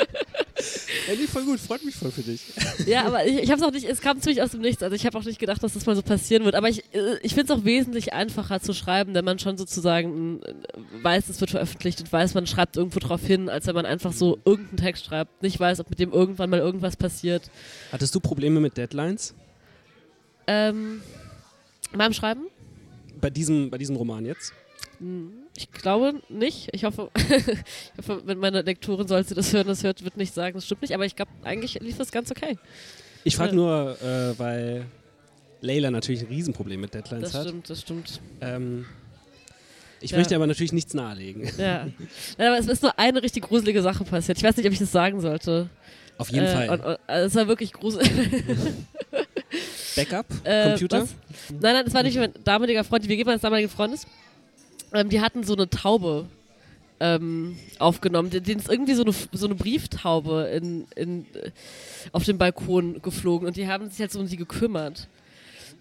Ja, 1.08 1.16
nee, 1.16 1.28
voll 1.28 1.43
gut, 1.43 1.60
freut 1.60 1.84
mich 1.84 1.95
voll 1.95 2.12
für 2.12 2.22
dich. 2.22 2.41
Ja, 2.86 3.06
aber 3.06 3.26
ich, 3.26 3.38
ich 3.38 3.51
habe 3.51 3.62
es 3.62 3.68
auch 3.68 3.72
nicht, 3.72 3.86
es 3.88 4.01
kam 4.01 4.22
ziemlich 4.22 4.41
aus 4.41 4.51
dem 4.51 4.62
Nichts. 4.62 4.84
Also 4.84 4.95
ich 4.95 5.06
habe 5.06 5.18
auch 5.18 5.24
nicht 5.24 5.39
gedacht, 5.39 5.62
dass 5.64 5.74
das 5.74 5.86
mal 5.86 5.95
so 5.95 6.01
passieren 6.01 6.43
wird. 6.43 6.56
Aber 6.56 6.70
ich, 6.70 6.84
äh, 6.93 7.18
ich 7.22 7.34
finde 7.34 7.54
es 7.54 7.60
auch 7.60 7.66
wesentlich 7.66 8.14
einfacher 8.14 8.62
zu 8.62 8.74
schreiben, 8.74 9.14
wenn 9.14 9.26
man 9.26 9.39
schon 9.39 9.58
sozusagen 9.58 10.41
äh, 10.43 10.54
weiß, 11.01 11.30
es 11.30 11.39
wird 11.39 11.51
veröffentlicht 11.51 11.99
und 12.01 12.12
weiß, 12.12 12.34
man 12.34 12.47
schreibt 12.47 12.78
irgendwo 12.78 12.99
drauf 12.99 13.26
hin, 13.26 13.49
als 13.49 13.68
wenn 13.68 13.76
man 13.76 13.86
einfach 13.86 14.14
so 14.14 14.39
irgendeinen 14.45 14.78
Text 14.78 15.06
schreibt, 15.06 15.43
nicht 15.43 15.60
weiß, 15.60 15.80
ob 15.80 15.89
mit 15.89 15.99
dem 15.99 16.12
irgendwann 16.12 16.49
mal 16.49 16.60
irgendwas 16.60 16.97
passiert. 16.97 17.49
Hattest 17.91 18.14
du 18.16 18.20
Probleme 18.20 18.60
mit 18.60 18.78
Deadlines? 18.78 19.34
Ähm, 20.47 21.01
beim 21.93 22.14
Schreiben? 22.14 22.47
Bei 23.22 23.30
diesem, 23.30 23.70
bei 23.70 23.78
diesem 23.78 23.95
Roman 23.95 24.26
jetzt? 24.26 24.54
Ich 25.56 25.72
glaube 25.72 26.16
nicht. 26.30 26.70
Ich 26.74 26.84
hoffe, 26.84 27.10
ich 27.16 27.97
hoffe, 27.97 28.22
wenn 28.26 28.38
meine 28.39 28.62
Lektorin, 28.62 29.08
soll 29.08 29.24
sie 29.26 29.36
das 29.36 29.54
hören, 29.54 29.68
das 29.68 29.84
hört, 29.84 30.04
wird 30.04 30.18
nicht 30.18 30.34
sagen, 30.34 30.56
das 30.56 30.66
stimmt 30.66 30.82
nicht. 30.82 30.93
Aber 30.93 31.06
ich 31.06 31.16
glaube, 31.16 31.32
eigentlich 31.43 31.80
lief 31.82 31.97
das 31.97 32.12
ganz 32.12 32.32
okay. 32.32 32.58
Ich 33.24 33.36
frage 33.36 33.51
Ja. 33.51 33.56
nur, 33.56 33.97
äh, 34.01 34.38
weil 34.39 34.86
Leila 35.62 35.91
natürlich 35.91 36.22
ein 36.22 36.28
Riesenproblem 36.28 36.82
mit 36.82 36.93
Deadlines 36.93 37.32
Das 37.32 37.39
hat. 37.41 37.47
stimmt, 37.47 37.70
das 37.70 37.82
stimmt. 37.82 38.22
Ähm, 38.41 38.86
ich 40.01 40.12
Ja. 40.12 40.18
möchte 40.18 40.36
aber 40.36 40.47
natürlich 40.47 40.74
nichts 40.74 40.93
nahelegen. 40.93 41.49
Ja. 41.58 41.86
Nein, 42.38 42.47
aber 42.47 42.58
es 42.58 42.68
ist 42.68 42.82
nur 42.84 42.97
eine 42.99 43.22
richtig 43.24 43.43
gruselige 43.43 43.82
Sache 43.82 44.04
passiert. 44.04 44.38
Ich 44.38 44.43
weiß 44.43 44.58
nicht, 44.58 44.66
ob 44.66 44.74
ich 44.74 44.80
das 44.80 44.91
sagen 44.91 45.22
sollte. 45.22 45.70
Auf 46.18 46.30
jeden 46.32 46.45
äh, 46.45 46.54
Fall. 46.54 46.70
Und, 46.70 46.82
und, 46.82 46.97
also 47.08 47.28
es 47.28 47.36
war 47.36 47.47
wirklich 47.47 47.72
gruselig. 47.74 48.10
Backup, 49.95 50.26
Äh, 50.43 50.70
Computer. 50.70 51.01
was? 51.04 51.10
Nein, 51.49 51.74
nein, 51.74 51.86
das 51.86 51.93
war 51.93 52.04
nicht 52.04 52.18
mein 52.18 52.34
damaliger 52.43 52.84
Freund, 52.84 53.04
die 53.04 53.10
WG 53.10 53.24
meines 53.24 53.41
damaligen 53.41 53.70
Freundes. 53.70 54.06
Ähm, 54.94 55.10
die 55.10 55.22
hatten 55.22 55.44
so 55.44 55.54
eine 55.54 55.70
Taube 55.70 56.28
ähm, 57.00 57.58
aufgenommen. 57.80 58.30
Den 58.30 58.44
denen 58.44 58.60
ist 58.60 58.70
irgendwie 58.70 58.94
so 58.94 59.04
eine, 59.04 59.14
so 59.34 59.46
eine 59.46 59.56
Brieftaube 59.56 60.50
in, 60.56 60.86
in, 60.96 61.26
äh, 61.34 61.52
auf 62.12 62.24
dem 62.24 62.38
Balkon 62.38 63.02
geflogen 63.02 63.48
und 63.48 63.58
die 63.58 63.68
haben 63.68 63.89
sich 63.89 64.00
halt 64.00 64.12
so 64.12 64.20
um 64.20 64.28
sie 64.28 64.38
gekümmert. 64.38 65.08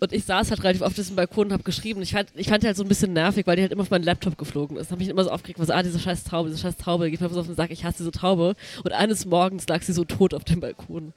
Und 0.01 0.13
ich 0.13 0.25
saß 0.25 0.51
halt 0.51 0.65
relativ 0.65 0.83
auf 0.83 0.95
diesem 0.95 1.15
Balkon 1.15 1.47
und 1.47 1.53
habe 1.53 1.63
geschrieben. 1.63 2.03
Ich 2.03 2.11
fand, 2.11 2.31
ich 2.35 2.49
fand 2.49 2.65
die 2.65 2.67
halt 2.67 2.77
so 2.77 2.83
ein 2.83 2.89
bisschen 2.89 3.13
nervig, 3.13 3.47
weil 3.47 3.55
die 3.55 3.63
halt 3.63 3.71
immer 3.71 3.83
auf 3.83 3.91
meinen 3.91 4.03
Laptop 4.03 4.37
geflogen 4.37 4.77
ist. 4.77 4.91
Da 4.91 4.95
habe 4.95 5.03
ich 5.05 5.09
immer 5.09 5.23
so 5.23 5.31
aufgeregt, 5.31 5.61
was, 5.61 5.71
ah, 5.71 5.81
diese 5.81 6.01
scheiß 6.01 6.25
Taube, 6.25 6.49
diese 6.49 6.61
scheiß 6.61 6.77
Taube, 6.77 7.09
geht 7.09 7.21
mir 7.21 7.29
so 7.29 7.39
auf 7.39 7.47
den 7.47 7.55
Sack, 7.55 7.71
ich 7.71 7.85
hasse 7.85 7.99
diese 7.99 8.11
Taube. 8.11 8.57
Und 8.83 8.91
eines 8.91 9.27
Morgens 9.27 9.69
lag 9.69 9.81
sie 9.83 9.93
so 9.93 10.05
tot 10.05 10.35
auf 10.35 10.43
dem 10.43 10.59
Balkon. 10.59 11.13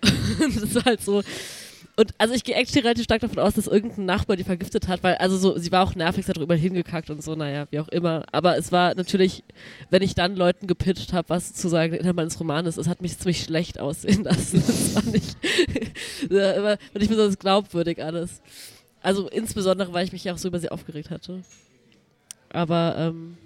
das 0.00 0.74
war 0.76 0.84
halt 0.84 1.02
so. 1.02 1.24
Und 1.94 2.14
also 2.16 2.32
ich 2.32 2.42
gehe 2.42 2.54
actually 2.54 2.80
relativ 2.80 3.04
stark 3.04 3.20
davon 3.20 3.38
aus, 3.38 3.52
dass 3.54 3.66
irgendein 3.66 4.06
Nachbar 4.06 4.36
die 4.36 4.44
vergiftet 4.44 4.88
hat, 4.88 5.02
weil 5.02 5.16
also 5.16 5.36
so, 5.36 5.58
sie 5.58 5.70
war 5.72 5.84
auch 5.86 5.94
nervig, 5.94 6.24
sie 6.24 6.30
hat 6.30 6.38
darüber 6.38 6.54
hingekackt 6.54 7.10
und 7.10 7.22
so, 7.22 7.34
naja, 7.34 7.66
wie 7.70 7.80
auch 7.80 7.88
immer. 7.88 8.24
Aber 8.32 8.56
es 8.56 8.72
war 8.72 8.94
natürlich, 8.94 9.44
wenn 9.90 10.00
ich 10.02 10.14
dann 10.14 10.34
Leuten 10.34 10.66
gepitcht 10.66 11.12
habe, 11.12 11.28
was 11.28 11.48
sozusagen 11.48 11.90
der 11.92 12.00
Inhalt 12.00 12.16
meines 12.16 12.40
Romans 12.40 12.66
ist, 12.66 12.78
es 12.78 12.88
hat 12.88 13.02
mich 13.02 13.18
ziemlich 13.18 13.42
schlecht 13.44 13.78
aussehen 13.78 14.24
lassen. 14.24 14.62
Das 14.66 14.94
war 14.94 15.02
nicht, 15.12 15.36
war 16.30 16.78
nicht 16.98 17.08
besonders 17.10 17.38
glaubwürdig 17.38 18.02
alles. 18.02 18.40
Also 19.02 19.28
insbesondere, 19.28 19.92
weil 19.92 20.06
ich 20.06 20.12
mich 20.12 20.24
ja 20.24 20.32
auch 20.32 20.38
so 20.38 20.48
über 20.48 20.60
sie 20.60 20.70
aufgeregt 20.70 21.10
hatte. 21.10 21.42
Aber 22.50 22.94
ähm, 22.96 23.36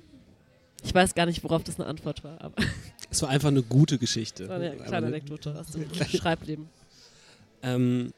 ich 0.84 0.94
weiß 0.94 1.14
gar 1.16 1.26
nicht, 1.26 1.42
worauf 1.42 1.64
das 1.64 1.80
eine 1.80 1.88
Antwort 1.88 2.22
war. 2.22 2.40
Aber 2.40 2.54
Es 3.10 3.22
war 3.22 3.28
einfach 3.28 3.48
eine 3.48 3.62
gute 3.62 3.98
Geschichte. 3.98 4.44
das 4.44 4.50
war 4.50 4.56
eine 4.56 4.70
kleine 4.76 4.96
eine- 4.98 5.06
Anekdote 5.08 5.58
aus 5.58 5.68
dem 5.68 5.86
Schreibleben. 5.94 6.68
Ähm, 7.62 8.12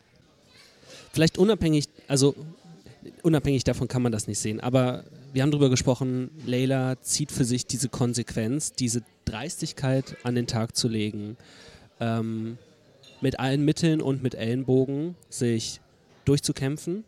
vielleicht 1.12 1.38
unabhängig, 1.38 1.86
also 2.06 2.34
unabhängig 3.22 3.64
davon 3.64 3.88
kann 3.88 4.02
man 4.02 4.12
das 4.12 4.26
nicht 4.26 4.38
sehen, 4.38 4.60
aber 4.60 5.04
wir 5.32 5.42
haben 5.42 5.50
darüber 5.50 5.70
gesprochen, 5.70 6.30
Leila 6.46 7.00
zieht 7.02 7.32
für 7.32 7.44
sich 7.44 7.66
diese 7.66 7.88
Konsequenz, 7.88 8.72
diese 8.72 9.02
Dreistigkeit 9.24 10.16
an 10.22 10.34
den 10.34 10.46
Tag 10.46 10.74
zu 10.74 10.88
legen, 10.88 11.36
ähm, 12.00 12.58
mit 13.20 13.38
allen 13.38 13.64
Mitteln 13.64 14.00
und 14.00 14.22
mit 14.22 14.34
Ellenbogen 14.34 15.16
sich 15.28 15.80
durchzukämpfen, 16.24 17.04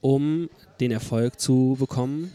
um 0.00 0.48
den 0.80 0.90
Erfolg 0.90 1.40
zu 1.40 1.76
bekommen. 1.78 2.32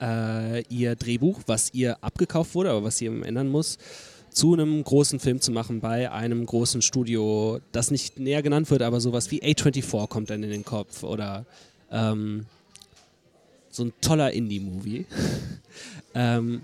Äh, 0.00 0.62
ihr 0.68 0.94
Drehbuch, 0.94 1.40
was 1.46 1.74
ihr 1.74 2.02
abgekauft 2.04 2.54
wurde, 2.54 2.70
aber 2.70 2.84
was 2.84 2.98
sie 2.98 3.06
ändern 3.06 3.48
muss, 3.48 3.78
zu 4.30 4.52
einem 4.52 4.82
großen 4.82 5.20
Film 5.20 5.40
zu 5.40 5.52
machen 5.52 5.80
bei 5.80 6.10
einem 6.10 6.44
großen 6.44 6.82
Studio, 6.82 7.60
das 7.72 7.90
nicht 7.90 8.18
näher 8.18 8.42
genannt 8.42 8.70
wird, 8.70 8.82
aber 8.82 9.00
sowas 9.00 9.30
wie 9.30 9.42
A24 9.42 10.06
kommt 10.08 10.30
dann 10.30 10.42
in 10.42 10.50
den 10.50 10.64
Kopf 10.64 11.02
oder 11.02 11.44
ähm, 11.90 12.46
so 13.70 13.84
ein 13.84 13.92
toller 14.00 14.32
Indie-Movie. 14.32 15.06
ähm, 16.14 16.62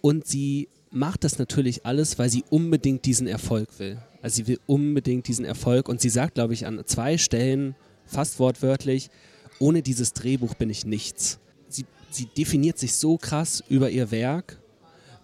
und 0.00 0.26
sie 0.26 0.68
macht 0.90 1.24
das 1.24 1.38
natürlich 1.38 1.84
alles, 1.84 2.18
weil 2.18 2.30
sie 2.30 2.44
unbedingt 2.50 3.04
diesen 3.04 3.26
Erfolg 3.26 3.68
will. 3.78 3.98
Also 4.22 4.36
sie 4.36 4.46
will 4.46 4.60
unbedingt 4.66 5.28
diesen 5.28 5.44
Erfolg 5.44 5.88
und 5.88 6.00
sie 6.00 6.10
sagt, 6.10 6.34
glaube 6.34 6.54
ich, 6.54 6.66
an 6.66 6.82
zwei 6.86 7.18
Stellen 7.18 7.74
fast 8.06 8.38
wortwörtlich, 8.38 9.10
ohne 9.58 9.82
dieses 9.82 10.12
Drehbuch 10.12 10.54
bin 10.54 10.70
ich 10.70 10.86
nichts. 10.86 11.38
Sie, 11.68 11.84
sie 12.10 12.26
definiert 12.26 12.78
sich 12.78 12.94
so 12.94 13.18
krass 13.18 13.62
über 13.68 13.90
ihr 13.90 14.10
Werk 14.10 14.58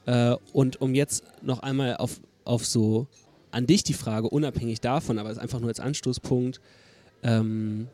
äh, 0.07 0.37
und 0.53 0.81
um 0.81 0.95
jetzt 0.95 1.25
noch 1.43 1.61
einmal 1.61 1.97
auf, 1.97 2.21
auf 2.45 2.67
so 2.67 3.07
an 3.51 3.67
dich 3.67 3.85
die 3.85 3.95
Frage, 3.95 4.29
unabhängig 4.29 4.81
davon, 4.81 5.19
aber 5.19 5.31
es 5.31 5.39
einfach 5.39 5.61
nur 5.61 5.69
als 5.69 5.81
Anstoßpunkt, 5.81 6.61
ähm, 7.23 7.89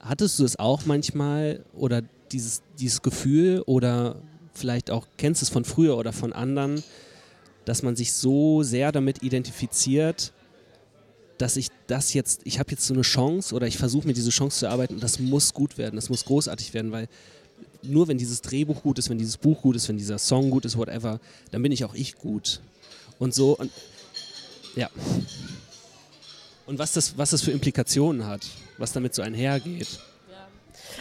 hattest 0.00 0.38
du 0.38 0.44
es 0.44 0.58
auch 0.58 0.84
manchmal 0.86 1.64
oder 1.72 2.02
dieses, 2.32 2.62
dieses 2.78 3.00
Gefühl 3.00 3.62
oder 3.66 4.16
vielleicht 4.52 4.90
auch 4.90 5.06
kennst 5.16 5.40
du 5.40 5.44
es 5.44 5.50
von 5.50 5.64
früher 5.64 5.96
oder 5.96 6.12
von 6.12 6.32
anderen, 6.32 6.82
dass 7.64 7.82
man 7.82 7.96
sich 7.96 8.12
so 8.12 8.62
sehr 8.62 8.92
damit 8.92 9.22
identifiziert, 9.22 10.32
dass 11.38 11.56
ich 11.56 11.68
das 11.86 12.12
jetzt, 12.12 12.42
ich 12.44 12.58
habe 12.58 12.70
jetzt 12.70 12.86
so 12.86 12.94
eine 12.94 13.02
Chance 13.02 13.54
oder 13.54 13.66
ich 13.66 13.78
versuche 13.78 14.06
mir 14.06 14.14
diese 14.14 14.30
Chance 14.30 14.60
zu 14.60 14.66
erarbeiten 14.66 14.94
und 14.94 15.02
das 15.02 15.18
muss 15.18 15.54
gut 15.54 15.78
werden, 15.78 15.96
das 15.96 16.10
muss 16.10 16.24
großartig 16.24 16.74
werden, 16.74 16.92
weil 16.92 17.08
nur 17.84 18.08
wenn 18.08 18.18
dieses 18.18 18.40
Drehbuch 18.40 18.82
gut 18.82 18.98
ist, 18.98 19.10
wenn 19.10 19.18
dieses 19.18 19.36
Buch 19.36 19.62
gut 19.62 19.76
ist, 19.76 19.88
wenn 19.88 19.96
dieser 19.96 20.18
Song 20.18 20.50
gut 20.50 20.64
ist, 20.64 20.76
whatever, 20.76 21.20
dann 21.50 21.62
bin 21.62 21.72
ich 21.72 21.84
auch 21.84 21.94
ich 21.94 22.16
gut. 22.16 22.60
Und 23.18 23.34
so, 23.34 23.56
und 23.56 23.70
ja. 24.76 24.90
Und 26.66 26.78
was 26.78 26.92
das, 26.92 27.16
was 27.18 27.30
das 27.30 27.42
für 27.42 27.50
Implikationen 27.50 28.26
hat, 28.26 28.46
was 28.78 28.92
damit 28.92 29.14
so 29.14 29.22
einhergeht. 29.22 30.00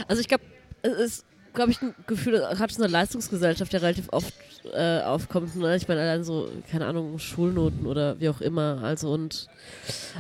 Also 0.08 0.22
ich 0.22 0.28
glaube, 0.28 0.44
es 0.82 0.98
ist, 0.98 1.26
glaube 1.54 1.72
ich, 1.72 1.82
ein 1.82 1.96
Gefühl, 2.08 2.40
gerade 2.40 2.74
so 2.74 2.84
eine 2.84 2.92
Leistungsgesellschaft, 2.92 3.72
der 3.72 3.82
relativ 3.82 4.10
oft 4.12 4.34
äh, 4.72 5.02
aufkommt. 5.02 5.56
Ne? 5.56 5.76
Ich 5.76 5.88
meine, 5.88 6.02
allein 6.02 6.24
so, 6.24 6.50
keine 6.72 6.86
Ahnung, 6.86 7.20
Schulnoten 7.20 7.86
oder 7.86 8.20
wie 8.20 8.30
auch 8.30 8.42
immer. 8.42 8.80
Also 8.84 9.12
und 9.12 9.48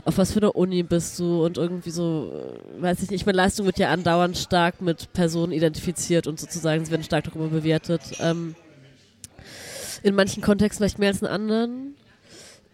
auf 0.05 0.17
was 0.17 0.33
für 0.33 0.39
eine 0.39 0.53
Uni 0.53 0.83
bist 0.83 1.19
du 1.19 1.45
und 1.45 1.57
irgendwie 1.57 1.91
so, 1.91 2.31
äh, 2.77 2.81
weiß 2.81 3.01
ich 3.03 3.09
nicht. 3.09 3.21
Ich 3.21 3.25
meine, 3.25 3.37
Leistung 3.37 3.65
wird 3.65 3.79
ja 3.79 3.89
andauernd 3.89 4.37
stark 4.37 4.81
mit 4.81 5.13
Personen 5.13 5.53
identifiziert 5.53 6.27
und 6.27 6.39
sozusagen, 6.39 6.83
sie 6.83 6.91
werden 6.91 7.03
stark 7.03 7.25
darüber 7.25 7.47
bewertet. 7.47 8.01
Ähm, 8.19 8.55
in 10.03 10.15
manchen 10.15 10.43
Kontexten 10.43 10.83
vielleicht 10.83 10.99
mehr 10.99 11.09
als 11.09 11.21
in 11.21 11.27
anderen. 11.27 11.95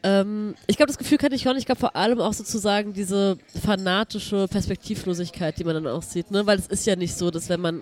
Ähm, 0.01 0.55
ich 0.67 0.77
glaube, 0.77 0.87
das 0.87 0.97
Gefühl 0.97 1.17
kenne 1.17 1.35
ich 1.35 1.41
schon. 1.41 1.57
Ich 1.57 1.65
glaube 1.65 1.79
vor 1.79 1.95
allem 1.95 2.21
auch 2.21 2.33
sozusagen 2.33 2.93
diese 2.93 3.37
fanatische 3.61 4.47
Perspektivlosigkeit, 4.47 5.59
die 5.59 5.63
man 5.63 5.75
dann 5.75 5.87
auch 5.87 6.03
sieht. 6.03 6.31
Ne? 6.31 6.45
Weil 6.45 6.57
es 6.57 6.67
ist 6.67 6.85
ja 6.85 6.95
nicht 6.95 7.15
so, 7.15 7.31
dass 7.31 7.49
wenn 7.49 7.59
man 7.59 7.81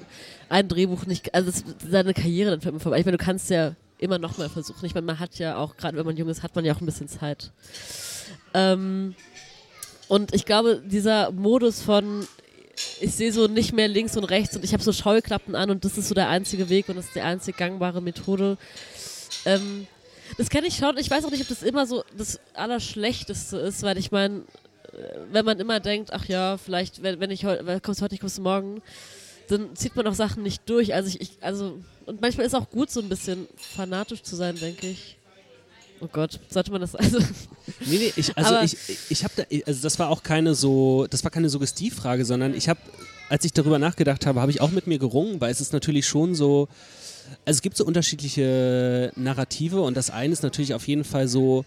ein 0.49 0.67
Drehbuch 0.67 1.05
nicht, 1.05 1.33
also 1.35 1.49
es, 1.49 1.63
seine 1.87 2.13
Karriere 2.13 2.51
dann 2.51 2.61
fällt 2.61 2.73
mir 2.73 2.79
vorbei. 2.79 2.99
Ich 2.99 3.05
meine, 3.05 3.17
du 3.17 3.23
kannst 3.23 3.49
ja 3.49 3.75
immer 3.99 4.17
noch 4.17 4.37
mal 4.37 4.49
versuchen. 4.49 4.85
Ich 4.85 4.95
meine, 4.95 5.05
man 5.05 5.19
hat 5.19 5.37
ja 5.37 5.57
auch, 5.57 5.77
gerade 5.77 5.97
wenn 5.97 6.05
man 6.05 6.17
jung 6.17 6.29
ist, 6.29 6.43
hat 6.43 6.55
man 6.55 6.65
ja 6.65 6.73
auch 6.73 6.81
ein 6.81 6.85
bisschen 6.85 7.07
Zeit. 7.07 7.51
Ähm, 8.53 9.15
und 10.07 10.33
ich 10.33 10.45
glaube, 10.45 10.81
dieser 10.85 11.31
Modus 11.31 11.81
von 11.81 12.27
ich 13.01 13.15
sehe 13.15 13.31
so 13.33 13.47
nicht 13.47 13.73
mehr 13.73 13.87
links 13.87 14.15
und 14.17 14.23
rechts 14.23 14.55
und 14.55 14.63
ich 14.63 14.73
habe 14.73 14.83
so 14.83 14.93
Scheuklappen 14.93 15.55
an 15.55 15.71
und 15.71 15.83
das 15.83 15.97
ist 15.97 16.09
so 16.09 16.15
der 16.15 16.29
einzige 16.29 16.69
Weg 16.69 16.89
und 16.89 16.95
das 16.95 17.05
ist 17.05 17.15
die 17.15 17.21
einzig 17.21 17.57
gangbare 17.57 18.01
Methode. 18.01 18.57
Ähm, 19.45 19.87
das 20.37 20.49
kenne 20.49 20.67
ich 20.67 20.77
schon. 20.77 20.97
Ich 20.97 21.09
weiß 21.09 21.25
auch 21.25 21.31
nicht, 21.31 21.41
ob 21.41 21.47
das 21.47 21.63
immer 21.63 21.85
so 21.85 22.03
das 22.17 22.39
Allerschlechteste 22.53 23.57
ist, 23.57 23.83
weil 23.83 23.97
ich 23.97 24.11
meine, 24.11 24.43
wenn 25.31 25.45
man 25.45 25.59
immer 25.59 25.79
denkt, 25.79 26.11
ach 26.13 26.25
ja, 26.25 26.57
vielleicht, 26.57 27.03
wenn, 27.03 27.19
wenn 27.19 27.31
ich 27.31 27.45
heute, 27.45 27.79
kommst 27.81 28.01
heute 28.01 28.13
nicht, 28.13 28.21
kommst 28.21 28.37
du 28.37 28.41
morgen, 28.41 28.81
dann 29.49 29.75
zieht 29.75 29.95
man 29.95 30.07
auch 30.07 30.13
Sachen 30.13 30.43
nicht 30.43 30.69
durch. 30.69 30.93
Also 30.93 31.09
ich, 31.09 31.21
ich, 31.21 31.31
also, 31.41 31.79
und 32.05 32.21
manchmal 32.21 32.45
ist 32.45 32.55
auch 32.55 32.69
gut, 32.69 32.89
so 32.89 33.01
ein 33.01 33.09
bisschen 33.09 33.47
fanatisch 33.55 34.23
zu 34.23 34.35
sein, 34.35 34.55
denke 34.55 34.87
ich. 34.87 35.16
Oh 35.99 36.07
Gott, 36.11 36.39
sollte 36.49 36.71
man 36.71 36.81
das 36.81 36.95
also. 36.95 37.19
Nee, 37.85 37.97
nee, 37.97 38.13
ich, 38.15 38.37
also 38.37 38.55
Aber- 38.55 38.63
ich, 38.63 38.77
ich 39.09 39.23
habe 39.23 39.33
da, 39.35 39.43
also 39.65 39.81
das 39.81 39.99
war 39.99 40.09
auch 40.09 40.23
keine 40.23 40.55
so, 40.55 41.07
das 41.09 41.23
war 41.23 41.31
keine 41.31 41.49
Suggestivfrage, 41.49 42.25
sondern 42.25 42.53
ich 42.53 42.69
habe 42.69 42.79
als 43.29 43.43
ich 43.45 43.53
darüber 43.53 43.79
nachgedacht 43.79 44.25
habe, 44.25 44.41
habe 44.41 44.51
ich 44.51 44.61
auch 44.61 44.71
mit 44.71 44.87
mir 44.87 44.99
gerungen, 44.99 45.41
weil 45.41 45.51
es 45.51 45.61
ist 45.61 45.73
natürlich 45.73 46.07
schon 46.07 46.35
so, 46.35 46.67
also 47.45 47.57
es 47.57 47.61
gibt 47.61 47.77
so 47.77 47.85
unterschiedliche 47.85 49.11
Narrative 49.15 49.81
und 49.81 49.97
das 49.97 50.09
eine 50.09 50.33
ist 50.33 50.43
natürlich 50.43 50.73
auf 50.73 50.87
jeden 50.87 51.03
Fall 51.03 51.27
so, 51.27 51.65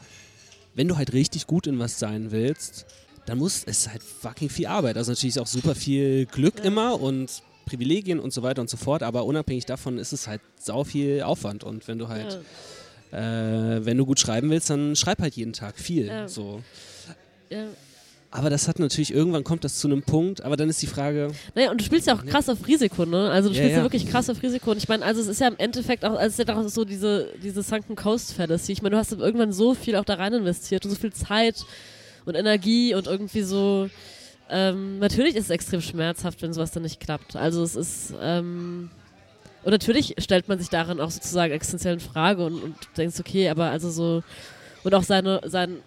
wenn 0.74 0.88
du 0.88 0.96
halt 0.96 1.12
richtig 1.12 1.46
gut 1.46 1.66
in 1.66 1.78
was 1.78 1.98
sein 1.98 2.30
willst, 2.30 2.86
dann 3.26 3.38
muss 3.38 3.62
es 3.66 3.88
halt 3.88 4.02
fucking 4.02 4.48
viel 4.48 4.66
Arbeit. 4.66 4.96
Also 4.96 5.12
natürlich 5.12 5.38
auch 5.38 5.46
super 5.46 5.74
viel 5.74 6.26
Glück 6.26 6.58
ja. 6.58 6.64
immer 6.64 7.00
und 7.00 7.42
Privilegien 7.66 8.18
und 8.18 8.32
so 8.32 8.42
weiter 8.42 8.62
und 8.62 8.70
so 8.70 8.76
fort, 8.76 9.02
aber 9.02 9.24
unabhängig 9.24 9.66
davon 9.66 9.98
ist 9.98 10.12
es 10.12 10.26
halt 10.26 10.40
sau 10.58 10.84
viel 10.84 11.22
Aufwand 11.22 11.62
und 11.62 11.86
wenn 11.86 11.98
du 11.98 12.08
halt, 12.08 12.32
ja. 12.32 12.40
Äh, 13.12 13.84
wenn 13.84 13.96
du 13.96 14.06
gut 14.06 14.20
schreiben 14.20 14.50
willst, 14.50 14.70
dann 14.70 14.96
schreib 14.96 15.20
halt 15.20 15.34
jeden 15.34 15.52
Tag 15.52 15.78
viel. 15.78 16.06
Ja. 16.06 16.28
So. 16.28 16.62
Ja. 17.48 17.64
Aber 18.32 18.48
das 18.48 18.68
hat 18.68 18.78
natürlich, 18.78 19.12
irgendwann 19.12 19.42
kommt 19.42 19.64
das 19.64 19.80
zu 19.80 19.88
einem 19.88 20.02
Punkt, 20.02 20.42
aber 20.42 20.56
dann 20.56 20.68
ist 20.68 20.80
die 20.80 20.86
Frage. 20.86 21.32
Naja, 21.56 21.72
und 21.72 21.80
du 21.80 21.84
spielst 21.84 22.06
ja 22.06 22.14
auch 22.14 22.24
krass 22.24 22.48
auf 22.48 22.64
Risiko, 22.68 23.04
ne? 23.04 23.28
Also 23.28 23.48
du 23.48 23.56
spielst 23.56 23.72
ja, 23.72 23.78
ja. 23.78 23.82
wirklich 23.82 24.08
krass 24.08 24.30
auf 24.30 24.40
Risiko. 24.40 24.70
Und 24.70 24.76
ich 24.76 24.88
meine, 24.88 25.04
also 25.04 25.20
es 25.20 25.26
ist 25.26 25.40
ja 25.40 25.48
im 25.48 25.58
Endeffekt 25.58 26.04
auch, 26.04 26.12
also 26.12 26.26
es 26.26 26.38
ist 26.38 26.48
ja 26.48 26.56
auch 26.56 26.68
so 26.68 26.84
diese, 26.84 27.26
diese 27.42 27.64
Sunken 27.64 27.96
Coast 27.96 28.34
Fantasy. 28.34 28.70
Ich 28.70 28.82
meine, 28.82 28.94
du 28.94 28.98
hast 28.98 29.10
irgendwann 29.12 29.52
so 29.52 29.74
viel 29.74 29.96
auch 29.96 30.04
da 30.04 30.14
rein 30.14 30.32
investiert 30.32 30.84
und 30.84 30.92
so 30.92 30.96
viel 30.96 31.12
Zeit 31.12 31.64
und 32.24 32.36
Energie 32.36 32.94
und 32.94 33.08
irgendwie 33.08 33.42
so. 33.42 33.90
Ähm, 34.48 35.00
natürlich 35.00 35.34
ist 35.34 35.44
es 35.46 35.50
extrem 35.50 35.80
schmerzhaft, 35.80 36.40
wenn 36.42 36.52
sowas 36.52 36.70
dann 36.70 36.84
nicht 36.84 37.00
klappt. 37.00 37.34
Also 37.34 37.64
es 37.64 37.74
ist. 37.74 38.14
Ähm, 38.20 38.90
und 39.62 39.72
natürlich 39.72 40.14
stellt 40.18 40.48
man 40.48 40.58
sich 40.58 40.68
darin 40.68 41.00
auch 41.00 41.10
sozusagen 41.10 41.52
existenziell 41.52 41.94
in 41.94 42.00
Frage 42.00 42.44
und, 42.44 42.62
und 42.62 42.76
denkst, 42.96 43.20
okay, 43.20 43.48
aber 43.50 43.70
also 43.70 43.90
so. 43.90 44.22
Und 44.82 44.94
auch 44.94 45.02
seine, 45.02 45.40
sein, 45.44 45.78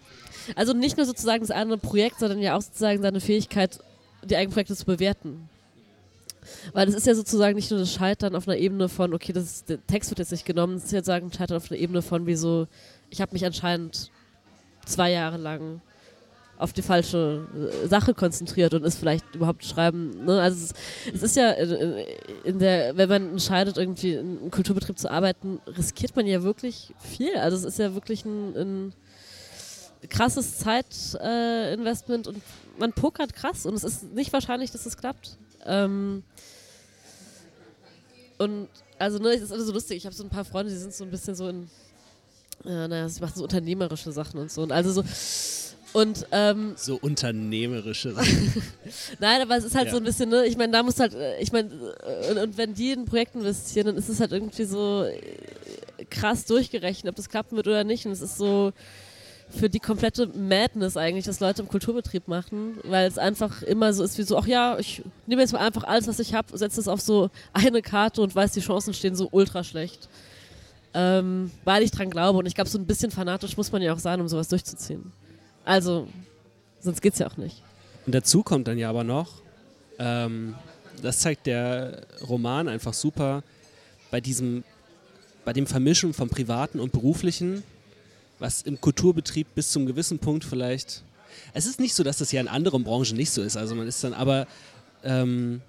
also 0.54 0.72
nicht 0.72 0.96
nur 0.96 1.06
sozusagen 1.06 1.40
das 1.40 1.50
andere 1.50 1.78
Projekt, 1.78 2.20
sondern 2.20 2.40
ja 2.40 2.56
auch 2.56 2.62
sozusagen 2.62 3.02
seine 3.02 3.20
Fähigkeit, 3.20 3.80
die 4.22 4.36
eigenen 4.36 4.52
Projekte 4.52 4.76
zu 4.76 4.84
bewerten. 4.84 5.48
Weil 6.72 6.86
das 6.86 6.94
ist 6.94 7.06
ja 7.06 7.14
sozusagen 7.14 7.56
nicht 7.56 7.70
nur 7.70 7.80
das 7.80 7.92
Scheitern 7.92 8.36
auf 8.36 8.46
einer 8.46 8.58
Ebene 8.58 8.88
von, 8.88 9.14
okay, 9.14 9.32
das 9.32 9.44
ist, 9.44 9.68
der 9.68 9.84
Text 9.86 10.10
wird 10.10 10.18
jetzt 10.18 10.30
nicht 10.30 10.44
genommen, 10.44 10.76
es 10.76 10.84
ist 10.84 10.92
jetzt 10.92 11.06
sagen 11.06 11.32
Scheitern 11.32 11.56
auf 11.56 11.70
einer 11.70 11.80
Ebene 11.80 12.02
von, 12.02 12.26
wie 12.26 12.36
so, 12.36 12.68
ich 13.10 13.20
habe 13.20 13.32
mich 13.32 13.44
anscheinend 13.44 14.10
zwei 14.84 15.10
Jahre 15.10 15.38
lang 15.38 15.80
auf 16.58 16.72
die 16.72 16.82
falsche 16.82 17.46
äh, 17.84 17.88
Sache 17.88 18.14
konzentriert 18.14 18.74
und 18.74 18.84
ist 18.84 18.98
vielleicht 18.98 19.34
überhaupt 19.34 19.64
schreiben. 19.64 20.24
Ne? 20.24 20.40
Also 20.40 20.64
es, 20.64 21.14
es, 21.14 21.22
ist 21.22 21.36
ja 21.36 21.50
in, 21.50 22.06
in, 22.44 22.58
der, 22.58 22.96
wenn 22.96 23.08
man 23.08 23.30
entscheidet, 23.32 23.76
irgendwie 23.76 24.14
in 24.14 24.38
einem 24.38 24.50
Kulturbetrieb 24.50 24.98
zu 24.98 25.10
arbeiten, 25.10 25.60
riskiert 25.66 26.14
man 26.16 26.26
ja 26.26 26.42
wirklich 26.42 26.94
viel. 26.98 27.36
Also 27.36 27.56
es 27.56 27.64
ist 27.64 27.78
ja 27.78 27.94
wirklich 27.94 28.24
ein, 28.24 28.56
ein 28.56 28.94
krasses 30.08 30.58
Zeitinvestment 30.58 32.26
äh, 32.26 32.30
und 32.30 32.42
man 32.78 32.92
pokert 32.92 33.34
krass 33.34 33.66
und 33.66 33.74
es 33.74 33.84
ist 33.84 34.14
nicht 34.14 34.32
wahrscheinlich, 34.32 34.70
dass 34.70 34.86
es 34.86 34.96
klappt. 34.96 35.38
Ähm 35.64 36.22
und 38.38 38.68
also 38.98 39.18
ne, 39.18 39.30
es 39.30 39.42
ist 39.42 39.52
alles 39.52 39.66
so 39.66 39.72
lustig. 39.72 39.98
Ich 39.98 40.06
habe 40.06 40.14
so 40.14 40.24
ein 40.24 40.30
paar 40.30 40.44
Freunde, 40.44 40.72
die 40.72 40.78
sind 40.78 40.92
so 40.92 41.04
ein 41.04 41.10
bisschen 41.10 41.34
so 41.34 41.48
in, 41.48 41.68
äh, 42.64 42.88
naja, 42.88 43.08
sie 43.08 43.20
machen 43.20 43.34
so 43.36 43.42
unternehmerische 43.42 44.12
Sachen 44.12 44.40
und 44.40 44.50
so. 44.50 44.62
Und 44.62 44.72
also 44.72 44.92
so 44.92 45.02
und 45.94 46.26
ähm, 46.32 46.74
so 46.76 46.98
unternehmerische 47.00 48.12
Sachen. 48.12 48.62
Nein, 49.20 49.40
aber 49.40 49.56
es 49.56 49.64
ist 49.64 49.76
halt 49.76 49.86
ja. 49.86 49.92
so 49.92 49.98
ein 49.98 50.04
bisschen, 50.04 50.28
ne, 50.28 50.44
ich 50.44 50.56
meine, 50.56 50.72
da 50.72 50.82
muss 50.82 50.98
halt, 50.98 51.14
äh, 51.14 51.40
ich 51.40 51.52
meine, 51.52 51.70
äh, 51.70 52.32
und, 52.32 52.38
und, 52.38 52.58
wenn 52.58 52.74
die 52.74 52.90
in 52.90 53.00
ein 53.00 53.04
Projekt 53.04 53.36
investieren, 53.36 53.86
dann 53.86 53.96
ist 53.96 54.08
es 54.08 54.18
halt 54.18 54.32
irgendwie 54.32 54.64
so 54.64 55.04
äh, 55.04 56.04
krass 56.10 56.46
durchgerechnet, 56.46 57.10
ob 57.10 57.16
das 57.16 57.28
klappen 57.28 57.56
wird 57.56 57.68
oder 57.68 57.84
nicht. 57.84 58.06
Und 58.06 58.12
es 58.12 58.20
ist 58.20 58.36
so, 58.36 58.72
für 59.50 59.70
die 59.70 59.78
komplette 59.78 60.26
Madness 60.26 60.96
eigentlich, 60.96 61.28
was 61.28 61.38
Leute 61.38 61.62
im 61.62 61.68
Kulturbetrieb 61.68 62.26
machen, 62.26 62.78
weil 62.82 63.06
es 63.06 63.16
einfach 63.16 63.62
immer 63.62 63.92
so 63.92 64.02
ist 64.02 64.18
wie 64.18 64.22
so, 64.22 64.36
ach 64.36 64.48
ja, 64.48 64.76
ich 64.80 65.02
nehme 65.26 65.42
jetzt 65.42 65.52
mal 65.52 65.60
einfach 65.60 65.84
alles, 65.84 66.08
was 66.08 66.18
ich 66.18 66.34
habe, 66.34 66.58
setze 66.58 66.80
es 66.80 66.88
auf 66.88 67.00
so 67.00 67.30
eine 67.52 67.82
Karte 67.82 68.20
und 68.20 68.34
weiß, 68.34 68.52
die 68.52 68.60
Chancen 68.60 68.94
stehen 68.94 69.14
so 69.14 69.28
ultra 69.30 69.62
schlecht. 69.62 70.08
Ähm, 70.92 71.50
weil 71.64 71.82
ich 71.82 71.90
dran 71.90 72.10
glaube 72.10 72.38
und 72.38 72.46
ich 72.46 72.54
glaube, 72.54 72.70
so 72.70 72.78
ein 72.78 72.86
bisschen 72.86 73.10
fanatisch 73.10 73.56
muss 73.56 73.70
man 73.72 73.82
ja 73.82 73.92
auch 73.92 73.98
sein, 73.98 74.20
um 74.20 74.28
sowas 74.28 74.48
durchzuziehen. 74.48 75.12
Also, 75.64 76.08
sonst 76.80 77.00
geht's 77.00 77.18
ja 77.18 77.26
auch 77.26 77.36
nicht. 77.36 77.62
Und 78.06 78.14
dazu 78.14 78.42
kommt 78.42 78.68
dann 78.68 78.78
ja 78.78 78.90
aber 78.90 79.04
noch, 79.04 79.42
ähm, 79.98 80.54
das 81.02 81.20
zeigt 81.20 81.46
der 81.46 82.06
Roman 82.28 82.68
einfach 82.68 82.94
super, 82.94 83.42
bei 84.10 84.20
diesem, 84.20 84.64
bei 85.44 85.52
dem 85.52 85.66
Vermischen 85.66 86.12
von 86.12 86.28
Privaten 86.28 86.80
und 86.80 86.92
Beruflichen 86.92 87.62
was 88.38 88.62
im 88.62 88.80
Kulturbetrieb 88.80 89.54
bis 89.54 89.70
zum 89.70 89.86
gewissen 89.86 90.18
Punkt 90.18 90.44
vielleicht. 90.44 91.02
Es 91.52 91.66
ist 91.66 91.80
nicht 91.80 91.94
so, 91.94 92.02
dass 92.02 92.18
das 92.18 92.32
ja 92.32 92.40
in 92.40 92.48
anderen 92.48 92.84
Branchen 92.84 93.16
nicht 93.16 93.30
so 93.30 93.42
ist. 93.42 93.56
Also 93.56 93.74
man 93.74 93.86
ist 93.86 94.02
dann 94.04 94.14
aber. 94.14 94.46
Ähm, 95.02 95.60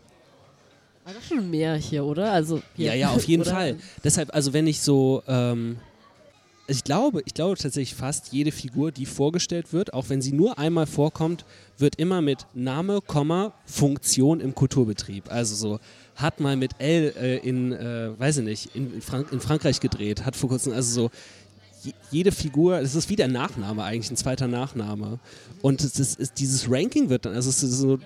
war 1.04 1.14
doch 1.14 1.22
schon 1.22 1.50
mehr 1.50 1.76
hier, 1.76 2.04
oder? 2.04 2.32
Also 2.32 2.62
hier. 2.76 2.88
Ja, 2.88 2.94
ja, 2.94 3.10
auf 3.12 3.24
jeden 3.26 3.46
Fall. 3.56 3.78
Deshalb, 4.04 4.34
also 4.34 4.54
wenn 4.54 4.68
ich 4.68 4.82
so. 4.82 5.24
Ähm, 5.28 5.78
ich 6.68 6.84
glaube, 6.84 7.22
ich 7.26 7.34
glaube 7.34 7.58
tatsächlich 7.58 7.96
fast 7.96 8.34
jede 8.34 8.52
Figur, 8.52 8.92
die 8.92 9.06
vorgestellt 9.06 9.72
wird, 9.72 9.94
auch 9.94 10.10
wenn 10.10 10.22
sie 10.22 10.34
nur 10.34 10.58
einmal 10.58 10.88
vorkommt, 10.88 11.46
wird 11.78 11.98
immer 11.98 12.22
mit 12.22 12.48
Name, 12.54 13.02
Komma, 13.06 13.54
Funktion 13.66 14.40
im 14.40 14.56
Kulturbetrieb. 14.56 15.32
Also 15.32 15.56
so 15.56 15.80
hat 16.16 16.40
mal 16.40 16.56
mit 16.56 16.72
L 16.80 17.14
äh, 17.18 17.38
in, 17.38 17.72
äh, 17.72 18.18
weiß 18.18 18.38
ich 18.38 18.44
nicht, 18.44 18.76
in, 18.76 19.02
Frank 19.02 19.32
in 19.32 19.40
Frankreich 19.40 19.80
gedreht, 19.80 20.26
hat 20.26 20.36
vor 20.36 20.50
kurzem, 20.50 20.74
also 20.74 21.04
so 21.04 21.12
jede 22.10 22.32
Figur, 22.32 22.80
es 22.80 22.96
ist 22.96 23.10
wie 23.10 23.16
der 23.16 23.28
Nachname 23.28 23.84
eigentlich, 23.84 24.10
ein 24.10 24.18
zweiter 24.18 24.48
Nachname. 24.48 25.20
Und 25.62 25.82
es 25.82 26.00
ist, 26.00 26.20
ist 26.20 26.40
dieses 26.40 26.70
Ranking 26.70 27.10
wird 27.10 27.26
dann, 27.26 27.34
also 27.34 27.50
es 27.50 27.62
ist 27.62 27.78
so, 27.78 28.00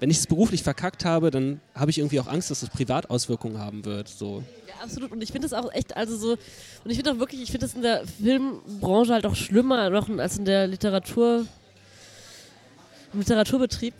wenn 0.00 0.10
ich 0.10 0.16
es 0.16 0.26
beruflich 0.26 0.62
verkackt 0.62 1.04
habe, 1.04 1.30
dann 1.30 1.60
habe 1.74 1.90
ich 1.90 1.98
irgendwie 1.98 2.18
auch 2.20 2.26
Angst, 2.26 2.50
dass 2.50 2.62
es 2.62 2.70
Privatauswirkungen 2.70 3.58
haben 3.58 3.84
wird. 3.84 4.08
So. 4.08 4.42
Ja, 4.66 4.82
absolut. 4.82 5.12
Und 5.12 5.22
ich 5.22 5.30
finde 5.30 5.46
es 5.46 5.52
auch 5.52 5.70
echt, 5.72 5.94
also 5.96 6.16
so, 6.16 6.30
und 6.32 6.90
ich 6.90 6.96
finde 6.96 7.12
auch 7.12 7.18
wirklich, 7.18 7.42
ich 7.42 7.50
finde 7.50 7.66
das 7.66 7.74
in 7.74 7.82
der 7.82 8.06
Filmbranche 8.06 9.12
halt 9.12 9.26
auch 9.26 9.36
schlimmer 9.36 9.90
noch 9.90 10.08
als 10.18 10.38
in 10.38 10.46
der 10.46 10.66
Literatur, 10.66 11.46
im 13.12 13.18
Literaturbetrieb. 13.18 13.94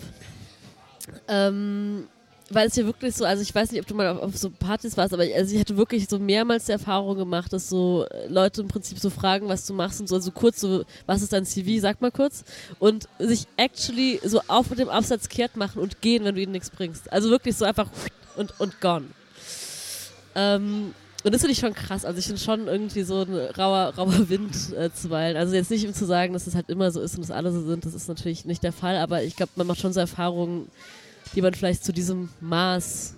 Ähm, 1.28 2.08
weil 2.50 2.66
es 2.66 2.76
ja 2.76 2.84
wirklich 2.84 3.14
so, 3.14 3.24
also 3.24 3.42
ich 3.42 3.54
weiß 3.54 3.70
nicht, 3.70 3.80
ob 3.80 3.86
du 3.86 3.94
mal 3.94 4.08
auf, 4.08 4.22
auf 4.22 4.36
so 4.36 4.50
Partys 4.50 4.96
warst, 4.96 5.14
aber 5.14 5.22
also 5.22 5.54
ich 5.54 5.60
hatte 5.60 5.76
wirklich 5.76 6.08
so 6.08 6.18
mehrmals 6.18 6.66
die 6.66 6.72
Erfahrung 6.72 7.16
gemacht, 7.16 7.52
dass 7.52 7.68
so 7.68 8.06
äh, 8.10 8.26
Leute 8.26 8.60
im 8.60 8.68
Prinzip 8.68 8.98
so 8.98 9.08
fragen, 9.08 9.48
was 9.48 9.66
du 9.66 9.72
machst 9.72 10.00
und 10.00 10.08
so, 10.08 10.16
also 10.16 10.32
kurz 10.32 10.60
so, 10.60 10.84
was 11.06 11.22
ist 11.22 11.32
dein 11.32 11.46
CV, 11.46 11.80
sag 11.80 12.00
mal 12.00 12.10
kurz, 12.10 12.44
und 12.80 13.08
sich 13.18 13.46
actually 13.56 14.20
so 14.24 14.40
auf 14.48 14.68
mit 14.70 14.80
dem 14.80 14.88
Absatz 14.88 15.28
kehrt 15.28 15.56
machen 15.56 15.80
und 15.80 16.00
gehen, 16.00 16.24
wenn 16.24 16.34
du 16.34 16.42
ihnen 16.42 16.52
nichts 16.52 16.70
bringst. 16.70 17.12
Also 17.12 17.30
wirklich 17.30 17.56
so 17.56 17.64
einfach 17.64 17.88
und, 18.36 18.58
und 18.58 18.80
gone. 18.80 19.06
Ähm, 20.34 20.94
und 21.22 21.34
das 21.34 21.42
finde 21.42 21.52
ich 21.52 21.58
schon 21.58 21.74
krass. 21.74 22.04
Also 22.04 22.18
ich 22.18 22.26
finde 22.26 22.40
schon 22.40 22.66
irgendwie 22.66 23.02
so 23.02 23.22
ein 23.22 23.34
rauer, 23.34 23.92
rauer 23.96 24.28
Wind 24.28 24.72
äh, 24.76 24.90
zuweilen. 24.92 25.36
Also 25.36 25.54
jetzt 25.54 25.70
nicht 25.70 25.86
um 25.86 25.94
zu 25.94 26.06
sagen, 26.06 26.32
dass 26.32 26.42
es 26.42 26.46
das 26.46 26.54
halt 26.54 26.70
immer 26.70 26.90
so 26.90 27.00
ist 27.00 27.14
und 27.14 27.22
dass 27.22 27.30
alle 27.30 27.52
so 27.52 27.62
sind, 27.62 27.84
das 27.84 27.94
ist 27.94 28.08
natürlich 28.08 28.44
nicht 28.44 28.62
der 28.62 28.72
Fall, 28.72 28.96
aber 28.96 29.22
ich 29.22 29.36
glaube, 29.36 29.52
man 29.56 29.66
macht 29.66 29.80
schon 29.80 29.92
so 29.92 30.00
Erfahrungen, 30.00 30.68
die 31.34 31.42
man 31.42 31.54
vielleicht 31.54 31.84
zu 31.84 31.92
diesem 31.92 32.30
Maß 32.40 33.16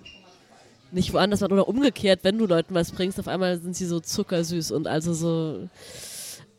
nicht 0.91 1.13
woanders 1.13 1.41
macht 1.41 1.51
oder 1.51 1.67
umgekehrt, 1.67 2.19
wenn 2.23 2.37
du 2.37 2.45
Leuten 2.45 2.75
was 2.75 2.91
bringst, 2.91 3.19
auf 3.19 3.27
einmal 3.27 3.59
sind 3.59 3.75
sie 3.75 3.87
so 3.87 3.99
zuckersüß 3.99 4.71
und 4.71 4.87
also 4.87 5.13
so 5.13 5.67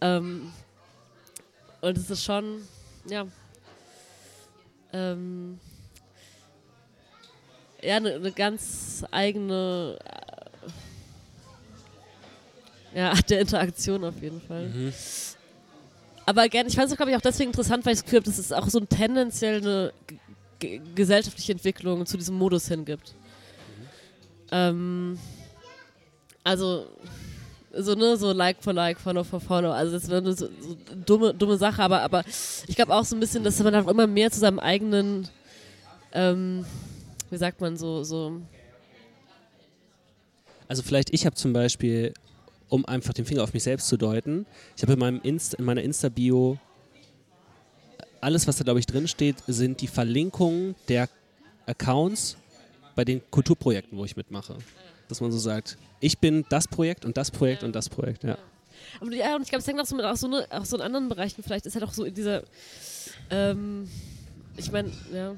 ähm, 0.00 0.50
und 1.80 1.96
es 1.96 2.11
ist 2.11 2.24
schon 2.24 2.62
ja 3.09 3.26
ähm, 4.92 5.61
ja 7.82 7.96
eine 7.96 8.18
ne 8.18 8.32
ganz 8.32 9.05
eigene 9.11 9.98
äh, 10.05 10.34
ja, 12.98 13.11
Art 13.11 13.30
der 13.30 13.40
Interaktion 13.40 14.05
auf 14.05 14.20
jeden 14.20 14.40
Fall. 14.40 14.68
Mhm. 14.68 14.92
Aber 16.26 16.48
gerne, 16.48 16.70
ich 16.70 16.74
fand 16.74 16.90
es, 16.90 16.96
glaube 16.96 17.11
ich, 17.11 17.16
auch 17.16 17.20
deswegen 17.20 17.50
interessant, 17.50 17.84
weil 17.84 17.92
ich 17.92 17.98
das 17.98 18.05
Gefühl 18.05 18.20
habe, 18.20 18.30
dass 18.30 18.38
es 18.38 18.50
auch 18.50 18.68
so 18.68 18.78
ein 18.78 18.88
tendenziell 18.88 19.59
eine 19.59 19.92
gesellschaftliche 20.94 21.52
Entwicklung 21.52 22.04
zu 22.06 22.16
diesem 22.16 22.36
Modus 22.36 22.68
hingibt. 22.68 23.14
Mhm. 23.14 23.86
Ähm, 24.52 25.18
also 26.42 26.86
so 27.76 27.94
ne 27.94 28.16
so 28.16 28.32
Like 28.32 28.62
for 28.62 28.72
Like, 28.72 29.00
Follow 29.00 29.24
for 29.24 29.40
Follow. 29.40 29.70
Also 29.70 29.92
das 29.92 30.08
wäre 30.08 30.18
eine 30.18 30.32
so, 30.32 30.46
so 30.46 30.76
dumme 31.04 31.34
dumme 31.34 31.56
Sache, 31.56 31.82
aber 31.82 32.02
aber 32.02 32.24
ich 32.66 32.76
glaube 32.76 32.94
auch 32.94 33.04
so 33.04 33.16
ein 33.16 33.20
bisschen, 33.20 33.44
dass 33.44 33.62
man 33.62 33.74
auch 33.74 33.88
immer 33.88 34.06
mehr 34.06 34.30
zu 34.30 34.40
seinem 34.40 34.58
eigenen 34.58 35.28
ähm, 36.12 36.64
wie 37.30 37.36
sagt 37.36 37.60
man 37.60 37.76
so 37.76 38.04
so 38.04 38.40
also 40.68 40.82
vielleicht 40.82 41.12
ich 41.12 41.26
habe 41.26 41.34
zum 41.34 41.52
Beispiel 41.52 42.14
um 42.68 42.84
einfach 42.86 43.12
den 43.12 43.24
Finger 43.24 43.42
auf 43.42 43.52
mich 43.52 43.62
selbst 43.62 43.88
zu 43.88 43.96
deuten 43.96 44.46
ich 44.76 44.82
habe 44.82 44.92
in 44.92 45.40
in 45.58 45.64
meiner 45.64 45.82
Insta 45.82 46.08
Bio 46.08 46.58
alles, 48.25 48.49
was 48.49 48.57
da, 48.57 48.64
glaube 48.64 48.81
ich, 48.81 48.87
drin 48.87 49.07
steht, 49.07 49.37
sind 49.47 49.81
die 49.83 49.87
Verlinkungen 49.87 50.75
der 50.89 51.09
Accounts 51.66 52.37
bei 52.95 53.05
den 53.05 53.20
Kulturprojekten, 53.31 53.99
wo 53.99 54.05
ich 54.05 54.16
mitmache. 54.16 54.57
Dass 55.09 55.20
man 55.20 55.31
so 55.31 55.39
sagt, 55.39 55.77
ich 56.01 56.18
bin 56.18 56.45
das 56.49 56.66
Projekt 56.66 57.05
und 57.05 57.16
das 57.16 57.31
Projekt 57.31 57.62
und 57.62 57.75
das 57.75 57.89
Projekt, 57.89 58.25
ja. 58.25 58.39
Aber 59.01 59.12
ja, 59.12 59.37
und 59.37 59.43
ich 59.43 59.49
glaube, 59.49 59.61
es 59.61 59.66
hängt 59.66 59.81
auch 59.81 59.87
so, 59.87 59.97
mit, 59.97 60.05
auch, 60.05 60.16
so 60.16 60.29
ne, 60.29 60.47
auch 60.51 60.64
so 60.64 60.77
in 60.77 60.83
anderen 60.83 61.09
Bereichen 61.09 61.43
vielleicht, 61.43 61.66
ist 61.66 61.75
halt 61.75 61.85
auch 61.85 61.93
so 61.93 62.05
in 62.05 62.14
dieser, 62.14 62.43
ähm, 63.31 63.89
ich 64.57 64.72
meine, 64.72 64.91
ja, 65.12 65.35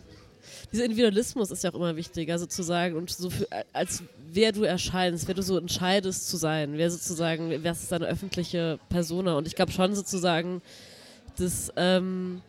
dieser 0.73 0.85
Individualismus 0.85 1.51
ist 1.51 1.65
ja 1.65 1.71
auch 1.71 1.75
immer 1.75 1.97
wichtiger 1.97 2.39
sozusagen 2.39 2.97
und 2.97 3.11
so 3.11 3.31
für, 3.31 3.49
als 3.73 4.03
wer 4.33 4.53
du 4.53 4.63
erscheinst, 4.63 5.27
wer 5.27 5.35
du 5.35 5.43
so 5.43 5.59
entscheidest 5.59 6.29
zu 6.29 6.37
sein, 6.37 6.75
wer 6.75 6.91
sozusagen, 6.91 7.51
wer 7.51 7.73
ist 7.73 7.91
deine 7.91 8.07
öffentliche 8.07 8.79
Persona 8.89 9.37
und 9.37 9.47
ich 9.47 9.57
glaube 9.57 9.73
schon 9.73 9.95
sozusagen, 9.95 10.63
dass, 11.37 11.73
ähm, 11.77 12.43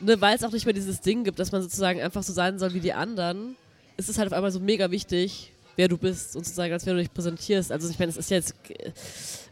ne, 0.00 0.20
weil 0.20 0.36
es 0.36 0.44
auch 0.44 0.52
nicht 0.52 0.66
mehr 0.66 0.74
dieses 0.74 1.00
Ding 1.00 1.24
gibt, 1.24 1.38
dass 1.38 1.52
man 1.52 1.62
sozusagen 1.62 2.00
einfach 2.00 2.22
so 2.22 2.32
sein 2.32 2.58
soll 2.58 2.74
wie 2.74 2.80
die 2.80 2.92
anderen, 2.92 3.56
ist 3.96 4.08
es 4.08 4.18
halt 4.18 4.28
auf 4.28 4.32
einmal 4.32 4.52
so 4.52 4.60
mega 4.60 4.90
wichtig, 4.90 5.52
wer 5.76 5.88
du 5.88 5.96
bist 5.96 6.36
und 6.36 6.44
sozusagen, 6.44 6.72
als 6.72 6.86
wer 6.86 6.94
du 6.94 7.00
dich 7.00 7.12
präsentierst. 7.12 7.70
Also 7.70 7.88
ich 7.88 7.98
meine, 7.98 8.10
es 8.10 8.16
ist 8.16 8.30
jetzt 8.30 8.54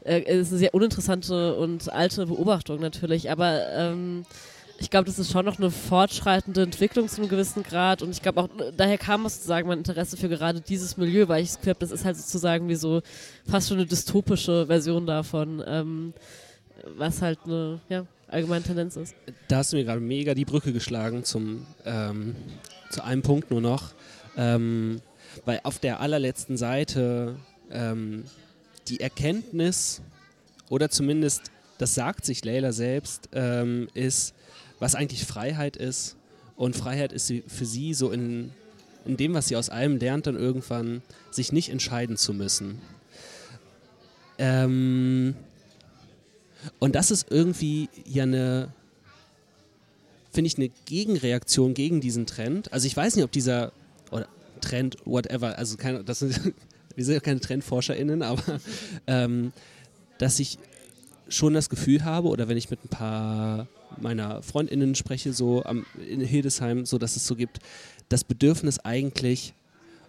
äh, 0.05 0.21
ist 0.21 0.51
eine 0.51 0.59
sehr 0.59 0.75
uninteressante 0.75 1.57
und 1.57 1.93
alte 1.93 2.27
Beobachtung 2.27 2.81
natürlich, 2.81 3.31
aber 3.31 3.69
ähm, 3.73 4.25
ich 4.79 4.91
glaube, 4.91 5.07
das 5.07 5.19
ist 5.19 5.33
schon 5.33 5.47
noch 5.47 5.59
eine 5.59 5.71
fortschreitende 5.71 6.63
Entwicklung 6.63 7.09
zu 7.09 7.21
einem 7.21 7.31
gewissen 7.31 7.63
Grad 7.63 8.03
und 8.03 8.11
ich 8.11 8.23
glaube 8.23 8.43
auch, 8.43 8.49
daher 8.77 8.99
kam 8.99 9.23
sozusagen 9.23 9.69
mein 9.69 9.79
Interesse 9.79 10.17
für 10.17 10.29
gerade 10.29 10.61
dieses 10.61 10.97
Milieu, 10.97 11.29
weil 11.29 11.43
ich 11.43 11.53
habe, 11.53 11.77
das 11.79 11.91
ist 11.91 12.05
halt 12.05 12.17
sozusagen 12.17 12.69
wie 12.69 12.75
so 12.75 13.03
fast 13.49 13.69
schon 13.69 13.79
eine 13.79 13.87
dystopische 13.87 14.67
Version 14.67 15.07
davon, 15.07 15.63
ähm, 15.67 16.13
was 16.97 17.23
halt 17.23 17.39
eine 17.47 17.81
ja, 17.89 18.05
allgemeine 18.29 18.65
Tendenz 18.65 18.97
ist. 18.97 19.15
Da 19.49 19.59
hast 19.59 19.73
du 19.73 19.77
mir 19.77 19.85
gerade 19.85 20.01
mega 20.01 20.35
die 20.35 20.45
Brücke 20.45 20.73
geschlagen 20.73 21.25
zum, 21.25 21.67
ähm, 21.85 22.35
zu 22.91 23.03
einem 23.03 23.23
Punkt 23.23 23.51
nur 23.51 23.61
noch. 23.61 23.93
Ähm, 24.37 25.01
weil 25.45 25.61
auf 25.65 25.79
der 25.79 26.01
allerletzten 26.01 26.57
Seite 26.57 27.37
ähm, 27.71 28.25
die 28.89 29.01
Erkenntnis, 29.01 30.01
oder 30.69 30.89
zumindest 30.91 31.51
das 31.79 31.95
sagt 31.95 32.25
sich 32.25 32.45
Leila 32.45 32.73
selbst, 32.73 33.29
ähm, 33.33 33.89
ist, 33.95 34.35
was 34.79 34.95
eigentlich 34.95 35.25
Freiheit 35.25 35.77
ist. 35.77 36.17
Und 36.57 36.75
Freiheit 36.75 37.13
ist 37.13 37.33
für 37.47 37.67
sie 37.67 37.93
so 37.93 38.11
in, 38.11 38.53
in 39.05 39.17
dem, 39.17 39.35
was 39.35 39.49
sie 39.49 39.57
aus 39.57 39.69
allem 39.69 39.99
lernt, 39.99 40.27
dann 40.27 40.37
irgendwann, 40.37 41.03
sich 41.31 41.53
nicht 41.53 41.69
entscheiden 41.69 42.17
zu 42.17 42.33
müssen. 42.33 42.81
Ähm, 44.39 45.35
und 46.79 46.95
das 46.95 47.11
ist 47.11 47.31
irgendwie 47.31 47.89
ja 48.05 48.25
eine, 48.25 48.73
finde 50.33 50.49
ich, 50.49 50.57
eine 50.57 50.71
Gegenreaktion 50.87 51.75
gegen 51.75 52.01
diesen 52.01 52.27
Trend. 52.27 52.73
Also 52.73 52.87
ich 52.87 52.97
weiß 52.97 53.17
nicht, 53.17 53.25
ob 53.25 53.33
dieser, 53.33 53.73
oder 54.11 54.29
Trend, 54.61 54.97
whatever, 55.05 55.59
also 55.59 55.77
keine, 55.77 56.05
das 56.05 56.21
sind, 56.21 56.41
wir 56.95 57.05
sind 57.05 57.15
ja 57.15 57.21
keine 57.21 57.41
TrendforscherInnen, 57.41 58.23
aber 58.23 58.61
ähm, 59.07 59.53
dass 60.19 60.39
ich 60.39 60.59
schon 61.29 61.55
das 61.55 61.69
Gefühl 61.69 62.05
habe, 62.05 62.29
oder 62.29 62.49
wenn 62.49 62.57
ich 62.57 62.71
mit 62.71 62.85
ein 62.85 62.89
paar 62.89 63.67
meiner 63.99 64.43
FreundInnen 64.43 64.95
spreche, 64.95 65.33
so 65.33 65.65
am, 65.65 65.87
in 66.09 66.21
Hildesheim, 66.21 66.87
so 66.87 66.99
dass 66.99 67.17
es 67.17 67.27
so 67.27 67.35
gibt, 67.35 67.61
das 68.09 68.25
Bedürfnis 68.25 68.79
eigentlich, 68.79 69.55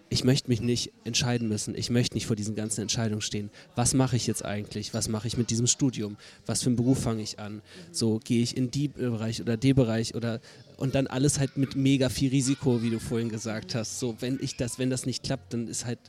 ich 0.09 0.23
möchte 0.23 0.49
mich 0.49 0.61
nicht 0.61 0.93
entscheiden 1.03 1.49
müssen. 1.49 1.75
Ich 1.75 1.89
möchte 1.89 2.15
nicht 2.15 2.27
vor 2.27 2.35
diesen 2.35 2.55
ganzen 2.55 2.81
Entscheidungen 2.81 3.21
stehen. 3.21 3.49
Was 3.75 3.93
mache 3.93 4.15
ich 4.15 4.25
jetzt 4.25 4.45
eigentlich? 4.45 4.93
Was 4.93 5.09
mache 5.09 5.27
ich 5.27 5.37
mit 5.37 5.49
diesem 5.49 5.67
Studium? 5.67 6.15
Was 6.45 6.63
für 6.63 6.67
einen 6.67 6.77
Beruf 6.77 7.01
fange 7.01 7.21
ich 7.21 7.39
an? 7.39 7.61
So 7.91 8.19
gehe 8.23 8.41
ich 8.41 8.55
in 8.55 8.71
die 8.71 8.87
Bereich 8.87 9.41
oder 9.41 9.57
den 9.57 9.75
Bereich 9.75 10.15
oder 10.15 10.39
und 10.77 10.95
dann 10.95 11.07
alles 11.07 11.39
halt 11.39 11.57
mit 11.57 11.75
mega 11.75 12.07
viel 12.09 12.29
Risiko, 12.29 12.81
wie 12.83 12.89
du 12.89 12.99
vorhin 12.99 13.29
gesagt 13.29 13.75
hast. 13.75 13.99
So, 13.99 14.15
wenn 14.19 14.39
ich 14.41 14.55
das, 14.55 14.79
wenn 14.79 14.89
das 14.89 15.05
nicht 15.05 15.23
klappt, 15.23 15.53
dann 15.53 15.67
ist 15.67 15.85
halt, 15.85 15.99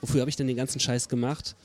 wofür 0.00 0.20
habe 0.20 0.30
ich 0.30 0.36
denn 0.36 0.46
den 0.46 0.56
ganzen 0.56 0.78
Scheiß 0.78 1.08
gemacht? 1.08 1.56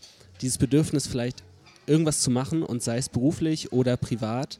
Dieses 0.42 0.58
Bedürfnis 0.58 1.06
vielleicht 1.06 1.44
irgendwas 1.86 2.22
zu 2.22 2.32
machen 2.32 2.64
und 2.64 2.82
sei 2.82 2.98
es 2.98 3.10
beruflich 3.10 3.72
oder 3.72 3.98
privat, 3.98 4.60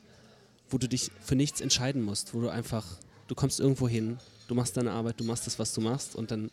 wo 0.70 0.78
du 0.78 0.88
dich 0.88 1.10
für 1.22 1.36
nichts 1.36 1.62
entscheiden 1.62 2.02
musst, 2.04 2.34
wo 2.34 2.42
du 2.42 2.50
einfach, 2.50 2.86
du 3.28 3.34
kommst 3.34 3.60
irgendwo 3.60 3.88
hin, 3.88 4.18
du 4.48 4.56
machst 4.56 4.78
deine 4.78 4.92
Arbeit, 4.92 5.20
du 5.20 5.24
machst 5.24 5.48
das, 5.48 5.58
was 5.58 5.74
du 5.74 5.82
machst 5.82 6.16
und 6.16 6.30
dann 6.30 6.52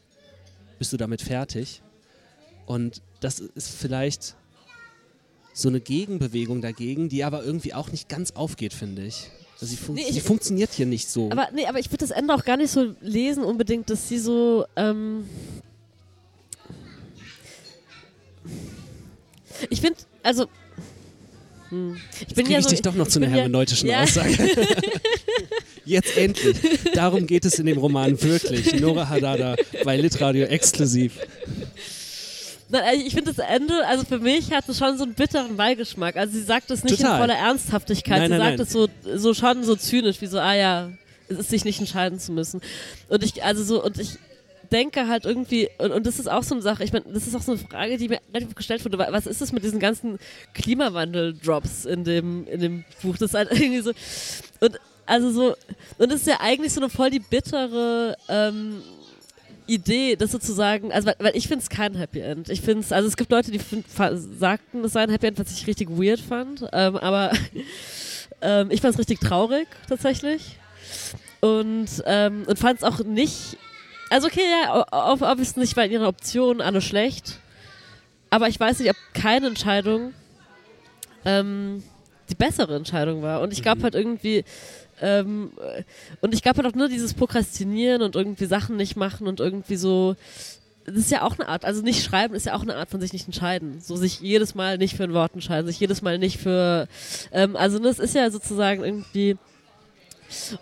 bist 0.81 0.95
du 0.95 0.97
damit 0.97 1.20
fertig. 1.20 1.83
Und 2.64 3.03
das 3.20 3.39
ist 3.39 3.68
vielleicht 3.68 4.35
so 5.53 5.68
eine 5.68 5.81
Gegenbewegung 5.81 6.62
dagegen, 6.62 7.11
die 7.11 7.22
aber 7.22 7.45
irgendwie 7.45 7.74
auch 7.74 7.93
nicht 7.93 8.09
ganz 8.09 8.31
aufgeht, 8.33 8.72
finde 8.72 9.05
ich. 9.05 9.31
Also 9.61 9.66
sie, 9.66 9.76
fun 9.76 9.95
nee, 9.95 10.11
sie 10.11 10.20
funktioniert 10.20 10.72
hier 10.72 10.87
nicht 10.87 11.07
so. 11.07 11.31
Aber, 11.31 11.51
nee, 11.53 11.66
aber 11.66 11.78
ich 11.78 11.89
würde 11.89 11.99
das 11.99 12.12
Ende 12.12 12.35
auch 12.35 12.45
gar 12.45 12.57
nicht 12.57 12.70
so 12.70 12.95
lesen 13.03 13.45
unbedingt, 13.45 13.91
dass 13.91 14.09
sie 14.09 14.18
so. 14.18 14.64
Ähm 14.74 15.28
ich 19.68 19.83
finde, 19.83 19.99
also. 20.22 20.47
Hm. 21.68 22.01
Ich 22.26 22.35
bin 22.35 22.47
Jetzt 22.47 22.53
ja 22.53 22.59
ich 22.59 22.64
so, 22.64 22.70
dich 22.70 22.81
doch 22.81 22.95
noch 22.95 23.07
zu 23.07 23.18
einer 23.18 23.28
hermeneutischen 23.28 23.91
ja, 23.91 24.03
Aussage. 24.03 24.33
Jetzt 25.91 26.16
endlich. 26.16 26.57
Darum 26.95 27.26
geht 27.26 27.45
es 27.45 27.59
in 27.59 27.66
dem 27.66 27.78
Roman 27.78 28.20
wirklich. 28.22 28.80
Nora 28.80 29.09
Hadada 29.09 29.57
bei 29.84 29.97
Litradio 29.97 30.47
exklusiv. 30.47 31.14
Ich 32.95 33.12
finde 33.12 33.34
das 33.34 33.45
Ende, 33.45 33.84
also 33.88 34.05
für 34.05 34.20
mich 34.20 34.53
hat 34.53 34.68
es 34.68 34.78
schon 34.78 34.97
so 34.97 35.03
einen 35.03 35.14
bitteren 35.14 35.57
Beigeschmack. 35.57 36.16
Also 36.16 36.34
sie 36.34 36.45
sagt 36.45 36.70
es 36.70 36.84
nicht 36.84 36.99
Total. 36.99 37.14
in 37.14 37.20
voller 37.20 37.34
Ernsthaftigkeit. 37.34 38.20
Nein, 38.20 38.30
sie 38.30 38.38
nein, 38.38 38.59
sagt 38.59 38.68
es 38.68 38.72
so, 38.72 38.88
so 39.16 39.34
schon 39.34 39.64
so 39.64 39.74
zynisch, 39.74 40.20
wie 40.20 40.26
so, 40.26 40.38
ah 40.38 40.55
ja, 40.55 40.91
es 41.28 41.38
ist 41.38 41.51
sich 41.51 41.64
nicht 41.64 41.80
entscheiden 41.80 42.20
zu 42.20 42.30
müssen. 42.30 42.61
Und 43.09 43.24
ich, 43.24 43.43
also 43.43 43.64
so, 43.64 43.84
und 43.84 43.99
ich 43.99 44.11
denke 44.70 45.09
halt 45.09 45.24
irgendwie, 45.24 45.68
und, 45.78 45.91
und 45.91 46.07
das 46.07 46.20
ist 46.20 46.30
auch 46.30 46.45
so 46.45 46.55
eine 46.55 46.62
Sache, 46.62 46.84
ich 46.84 46.93
meine, 46.93 47.07
das 47.12 47.26
ist 47.26 47.34
auch 47.34 47.43
so 47.43 47.53
eine 47.53 47.61
Frage, 47.61 47.99
die 47.99 48.09
mir 48.09 48.20
relativ 48.32 48.55
gestellt 48.55 48.84
wurde, 48.84 48.99
was 48.99 49.26
ist 49.26 49.41
das 49.41 49.51
mit 49.51 49.64
diesen 49.64 49.80
ganzen 49.80 50.20
Klimawandel-Drops 50.55 51.86
in 51.86 52.05
dem, 52.05 52.47
in 52.47 52.61
dem 52.61 52.84
Buch? 53.03 53.16
Das 53.18 53.30
ist 53.30 53.34
halt 53.34 53.51
irgendwie 53.61 53.80
so, 53.80 53.91
und 54.61 54.78
also 55.07 55.31
so, 55.31 55.57
und 55.99 56.13
es 56.13 56.23
ist 56.23 56.27
ja 56.27 56.41
eigentlich 56.41 56.73
so 56.73 56.81
eine 56.81 56.91
voll 56.91 57.11
die 57.11 57.21
bittere, 57.21 58.17
ähm, 58.29 58.83
Idee, 59.71 60.17
das 60.17 60.33
sozusagen, 60.33 60.93
also 60.93 61.07
weil, 61.07 61.15
weil 61.21 61.37
ich 61.37 61.47
finde 61.47 61.63
es 61.63 61.71
kein 61.71 61.95
Happy 61.95 62.21
End. 62.21 62.49
Ich 62.49 62.61
finde 62.61 62.81
es, 62.81 62.93
also 62.93 63.07
es 63.07 63.17
gibt 63.17 63.31
Leute, 63.31 63.53
die 63.53 63.61
find, 63.61 63.87
sagten, 63.89 64.85
es 64.85 64.93
sei 64.93 65.03
ein 65.03 65.11
Happy 65.11 65.29
End, 65.29 65.39
was 65.39 65.53
ich 65.53 65.67
richtig 65.67 65.89
weird 65.91 66.19
fand, 66.19 66.67
ähm, 66.73 66.97
aber 66.97 67.31
ähm, 68.43 68.71
ich 68.71 68.81
fand 68.81 68.95
es 68.95 68.99
richtig 68.99 69.21
traurig 69.21 69.69
tatsächlich 69.89 70.59
und 71.41 71.89
ähm, 72.05 72.45
und 72.47 72.59
fand 72.59 72.79
es 72.79 72.85
auch 72.85 72.99
nicht, 73.05 73.57
also 74.11 74.27
okay, 74.27 74.43
ja, 74.43 74.87
obviously 74.91 75.61
nicht, 75.61 75.77
weil 75.77 75.91
ihre 75.93 76.07
Optionen 76.07 76.61
alle 76.61 76.81
schlecht, 76.81 77.39
aber 78.29 78.49
ich 78.49 78.59
weiß 78.59 78.81
nicht, 78.81 78.91
ob 78.91 78.97
keine 79.15 79.47
Entscheidung 79.47 80.13
ähm, 81.25 81.85
die 82.29 82.35
bessere 82.35 82.75
Entscheidung 82.75 83.23
war 83.23 83.41
und 83.41 83.53
ich 83.53 83.63
glaube 83.63 83.79
mhm. 83.79 83.85
halt 83.85 83.95
irgendwie 83.95 84.45
ähm, 85.01 85.53
und 86.21 86.35
ich 86.35 86.43
glaube 86.43 86.63
halt 86.63 86.73
auch 86.73 86.77
nur 86.77 86.89
dieses 86.89 87.15
Prokrastinieren 87.15 88.03
und 88.03 88.17
irgendwie 88.17 88.47
Sachen 88.47 88.77
nicht 88.77 88.97
machen 88.97 89.27
und 89.27 89.41
irgendwie 89.41 89.77
so. 89.77 90.17
Das 90.87 90.97
ist 90.97 91.11
ja 91.11 91.23
auch 91.23 91.39
eine 91.39 91.47
Art, 91.49 91.65
also 91.65 91.83
nicht 91.83 92.03
schreiben 92.03 92.35
ist 92.35 92.47
ja 92.47 92.55
auch 92.55 92.63
eine 92.63 92.75
Art 92.75 92.91
von 92.91 93.01
sich 93.01 93.13
nicht 93.13 93.27
entscheiden. 93.27 93.81
So 93.81 93.97
sich 93.97 94.21
jedes 94.21 94.55
Mal 94.55 94.79
nicht 94.79 94.97
für 94.97 95.05
ein 95.05 95.13
Wort 95.13 95.35
entscheiden, 95.35 95.67
sich 95.67 95.79
jedes 95.79 96.03
Mal 96.03 96.19
nicht 96.19 96.39
für. 96.39 96.89
Ähm, 97.33 97.55
also 97.57 97.79
das 97.79 97.99
ist 97.99 98.15
ja 98.15 98.31
sozusagen 98.31 98.83
irgendwie. 98.83 99.37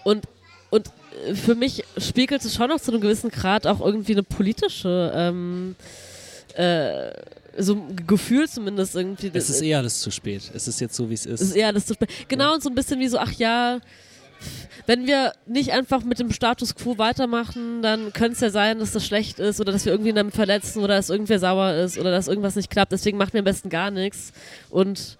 Und, 0.04 0.24
und 0.70 0.90
für 1.34 1.54
mich 1.54 1.84
spiegelt 1.96 2.44
es 2.44 2.54
schon 2.54 2.68
noch 2.68 2.80
zu 2.80 2.90
einem 2.90 3.00
gewissen 3.00 3.30
Grad 3.30 3.66
auch 3.66 3.80
irgendwie 3.80 4.12
eine 4.12 4.22
politische. 4.22 5.12
Ähm, 5.14 5.76
äh, 6.54 7.12
so 7.56 7.74
ein 7.74 8.06
Gefühl 8.06 8.48
zumindest 8.48 8.94
irgendwie. 8.94 9.30
Es 9.32 9.50
ist 9.50 9.62
eher 9.62 9.78
alles 9.78 10.00
zu 10.00 10.10
spät. 10.10 10.50
Es 10.54 10.68
ist 10.68 10.80
jetzt 10.80 10.94
so, 10.94 11.10
wie 11.10 11.14
es 11.14 11.26
ist. 11.26 11.40
Es 11.40 11.48
ist 11.48 11.56
eher 11.56 11.68
alles 11.68 11.86
zu 11.86 11.94
spät. 11.94 12.10
Genau, 12.28 12.48
ja. 12.48 12.54
und 12.54 12.62
so 12.62 12.68
ein 12.68 12.74
bisschen 12.74 13.00
wie 13.00 13.08
so, 13.08 13.18
ach 13.18 13.32
ja, 13.32 13.80
wenn 14.86 15.06
wir 15.06 15.32
nicht 15.46 15.72
einfach 15.72 16.02
mit 16.02 16.18
dem 16.18 16.32
Status 16.32 16.74
quo 16.74 16.96
weitermachen, 16.96 17.82
dann 17.82 18.12
könnte 18.14 18.32
es 18.32 18.40
ja 18.40 18.50
sein, 18.50 18.78
dass 18.78 18.92
das 18.92 19.06
schlecht 19.06 19.38
ist 19.38 19.60
oder 19.60 19.70
dass 19.70 19.84
wir 19.84 19.92
irgendwie 19.92 20.14
damit 20.14 20.34
verletzen 20.34 20.82
oder 20.82 20.96
dass 20.96 21.10
irgendwer 21.10 21.38
sauer 21.38 21.74
ist 21.74 21.98
oder 21.98 22.10
dass 22.10 22.26
irgendwas 22.26 22.56
nicht 22.56 22.70
klappt. 22.70 22.92
Deswegen 22.92 23.18
machen 23.18 23.34
wir 23.34 23.40
am 23.40 23.44
besten 23.44 23.68
gar 23.68 23.90
nichts 23.90 24.32
und 24.70 25.18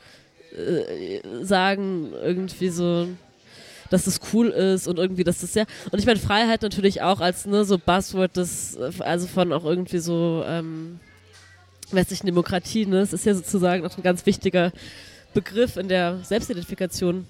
äh, 0.57 1.21
sagen 1.43 2.12
irgendwie 2.14 2.71
so, 2.71 3.09
dass 3.91 4.05
das 4.05 4.21
cool 4.33 4.49
ist 4.49 4.89
und 4.89 4.99
irgendwie, 4.99 5.25
dass 5.25 5.41
das 5.41 5.55
ja. 5.55 5.64
Und 5.91 5.99
ich 5.99 6.07
meine, 6.07 6.19
Freiheit 6.19 6.62
natürlich 6.62 7.03
auch 7.03 7.21
als 7.21 7.47
ne, 7.47 7.64
so 7.64 7.79
Buzzword, 7.79 8.37
das, 8.37 8.77
also 9.01 9.27
von 9.27 9.53
auch 9.53 9.64
irgendwie 9.64 9.99
so 9.99 10.45
ähm, 10.47 10.99
westlichen 11.91 12.27
Demokratie, 12.27 12.87
ne? 12.87 13.01
Das 13.01 13.12
ist 13.12 13.27
ja 13.27 13.35
sozusagen 13.35 13.85
auch 13.87 13.97
ein 13.97 14.03
ganz 14.03 14.25
wichtiger 14.27 14.73
Begriff 15.35 15.77
in 15.77 15.89
der 15.89 16.19
Selbstidentifikation 16.23 17.27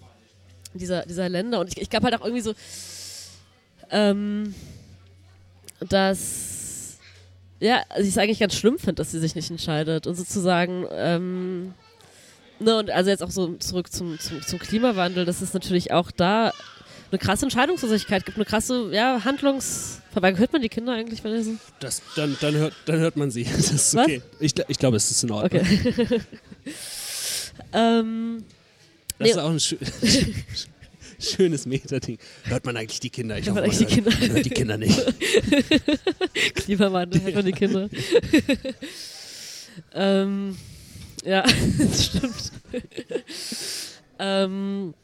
dieser, 0.74 1.04
dieser 1.06 1.28
Länder. 1.28 1.60
Und 1.60 1.68
ich, 1.68 1.80
ich 1.80 1.90
glaube 1.90 2.04
halt 2.04 2.14
auch 2.14 2.24
irgendwie 2.24 2.42
so, 2.42 2.54
ähm, 3.90 4.54
dass, 5.80 6.98
ja, 7.60 7.82
also 7.88 8.02
ich 8.02 8.10
es 8.10 8.18
eigentlich 8.18 8.40
ganz 8.40 8.54
schlimm 8.54 8.78
finde, 8.78 8.94
dass 8.94 9.12
sie 9.12 9.20
sich 9.20 9.34
nicht 9.34 9.50
entscheidet. 9.50 10.06
Und 10.06 10.14
sozusagen, 10.14 10.86
ähm, 10.92 11.74
ne, 12.58 12.76
und 12.76 12.90
also 12.90 13.10
jetzt 13.10 13.22
auch 13.22 13.30
so 13.30 13.54
zurück 13.56 13.92
zum, 13.92 14.18
zum, 14.18 14.42
zum 14.42 14.58
Klimawandel, 14.58 15.24
dass 15.24 15.40
es 15.40 15.54
natürlich 15.54 15.92
auch 15.92 16.10
da 16.10 16.52
eine 17.10 17.18
krasse 17.18 17.46
Entscheidungslosigkeit 17.46 18.26
gibt, 18.26 18.36
eine 18.36 18.44
krasse 18.44 18.90
ja, 18.92 19.24
Handlungsverweigerung. 19.24 20.40
Hört 20.40 20.52
man 20.52 20.62
die 20.62 20.68
Kinder 20.68 20.92
eigentlich, 20.92 21.24
wenn 21.24 21.42
sie 21.42 21.58
das 21.80 22.02
dann, 22.16 22.36
dann, 22.40 22.54
hört, 22.54 22.74
dann 22.84 22.98
hört 22.98 23.16
man 23.16 23.30
sie. 23.30 23.44
Das 23.56 23.70
ist 23.70 23.94
okay. 23.96 24.22
Was? 24.32 24.40
Ich, 24.40 24.54
ich 24.68 24.78
glaube, 24.78 24.96
es 24.96 25.10
ist 25.10 25.22
in 25.22 25.30
Ordnung. 25.30 25.62
Okay. 25.62 26.20
ähm, 27.72 28.44
das 29.18 29.26
nee. 29.26 29.30
ist 29.30 29.38
auch 29.38 29.50
ein 29.50 29.60
Schönes 31.20 31.66
Metading. 31.66 32.18
Hört 32.44 32.64
man 32.64 32.76
eigentlich 32.76 33.00
die 33.00 33.10
Kinder? 33.10 33.38
Ich 33.38 33.46
Hört 33.46 33.56
hoffe, 33.56 33.66
man 33.66 33.70
eigentlich 33.70 33.88
die 33.88 34.04
hört, 34.04 34.18
Kinder? 34.18 34.34
hört 34.34 34.46
die 34.46 34.50
Kinder 34.50 34.78
nicht. 34.78 36.54
Klimawandel, 36.54 37.22
hört 37.22 37.34
man 37.34 37.44
die 37.44 37.52
Kinder. 37.52 37.88
ähm, 39.94 40.56
ja, 41.24 41.42
das 41.42 42.04
stimmt. 42.04 42.52
ähm, 44.20 44.94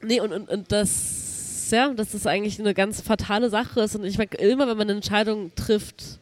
nee, 0.00 0.20
und, 0.20 0.32
und, 0.32 0.48
und 0.48 0.70
das, 0.70 1.68
ja, 1.72 1.92
dass 1.92 2.12
das 2.12 2.26
eigentlich 2.26 2.60
eine 2.60 2.72
ganz 2.72 3.00
fatale 3.00 3.50
Sache 3.50 3.80
ist. 3.80 3.96
Und 3.96 4.04
ich 4.04 4.16
meine, 4.16 4.30
immer 4.34 4.68
wenn 4.68 4.76
man 4.76 4.88
eine 4.88 4.98
Entscheidung 4.98 5.50
trifft, 5.56 6.20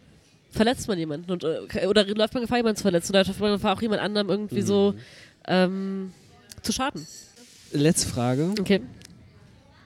verletzt 0.51 0.89
man 0.89 0.99
jemanden 0.99 1.31
und, 1.31 1.45
äh, 1.45 1.87
oder 1.87 2.07
läuft 2.07 2.33
man 2.33 2.43
Gefahr, 2.43 2.57
jemanden 2.57 2.79
zu 2.79 2.83
verletzen 2.83 3.13
oder 3.13 3.25
läuft 3.25 3.39
man 3.41 3.53
Gefahr, 3.53 3.77
auch 3.77 3.83
jemand 3.83 4.01
anderem 4.01 4.31
irgendwie 4.31 4.63
so 4.63 4.95
ähm, 5.47 6.15
zu 6.63 6.73
schaden. 6.73 7.07
Letzte 7.73 8.09
Frage. 8.09 8.55
Okay. 8.59 8.81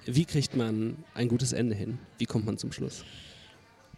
Wie 0.06 0.24
kriegt 0.24 0.56
man 0.56 0.96
ein 1.14 1.28
gutes 1.28 1.52
Ende 1.52 1.74
hin? 1.74 1.98
Wie 2.18 2.26
kommt 2.26 2.46
man 2.46 2.58
zum 2.58 2.72
Schluss? 2.72 3.04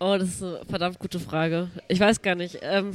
Oh, 0.00 0.16
das 0.18 0.28
ist 0.30 0.42
eine 0.42 0.60
verdammt 0.68 0.98
gute 0.98 1.20
Frage. 1.20 1.70
Ich 1.88 2.00
weiß 2.00 2.22
gar 2.22 2.34
nicht. 2.34 2.58
Ähm, 2.62 2.92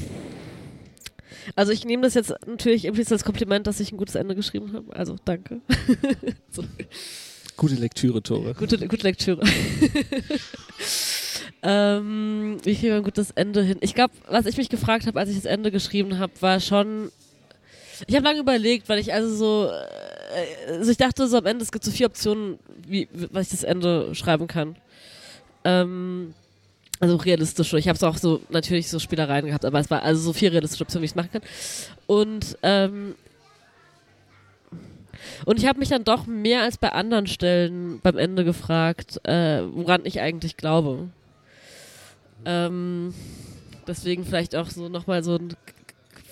also 1.55 1.71
ich 1.71 1.85
nehme 1.85 2.03
das 2.03 2.13
jetzt 2.15 2.33
natürlich 2.45 2.85
implizit 2.85 3.13
als 3.13 3.23
Kompliment, 3.23 3.65
dass 3.67 3.79
ich 3.79 3.91
ein 3.91 3.97
gutes 3.97 4.15
Ende 4.15 4.35
geschrieben 4.35 4.73
habe. 4.73 4.95
Also 4.95 5.15
danke. 5.23 5.61
so, 6.51 6.63
Gute 7.57 7.75
Lektüre, 7.75 8.21
Tore. 8.21 8.53
gute, 8.53 8.77
gute 8.87 9.03
Lektüre. 9.03 9.41
ähm, 11.63 12.57
wie 12.63 12.75
kriege 12.75 12.87
ich 12.89 12.93
ein 12.93 13.03
gutes 13.03 13.31
Ende 13.31 13.63
hin? 13.63 13.77
Ich 13.81 13.95
glaube, 13.95 14.13
was 14.27 14.45
ich 14.45 14.57
mich 14.57 14.69
gefragt 14.69 15.07
habe, 15.07 15.19
als 15.19 15.29
ich 15.29 15.37
das 15.37 15.45
Ende 15.45 15.71
geschrieben 15.71 16.19
habe, 16.19 16.33
war 16.41 16.59
schon. 16.59 17.11
Ich 18.05 18.15
habe 18.15 18.25
lange 18.25 18.41
überlegt, 18.41 18.89
weil 18.89 18.99
ich 18.99 19.11
also 19.11 19.35
so. 19.35 19.71
Äh, 20.27 20.77
Also 20.77 20.91
ich 20.91 20.97
dachte 20.97 21.27
so 21.27 21.37
am 21.37 21.45
Ende, 21.45 21.63
es 21.63 21.71
gibt 21.71 21.83
so 21.83 21.91
vier 21.91 22.07
Optionen, 22.07 22.59
wie, 22.85 23.07
was 23.31 23.47
ich 23.47 23.51
das 23.51 23.63
Ende 23.63 24.13
schreiben 24.15 24.47
kann. 24.47 24.75
Ähm, 25.63 26.33
also 26.99 27.15
realistische. 27.15 27.77
Ich 27.77 27.87
habe 27.87 27.95
es 27.95 28.03
auch 28.03 28.17
so 28.17 28.41
natürlich 28.49 28.89
so 28.89 28.99
Spielereien 28.99 29.45
gehabt, 29.45 29.65
aber 29.65 29.79
es 29.79 29.89
war 29.91 30.01
also 30.03 30.21
so 30.21 30.33
viel 30.33 30.49
realistische 30.49 30.83
Optionen, 30.83 31.03
wie 31.03 31.05
ich 31.05 31.11
es 31.11 31.15
machen 31.15 31.31
kann. 31.31 31.41
Und 32.07 32.57
ähm, 32.63 33.15
und 35.45 35.59
ich 35.59 35.67
habe 35.67 35.79
mich 35.79 35.89
dann 35.89 36.03
doch 36.03 36.25
mehr 36.25 36.61
als 36.61 36.77
bei 36.77 36.91
anderen 36.91 37.27
Stellen 37.27 37.99
beim 38.01 38.17
Ende 38.17 38.43
gefragt, 38.43 39.19
äh, 39.25 39.61
woran 39.71 40.01
ich 40.05 40.21
eigentlich 40.21 40.57
glaube. 40.57 41.09
Ähm, 42.45 43.13
deswegen 43.87 44.25
vielleicht 44.25 44.55
auch 44.55 44.69
so 44.69 44.89
nochmal 44.89 45.23
so 45.23 45.35
ein 45.35 45.55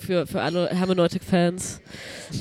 für, 0.06 0.26
für 0.26 0.40
alle 0.40 0.68
Hermeneutik-Fans. 0.68 1.80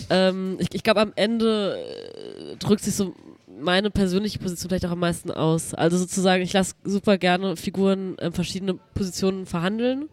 Ähm, 0.10 0.58
ich 0.60 0.74
ich 0.74 0.84
glaube, 0.84 1.02
am 1.02 1.14
Ende 1.16 1.78
äh, 1.78 2.56
drückt 2.58 2.84
sich 2.84 2.96
so 2.96 3.14
meine 3.60 3.90
persönliche 3.90 4.40
Position 4.40 4.70
vielleicht 4.70 4.86
auch 4.86 4.92
am 4.92 5.00
meisten 5.00 5.32
aus. 5.32 5.74
Also 5.74 5.98
sozusagen, 5.98 6.44
ich 6.44 6.54
lasse 6.54 6.76
super 6.84 7.18
gerne 7.18 7.56
Figuren 7.56 8.16
in 8.16 8.34
verschiedene 8.34 8.76
Positionen 8.94 9.46
verhandeln. 9.46 10.10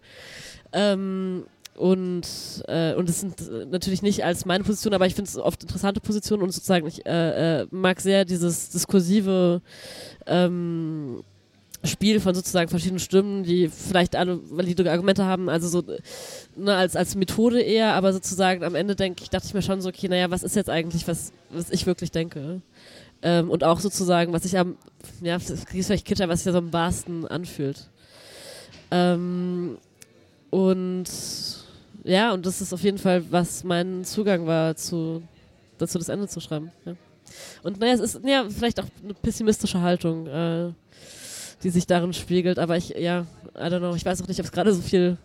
Ähm, 0.72 1.44
und 1.74 2.26
äh, 2.68 2.94
und 2.94 3.08
es 3.08 3.20
sind 3.20 3.40
äh, 3.40 3.64
natürlich 3.66 4.02
nicht 4.02 4.24
als 4.24 4.44
meine 4.44 4.62
Position, 4.62 4.92
aber 4.92 5.06
ich 5.06 5.14
finde 5.14 5.30
es 5.30 5.38
oft 5.38 5.62
interessante 5.62 6.00
Positionen 6.00 6.42
und 6.42 6.52
sozusagen 6.52 6.86
ich 6.86 7.06
äh, 7.06 7.62
äh, 7.62 7.66
mag 7.70 8.00
sehr 8.00 8.26
dieses 8.26 8.68
diskursive 8.68 9.62
ähm, 10.26 11.22
Spiel 11.84 12.20
von 12.20 12.34
sozusagen 12.34 12.68
verschiedenen 12.68 13.00
Stimmen, 13.00 13.42
die 13.42 13.68
vielleicht 13.68 14.14
alle 14.14 14.38
valide 14.50 14.88
Argumente 14.90 15.24
haben, 15.24 15.48
also 15.48 15.68
so 15.68 15.82
ne, 16.56 16.74
als, 16.74 16.94
als 16.94 17.16
Methode 17.16 17.60
eher, 17.60 17.94
aber 17.94 18.12
sozusagen 18.12 18.62
am 18.62 18.76
Ende 18.76 18.94
denke 18.94 19.22
ich, 19.22 19.30
dachte 19.30 19.46
ich 19.48 19.54
mir 19.54 19.62
schon 19.62 19.80
so, 19.80 19.88
okay, 19.88 20.08
naja, 20.08 20.30
was 20.30 20.44
ist 20.44 20.54
jetzt 20.54 20.70
eigentlich, 20.70 21.08
was, 21.08 21.32
was 21.50 21.70
ich 21.70 21.86
wirklich 21.86 22.12
denke? 22.12 22.62
Ähm, 23.22 23.50
und 23.50 23.64
auch 23.64 23.80
sozusagen, 23.80 24.32
was 24.32 24.44
sich 24.44 24.56
am, 24.56 24.76
ja, 25.20 25.38
das 25.38 25.50
ist 25.50 25.68
vielleicht 25.68 26.04
Kitsch, 26.06 26.20
aber 26.20 26.32
was 26.32 26.40
sich 26.40 26.46
ja 26.46 26.52
so 26.52 26.58
am 26.58 26.72
wahrsten 26.72 27.26
anfühlt. 27.26 27.88
Ähm, 28.90 29.78
und 30.50 31.08
ja, 32.04 32.32
und 32.32 32.46
das 32.46 32.60
ist 32.60 32.72
auf 32.72 32.82
jeden 32.82 32.98
Fall, 32.98 33.24
was 33.30 33.64
mein 33.64 34.04
Zugang 34.04 34.46
war, 34.46 34.76
zu, 34.76 35.22
dazu 35.78 35.98
das 35.98 36.08
Ende 36.08 36.28
zu 36.28 36.40
schreiben. 36.40 36.70
Ja. 36.84 36.94
Und 37.62 37.80
naja, 37.80 37.94
es 37.94 38.00
ist 38.00 38.20
ja 38.24 38.44
vielleicht 38.50 38.80
auch 38.80 38.86
eine 39.02 39.14
pessimistische 39.14 39.80
Haltung, 39.80 40.26
äh, 40.26 40.72
die 41.62 41.70
sich 41.70 41.86
darin 41.86 42.12
spiegelt, 42.12 42.58
aber 42.58 42.76
ich, 42.76 42.90
ja, 42.90 43.26
I 43.54 43.60
don't 43.64 43.78
know, 43.78 43.94
ich 43.94 44.04
weiß 44.04 44.22
auch 44.22 44.28
nicht, 44.28 44.40
ob 44.40 44.46
es 44.46 44.52
gerade 44.52 44.72
so 44.72 44.82
viel 44.82 45.16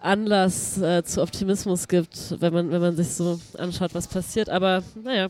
Anlass 0.00 0.78
äh, 0.78 1.02
zu 1.04 1.22
Optimismus 1.22 1.88
gibt, 1.88 2.40
wenn 2.40 2.52
man, 2.52 2.70
wenn 2.70 2.80
man 2.80 2.96
sich 2.96 3.08
so 3.08 3.40
anschaut, 3.56 3.94
was 3.94 4.06
passiert, 4.06 4.48
aber 4.48 4.82
naja. 5.02 5.28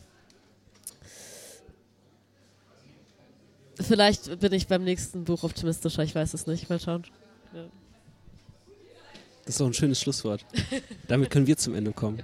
Vielleicht 3.81 4.41
bin 4.41 4.53
ich 4.53 4.67
beim 4.67 4.83
nächsten 4.83 5.25
Buch 5.25 5.45
optimistischer, 5.45 6.03
ich 6.03 6.15
weiß 6.15 6.35
es 6.35 6.47
nicht. 6.49 6.69
Mal 6.69 6.81
schauen. 6.81 7.05
Ja. 7.55 7.65
Das 9.45 9.55
ist 9.55 9.61
doch 9.61 9.67
ein 9.67 9.73
schönes 9.73 10.01
Schlusswort. 10.01 10.45
Damit 11.07 11.31
können 11.31 11.47
wir 11.47 11.57
zum 11.57 11.75
Ende 11.75 11.93
kommen. 11.93 12.23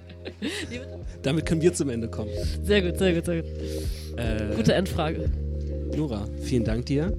Damit 1.22 1.46
können 1.46 1.62
wir 1.62 1.72
zum 1.72 1.88
Ende 1.88 2.10
kommen. 2.10 2.30
Sehr 2.62 2.82
gut, 2.82 2.98
sehr 2.98 3.14
gut, 3.14 3.24
sehr 3.24 3.42
gut. 3.42 3.50
Äh, 4.18 4.56
Gute 4.56 4.74
Endfrage. 4.74 5.30
Nora, 5.96 6.26
vielen 6.40 6.64
Dank 6.64 6.86
dir. 6.86 7.12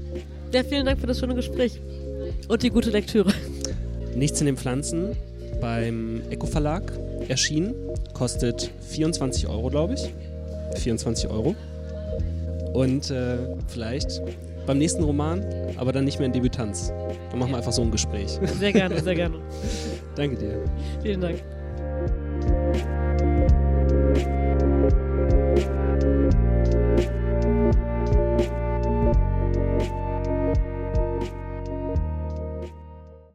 Ja, 0.54 0.64
vielen 0.64 0.86
Dank 0.86 1.00
für 1.00 1.08
das 1.08 1.20
schöne 1.20 1.36
Gespräch. 1.36 1.80
Und 2.48 2.64
die 2.64 2.70
gute 2.70 2.90
Lektüre. 2.90 3.32
Nichts 4.16 4.40
in 4.40 4.46
den 4.46 4.58
Pflanzen 4.58 5.16
beim 5.62 6.22
Eco 6.30 6.46
Verlag 6.46 6.92
erschienen. 7.28 7.76
Kostet 8.14 8.72
24 8.90 9.48
Euro, 9.48 9.70
glaube 9.70 9.96
ich. 9.96 10.14
24 10.80 11.30
Euro. 11.30 11.56
Und 12.74 13.10
äh, 13.12 13.38
vielleicht 13.68 14.22
beim 14.66 14.78
nächsten 14.78 15.04
Roman, 15.04 15.46
aber 15.78 15.92
dann 15.92 16.06
nicht 16.06 16.20
mehr 16.20 16.26
in 16.28 16.34
Debütanz. 16.34 16.92
Dann 17.30 17.40
machen 17.40 17.52
wir 17.52 17.58
einfach 17.58 17.72
so 17.72 17.82
ein 17.82 17.92
Gespräch. 17.92 18.40
Sehr 18.60 18.74
gerne, 18.74 19.02
sehr 19.02 19.16
gerne. 19.16 19.38
Danke 20.16 20.38
dir. 20.38 20.66
Vielen 21.02 21.22
Dank. 21.22 21.42